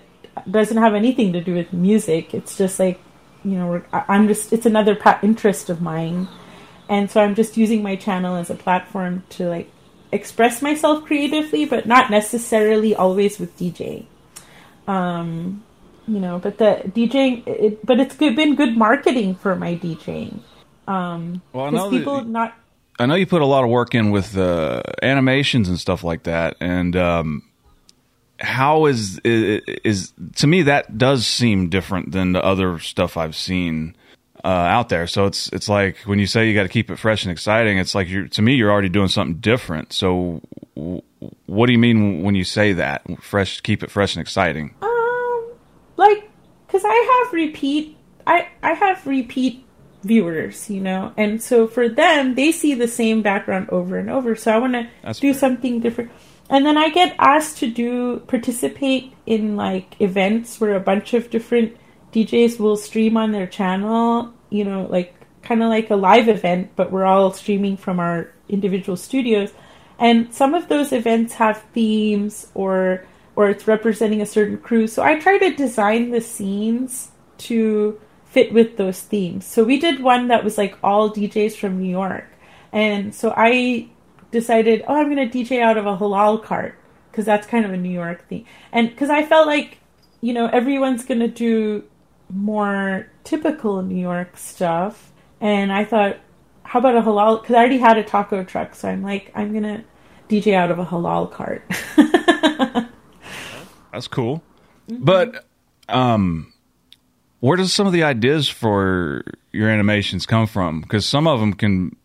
doesn't 0.51 0.76
have 0.76 0.95
anything 0.95 1.32
to 1.32 1.41
do 1.41 1.55
with 1.55 1.72
music. 1.72 2.34
It's 2.34 2.57
just 2.57 2.78
like 2.78 3.01
you 3.45 3.53
know 3.53 3.82
I'm 3.93 4.28
just 4.28 4.53
it's 4.53 4.66
another 4.66 4.99
interest 5.22 5.70
of 5.70 5.80
mine. 5.80 6.28
And 6.88 7.09
so 7.09 7.20
i'm 7.22 7.36
just 7.36 7.57
using 7.57 7.84
my 7.84 7.95
channel 7.95 8.34
as 8.34 8.51
a 8.51 8.57
platform 8.57 9.22
to 9.30 9.49
like 9.49 9.70
express 10.11 10.61
myself 10.61 11.05
creatively 11.05 11.64
but 11.64 11.86
not 11.86 12.11
necessarily 12.11 12.97
always 12.97 13.38
with 13.38 13.57
dj 13.57 14.07
um 14.89 15.62
you 16.09 16.18
know 16.20 16.39
but 16.39 16.59
the 16.59 16.83
djing 16.89 17.47
it, 17.47 17.85
but 17.85 18.01
it's 18.01 18.16
good, 18.16 18.35
been 18.37 18.55
good 18.55 18.76
marketing 18.76 19.35
for 19.35 19.55
my 19.57 19.74
djing 19.76 20.41
um 20.89 21.43
Well, 21.53 21.66
I 21.66 21.70
know 21.70 21.91
that- 21.91 21.99
people 21.99 22.24
not 22.24 22.55
I 22.99 23.07
know 23.07 23.14
you 23.14 23.26
put 23.26 23.41
a 23.41 23.47
lot 23.47 23.64
of 23.64 23.70
work 23.70 23.95
in 23.95 24.11
with 24.11 24.37
uh, 24.37 24.83
animations 25.03 25.70
and 25.70 25.81
stuff 25.81 26.05
like 26.05 26.24
that, 26.24 26.57
and 26.61 26.95
um, 26.97 27.43
how 28.39 28.85
is, 28.85 29.18
is 29.24 29.62
is 29.85 30.12
to 30.37 30.47
me 30.47 30.62
that 30.62 30.99
does 30.99 31.26
seem 31.26 31.70
different 31.70 32.12
than 32.12 32.33
the 32.33 32.45
other 32.45 32.78
stuff 32.78 33.16
I've 33.16 33.35
seen 33.35 33.97
uh, 34.45 34.49
out 34.49 34.91
there. 34.91 35.07
So 35.07 35.24
it's 35.24 35.49
it's 35.49 35.66
like 35.66 35.97
when 36.05 36.18
you 36.18 36.26
say 36.26 36.47
you 36.47 36.55
got 36.55 36.64
to 36.64 36.68
keep 36.68 36.91
it 36.91 36.97
fresh 36.97 37.24
and 37.24 37.33
exciting, 37.33 37.78
it's 37.78 37.95
like 37.95 38.07
you're 38.07 38.28
to 38.28 38.43
me 38.43 38.55
you're 38.55 38.70
already 38.70 38.91
doing 38.91 39.09
something 39.09 39.37
different. 39.41 39.95
So 39.95 40.43
what 41.51 41.67
do 41.67 41.73
you 41.73 41.81
mean 41.81 42.23
when 42.23 42.37
you 42.37 42.45
say 42.45 42.75
that 42.75 43.03
fresh? 43.21 43.61
Keep 43.61 43.83
it 43.83 43.91
fresh 43.91 44.15
and 44.15 44.23
exciting. 44.23 44.73
Um, 44.81 45.51
like, 45.97 46.31
cause 46.69 46.83
I 46.85 47.25
have 47.25 47.33
repeat, 47.33 47.99
I 48.25 48.47
I 48.63 48.75
have 48.75 49.05
repeat 49.05 49.65
viewers, 50.05 50.71
you 50.71 50.81
know, 50.81 51.13
and 51.17 51.43
so 51.43 51.67
for 51.67 51.89
them, 51.89 52.37
they 52.37 52.53
see 52.53 52.75
the 52.75 52.87
same 52.87 53.21
background 53.21 53.69
over 53.71 53.99
and 53.99 54.09
over. 54.09 54.37
So 54.37 54.53
I 54.53 54.59
want 54.59 54.75
to 54.75 54.85
do 55.15 55.33
fair. 55.33 55.35
something 55.35 55.81
different, 55.81 56.13
and 56.49 56.65
then 56.65 56.79
I 56.79 56.89
get 56.89 57.17
asked 57.19 57.59
to 57.59 57.69
do 57.69 58.21
participate 58.29 59.13
in 59.27 59.57
like 59.57 60.01
events 60.01 60.61
where 60.61 60.77
a 60.77 60.81
bunch 60.81 61.15
of 61.15 61.31
different 61.31 61.77
DJs 62.13 62.61
will 62.61 62.77
stream 62.77 63.17
on 63.17 63.33
their 63.33 63.49
channel, 63.49 64.33
you 64.51 64.65
know, 64.65 64.87
like 64.89 65.17
kind 65.43 65.65
of 65.65 65.69
like 65.69 65.91
a 65.91 65.97
live 65.97 66.29
event, 66.29 66.71
but 66.77 66.93
we're 66.93 67.05
all 67.05 67.33
streaming 67.33 67.77
from 67.77 67.99
our 67.99 68.31
individual 68.49 68.97
studios. 68.97 69.53
And 70.01 70.35
some 70.35 70.55
of 70.55 70.69
those 70.69 70.93
events 70.93 71.35
have 71.35 71.63
themes 71.75 72.49
or 72.55 73.05
or 73.37 73.49
it's 73.49 73.67
representing 73.67 74.21
a 74.21 74.27
certain 74.27 74.59
crew. 74.59 74.87
So 74.87 75.03
I 75.03 75.19
try 75.19 75.39
to 75.39 75.55
design 75.55 76.11
the 76.11 76.21
scenes 76.21 77.13
to 77.39 78.01
fit 78.27 78.53
with 78.53 78.77
those 78.77 79.01
themes. 79.01 79.47
So 79.47 79.65
we 79.65 79.79
did 79.79 80.03
one 80.03 80.29
that 80.29 80.45
was 80.45 80.59
like 80.59 80.77
all 80.83 81.11
DJs 81.11 81.57
from 81.57 81.81
New 81.81 81.89
York. 81.89 82.27
And 82.73 83.15
so 83.15 83.33
I 83.37 83.89
decided, 84.31 84.85
oh, 84.87 84.95
I'm 84.95 85.15
going 85.15 85.31
to 85.31 85.39
DJ 85.39 85.63
out 85.63 85.77
of 85.77 85.87
a 85.87 85.97
halal 85.97 86.43
cart 86.43 86.79
because 87.11 87.25
that's 87.25 87.47
kind 87.47 87.65
of 87.65 87.73
a 87.73 87.77
New 87.77 87.91
York 87.91 88.29
thing. 88.29 88.47
And 88.73 88.91
because 88.91 89.11
I 89.11 89.25
felt 89.25 89.47
like, 89.47 89.79
you 90.21 90.33
know, 90.33 90.47
everyone's 90.47 91.05
going 91.05 91.21
to 91.21 91.29
do 91.29 91.85
more 92.29 93.09
typical 93.25 93.83
New 93.83 94.01
York 94.01 94.37
stuff. 94.37 95.13
And 95.41 95.73
I 95.73 95.85
thought, 95.85 96.19
how 96.63 96.79
about 96.79 96.97
a 96.97 97.03
halal? 97.03 97.41
Because 97.41 97.57
I 97.57 97.59
already 97.59 97.79
had 97.79 97.99
a 97.99 98.05
taco 98.05 98.45
truck. 98.45 98.75
So 98.75 98.89
I'm 98.89 99.03
like, 99.03 99.33
I'm 99.35 99.51
going 99.51 99.65
to 99.65 99.85
DJ 100.31 100.55
out 100.55 100.70
of 100.70 100.78
a 100.78 100.87
halal 100.87 101.31
cart. 101.31 101.64
That's 103.93 104.07
cool. 104.09 104.43
But 104.89 105.45
um 105.89 106.53
where 107.41 107.57
does 107.57 107.72
some 107.72 107.87
of 107.87 107.93
the 107.93 108.05
ideas 108.05 108.49
for 108.49 109.24
your 109.53 109.68
animations 109.68 110.26
come 110.26 110.47
from? 110.47 110.83
Because 110.83 111.05
some 111.05 111.26
of 111.26 111.41
them 111.41 111.53
can 111.53 111.97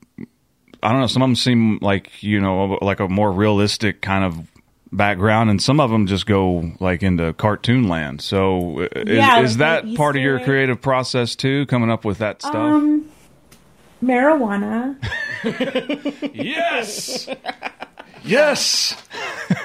I 0.81 0.91
don't 0.91 1.01
know, 1.01 1.07
some 1.07 1.21
of 1.21 1.29
them 1.29 1.35
seem 1.35 1.79
like, 1.81 2.21
you 2.23 2.39
know, 2.39 2.77
like 2.81 2.99
a 2.99 3.07
more 3.07 3.31
realistic 3.31 4.01
kind 4.01 4.23
of 4.23 4.47
background 4.91 5.49
and 5.49 5.61
some 5.61 5.79
of 5.79 5.89
them 5.89 6.07
just 6.07 6.25
go 6.25 6.71
like 6.79 7.03
into 7.03 7.33
cartoon 7.33 7.87
land. 7.87 8.21
So 8.21 8.87
is, 8.95 9.17
Yeah, 9.17 9.41
is 9.41 9.57
that 9.57 9.83
the 9.85 9.95
part 9.95 10.15
of 10.15 10.21
your 10.23 10.39
creative 10.39 10.81
process 10.81 11.35
too, 11.35 11.65
coming 11.67 11.91
up 11.91 12.05
with 12.05 12.19
that 12.19 12.41
stuff? 12.41 12.55
Um, 12.55 13.09
marijuana. 14.03 14.95
yes. 16.33 17.27
yes. 18.25 18.95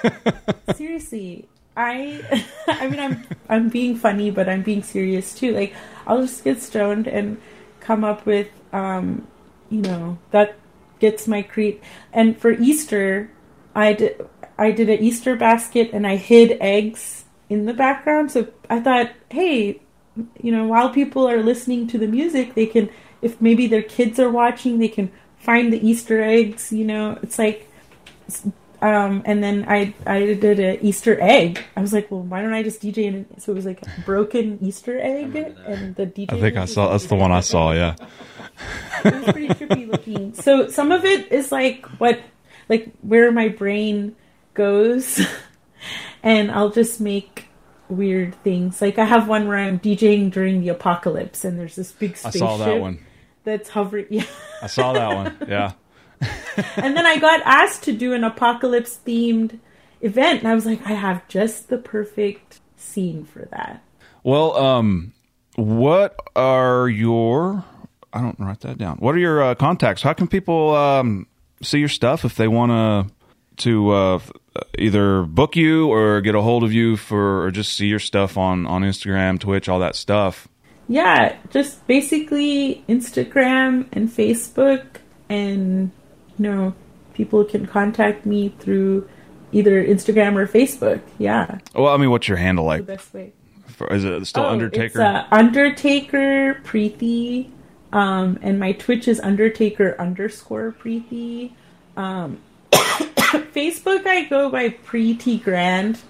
Seriously, 0.75 1.49
I 1.77 2.45
I 2.67 2.89
mean 2.89 3.01
I'm 3.01 3.27
I'm 3.49 3.69
being 3.69 3.97
funny, 3.97 4.31
but 4.31 4.49
I'm 4.49 4.63
being 4.63 4.83
serious 4.83 5.35
too. 5.35 5.53
Like 5.53 5.75
I'll 6.07 6.23
just 6.23 6.45
get 6.45 6.63
stoned 6.63 7.07
and 7.07 7.41
come 7.81 8.05
up 8.05 8.27
with 8.27 8.49
um 8.73 9.27
you 9.71 9.81
know 9.81 10.19
that 10.31 10.57
gets 10.99 11.27
my 11.27 11.43
creep. 11.43 11.83
And 12.13 12.39
for 12.39 12.53
Easter, 12.53 13.31
I 13.75 13.95
did 13.95 14.21
I 14.59 14.71
did 14.71 14.91
an 14.91 15.01
Easter 15.01 15.37
basket 15.37 15.91
and 15.93 16.07
I 16.07 16.17
hid 16.17 16.59
eggs 16.61 17.25
in 17.49 17.65
the 17.65 17.75
background. 17.75 18.31
So 18.31 18.49
I 18.69 18.81
thought, 18.81 19.11
hey, 19.31 19.81
you 20.41 20.53
know, 20.53 20.67
while 20.67 20.91
people 20.91 21.27
are 21.29 21.43
listening 21.43 21.87
to 21.89 21.99
the 21.99 22.07
music, 22.07 22.55
they 22.55 22.67
can 22.67 22.91
if 23.23 23.41
maybe 23.41 23.67
their 23.67 23.83
kids 23.83 24.19
are 24.19 24.31
watching, 24.31 24.79
they 24.79 24.89
can 24.89 25.11
find 25.39 25.73
the 25.73 25.87
Easter 25.87 26.23
eggs. 26.23 26.73
You 26.73 26.85
know, 26.85 27.19
it's 27.23 27.39
like 27.39 27.70
um, 28.83 29.23
and 29.27 29.43
then 29.43 29.67
I 29.69 29.95
I 30.07 30.35
did 30.35 30.59
an 30.59 30.79
Easter 30.81 31.19
egg. 31.21 31.63
I 31.77 31.81
was 31.81 31.93
like, 31.93 32.11
well, 32.11 32.23
why 32.23 32.41
don't 32.41 32.53
I 32.53 32.63
just 32.63 32.81
DJ? 32.81 33.05
In 33.05 33.15
it? 33.15 33.43
So 33.43 33.53
it 33.53 33.55
was 33.55 33.67
like 33.67 33.83
broken 34.05 34.59
Easter 34.63 34.99
egg, 34.99 35.37
and 35.37 35.95
the 35.97 36.07
DJ. 36.07 36.33
I 36.33 36.41
think 36.41 36.57
I 36.57 36.65
saw 36.65 36.91
that's 36.91 37.07
the 37.07 37.17
one 37.17 37.33
I 37.33 37.41
saw, 37.41 37.73
yeah. 37.73 37.95
It 39.05 39.15
was 39.15 39.25
pretty 39.33 39.49
trippy 39.49 39.91
looking. 39.91 40.35
So 40.35 40.69
some 40.69 40.93
of 40.93 41.05
it 41.05 41.31
is 41.33 41.51
like 41.53 41.87
what, 42.01 42.21
like 42.69 42.91
where 43.03 43.33
my 43.33 43.49
brain 43.49 44.17
goes, 44.55 45.21
and 46.23 46.51
I'll 46.51 46.71
just 46.71 47.01
make 47.01 47.49
weird 47.89 48.35
things. 48.43 48.81
Like 48.81 48.99
I 48.99 49.05
have 49.05 49.29
one 49.29 49.47
where 49.49 49.59
I'm 49.59 49.79
DJing 49.79 50.31
during 50.31 50.61
the 50.61 50.69
apocalypse, 50.71 51.45
and 51.45 51.59
there's 51.59 51.77
this 51.77 51.93
big 51.93 52.13
I 52.25 52.31
saw 52.31 52.57
that 52.59 52.81
one. 52.81 53.05
that's 53.45 53.69
hovering. 53.69 54.07
Yeah. 54.11 54.25
I 54.63 54.67
saw 54.67 54.93
that 54.93 55.15
one. 55.15 55.49
Yeah. 55.49 55.73
and 56.77 56.97
then 56.97 57.07
I 57.07 57.19
got 57.19 57.41
asked 57.45 57.85
to 57.85 57.93
do 57.93 58.13
an 58.13 58.25
apocalypse 58.25 58.99
themed 59.07 59.59
event, 60.01 60.41
and 60.41 60.49
I 60.49 60.55
was 60.55 60.67
like, 60.67 60.85
I 60.87 60.93
have 60.93 61.27
just 61.29 61.69
the 61.69 61.79
perfect 61.79 62.61
scene 62.77 63.25
for 63.25 63.47
that. 63.51 63.83
Well, 64.23 64.57
um, 64.57 65.13
what 65.57 66.17
are 66.37 66.89
your? 66.89 67.65
I 68.13 68.21
don't 68.21 68.39
write 68.39 68.61
that 68.61 68.79
down. 68.79 68.97
What 68.97 69.15
are 69.15 69.19
your 69.19 69.43
uh, 69.43 69.55
contacts? 69.55 70.03
How 70.03 70.13
can 70.13 70.27
people 70.27 70.75
um, 70.75 71.27
see 71.63 71.79
your 71.79 71.89
stuff 71.89 72.25
if 72.25 72.35
they 72.35 72.49
want 72.49 72.71
to 72.71 73.15
to 73.65 73.91
uh, 73.91 74.19
either 74.79 75.23
book 75.23 75.55
you 75.55 75.91
or 75.93 76.21
get 76.21 76.35
a 76.35 76.41
hold 76.41 76.65
of 76.65 76.73
you 76.73 76.97
for 76.97 77.45
or 77.45 77.51
just 77.51 77.77
see 77.77 77.87
your 77.87 77.99
stuff 77.99 78.37
on 78.37 78.67
on 78.67 78.83
Instagram, 78.83 79.39
Twitch, 79.39 79.69
all 79.69 79.79
that 79.79 79.95
stuff. 79.95 80.49
Yeah, 80.89 81.37
just 81.51 81.87
basically 81.87 82.85
Instagram 82.89 83.87
and 83.93 84.09
Facebook, 84.09 84.85
and 85.29 85.93
know, 86.41 86.75
people 87.15 87.45
can 87.45 87.67
contact 87.67 88.27
me 88.27 88.55
through 88.59 89.09
either 89.53 89.85
Instagram 89.85 90.37
or 90.37 90.47
Facebook. 90.47 91.01
Yeah, 91.19 91.59
Well, 91.75 91.93
I 91.93 91.97
mean, 91.97 92.11
what's 92.11 92.29
your 92.29 92.37
handle 92.39 92.65
the 92.65 92.69
like? 92.69 92.87
best 92.87 93.13
way. 93.15 93.33
For, 93.67 93.93
is 93.93 94.05
it 94.05 94.25
still 94.27 94.45
Oh, 94.45 94.49
Undertaker? 94.49 94.85
It's, 94.87 94.97
uh, 94.97 95.27
Undertaker 95.31 96.61
Preethi, 96.65 97.51
um, 97.93 98.39
and 98.43 98.59
my 98.61 98.73
Twitch 98.73 99.07
is 99.09 99.21
Undertaker 99.21 99.97
underscore 99.99 100.75
Preethi. 100.83 101.53
Um, 101.97 102.39
Facebook, 102.73 104.07
I 104.07 104.25
go 104.25 104.49
by 104.51 104.71
Preethi 104.71 105.43
Grand, 105.43 106.01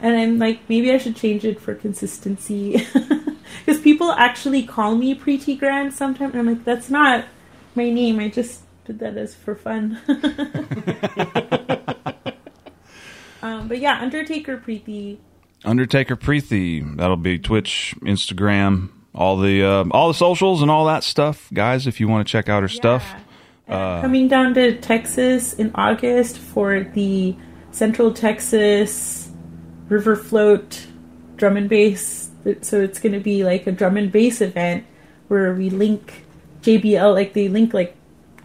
and 0.00 0.16
I'm 0.16 0.38
like, 0.38 0.60
maybe 0.68 0.92
I 0.92 0.98
should 0.98 1.16
change 1.16 1.44
it 1.44 1.60
for 1.60 1.74
consistency, 1.74 2.84
because 3.66 3.80
people 3.82 4.12
actually 4.12 4.62
call 4.62 4.94
me 4.94 5.14
Preethi 5.14 5.58
Grand 5.58 5.92
sometimes. 5.94 6.32
And 6.34 6.40
I'm 6.40 6.54
like, 6.54 6.64
that's 6.64 6.90
not 6.90 7.24
my 7.74 7.90
name. 7.90 8.18
I 8.20 8.28
just 8.28 8.62
did 8.88 8.98
that 9.00 9.16
as 9.18 9.34
for 9.34 9.54
fun. 9.54 9.98
um, 13.42 13.68
but 13.68 13.78
yeah, 13.78 14.00
Undertaker 14.00 14.56
Preethi. 14.56 15.18
Undertaker 15.64 16.16
Preethi. 16.16 16.96
That'll 16.96 17.16
be 17.16 17.38
Twitch, 17.38 17.94
Instagram, 18.00 18.88
all 19.14 19.36
the 19.36 19.62
uh, 19.62 19.84
all 19.90 20.08
the 20.08 20.14
socials 20.14 20.62
and 20.62 20.70
all 20.70 20.86
that 20.86 21.04
stuff, 21.04 21.50
guys. 21.52 21.86
If 21.86 22.00
you 22.00 22.08
want 22.08 22.26
to 22.26 22.32
check 22.32 22.48
out 22.48 22.62
her 22.62 22.68
stuff. 22.68 23.04
Yeah. 23.06 23.20
And 23.66 23.76
I'm 23.76 24.00
coming 24.00 24.28
down 24.28 24.54
to 24.54 24.78
Texas 24.78 25.52
in 25.52 25.70
August 25.74 26.38
for 26.38 26.84
the 26.84 27.36
Central 27.70 28.14
Texas 28.14 29.30
River 29.90 30.16
Float 30.16 30.86
drum 31.36 31.58
and 31.58 31.68
bass. 31.68 32.30
So 32.62 32.80
it's 32.80 32.98
going 32.98 33.12
to 33.12 33.20
be 33.20 33.44
like 33.44 33.66
a 33.66 33.72
drum 33.72 33.98
and 33.98 34.10
bass 34.10 34.40
event 34.40 34.86
where 35.28 35.52
we 35.52 35.68
link 35.68 36.24
JBL, 36.62 37.12
like 37.12 37.34
they 37.34 37.48
link 37.48 37.74
like 37.74 37.94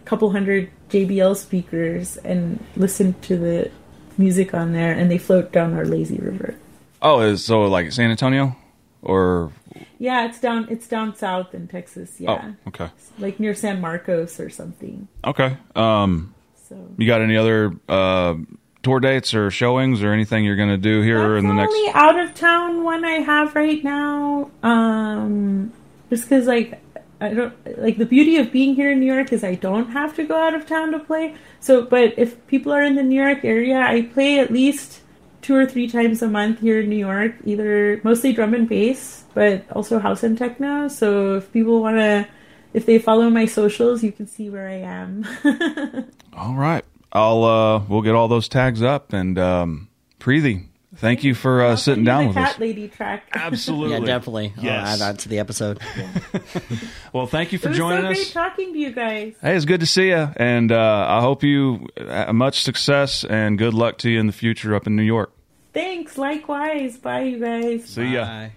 couple 0.04 0.30
hundred 0.30 0.70
JBL 0.90 1.36
speakers 1.36 2.16
and 2.18 2.62
listen 2.76 3.14
to 3.22 3.36
the 3.36 3.70
music 4.18 4.54
on 4.54 4.72
there, 4.72 4.92
and 4.92 5.10
they 5.10 5.18
float 5.18 5.50
down 5.52 5.74
our 5.74 5.84
lazy 5.84 6.18
river. 6.18 6.54
Oh, 7.02 7.20
is 7.20 7.44
so 7.44 7.62
like 7.62 7.90
San 7.92 8.10
Antonio, 8.10 8.56
or 9.02 9.52
Yeah, 9.98 10.26
it's 10.26 10.40
down. 10.40 10.68
It's 10.70 10.86
down 10.88 11.14
south 11.16 11.54
in 11.54 11.68
Texas. 11.68 12.20
Yeah, 12.20 12.52
oh, 12.52 12.68
okay, 12.68 12.88
like 13.18 13.38
near 13.40 13.54
San 13.54 13.80
Marcos 13.80 14.38
or 14.40 14.50
something. 14.50 15.08
okay. 15.24 15.56
Um, 15.76 16.34
So 16.68 16.76
you 16.96 17.06
got 17.06 17.20
any 17.22 17.36
other 17.36 17.72
uh 17.88 18.34
tour 18.82 19.00
dates 19.00 19.34
or 19.34 19.50
showings 19.50 20.02
or 20.02 20.12
anything 20.12 20.44
you're 20.44 20.56
gonna 20.56 20.76
do 20.76 21.00
here 21.00 21.36
in 21.36 21.48
the 21.48 21.54
next? 21.54 21.72
only 21.74 21.90
out 21.94 22.18
of 22.18 22.34
town 22.34 22.84
one 22.84 23.04
I 23.04 23.12
have 23.20 23.54
right 23.54 23.82
now. 23.82 24.50
Um, 24.62 25.72
just 26.10 26.24
because 26.24 26.46
like 26.46 26.80
I 27.24 27.34
don't 27.34 27.78
like 27.78 27.96
the 27.96 28.06
beauty 28.06 28.36
of 28.36 28.52
being 28.52 28.74
here 28.74 28.90
in 28.90 29.00
New 29.00 29.12
York 29.12 29.32
is 29.32 29.42
I 29.42 29.54
don't 29.54 29.90
have 29.90 30.14
to 30.16 30.24
go 30.24 30.36
out 30.36 30.54
of 30.54 30.66
town 30.66 30.92
to 30.92 30.98
play. 30.98 31.34
So, 31.60 31.84
but 31.84 32.14
if 32.18 32.46
people 32.46 32.72
are 32.72 32.82
in 32.82 32.96
the 32.96 33.02
New 33.02 33.20
York 33.20 33.44
area, 33.44 33.78
I 33.78 34.02
play 34.02 34.38
at 34.38 34.50
least 34.50 35.00
two 35.40 35.54
or 35.54 35.64
three 35.64 35.88
times 35.88 36.20
a 36.22 36.28
month 36.28 36.60
here 36.60 36.80
in 36.80 36.90
New 36.90 36.96
York. 36.96 37.34
Either 37.44 38.00
mostly 38.04 38.32
drum 38.32 38.52
and 38.52 38.68
bass, 38.68 39.24
but 39.32 39.64
also 39.72 39.98
house 39.98 40.22
and 40.22 40.36
techno. 40.36 40.88
So 40.88 41.36
if 41.36 41.52
people 41.52 41.80
want 41.80 41.96
to. 41.96 42.28
If 42.74 42.86
they 42.86 42.98
follow 42.98 43.30
my 43.30 43.46
socials, 43.46 44.02
you 44.02 44.10
can 44.10 44.26
see 44.26 44.50
where 44.50 44.68
I 44.68 44.82
am. 44.82 45.24
All 46.36 46.56
right, 46.56 46.84
I'll 47.12 47.44
uh 47.44 47.78
we'll 47.88 48.02
get 48.02 48.16
all 48.16 48.26
those 48.26 48.48
tags 48.48 48.82
up 48.82 49.12
and 49.12 49.38
um, 49.38 49.88
Preethi, 50.18 50.66
thank 51.04 51.22
you 51.22 51.34
for 51.34 51.62
uh, 51.62 51.76
sitting 51.76 52.02
down 52.04 52.26
with 52.28 52.36
cat 52.36 52.54
us. 52.54 52.58
lady 52.58 52.88
track. 52.88 53.28
Absolutely, 53.32 53.98
Yeah, 53.98 54.04
definitely. 54.04 54.52
Yes. 54.60 54.88
I'll 54.88 54.92
add 54.94 54.98
that 55.16 55.18
to 55.20 55.28
the 55.28 55.38
episode. 55.38 55.78
Well, 57.12 57.26
thank 57.28 57.52
you 57.52 57.56
It 57.58 57.62
for 57.62 57.68
was 57.68 57.78
joining 57.78 58.02
so 58.02 58.08
us. 58.10 58.16
great 58.16 58.32
talking 58.32 58.72
to 58.72 58.78
you 58.78 58.90
guys. 58.90 59.34
Hey, 59.40 59.54
it's 59.54 59.64
good 59.66 59.78
to 59.80 59.86
see 59.86 60.08
you, 60.08 60.28
and 60.36 60.72
uh, 60.72 61.06
I 61.08 61.20
hope 61.20 61.44
you 61.44 61.86
uh, 61.96 62.32
much 62.32 62.62
success 62.64 63.22
and 63.24 63.56
good 63.56 63.72
luck 63.74 63.98
to 63.98 64.10
you 64.10 64.18
in 64.18 64.26
the 64.26 64.32
future 64.32 64.74
up 64.74 64.86
in 64.88 64.96
New 64.96 65.02
York. 65.04 65.30
Thanks. 65.72 66.18
Likewise. 66.18 66.96
Bye, 66.96 67.22
you 67.22 67.38
guys. 67.38 67.84
See 67.84 68.06
ya. 68.14 68.24
Bye. 68.24 68.52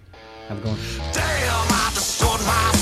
Have 0.48 0.58
a 0.58 0.62
good 0.62 0.76
one. 2.72 2.77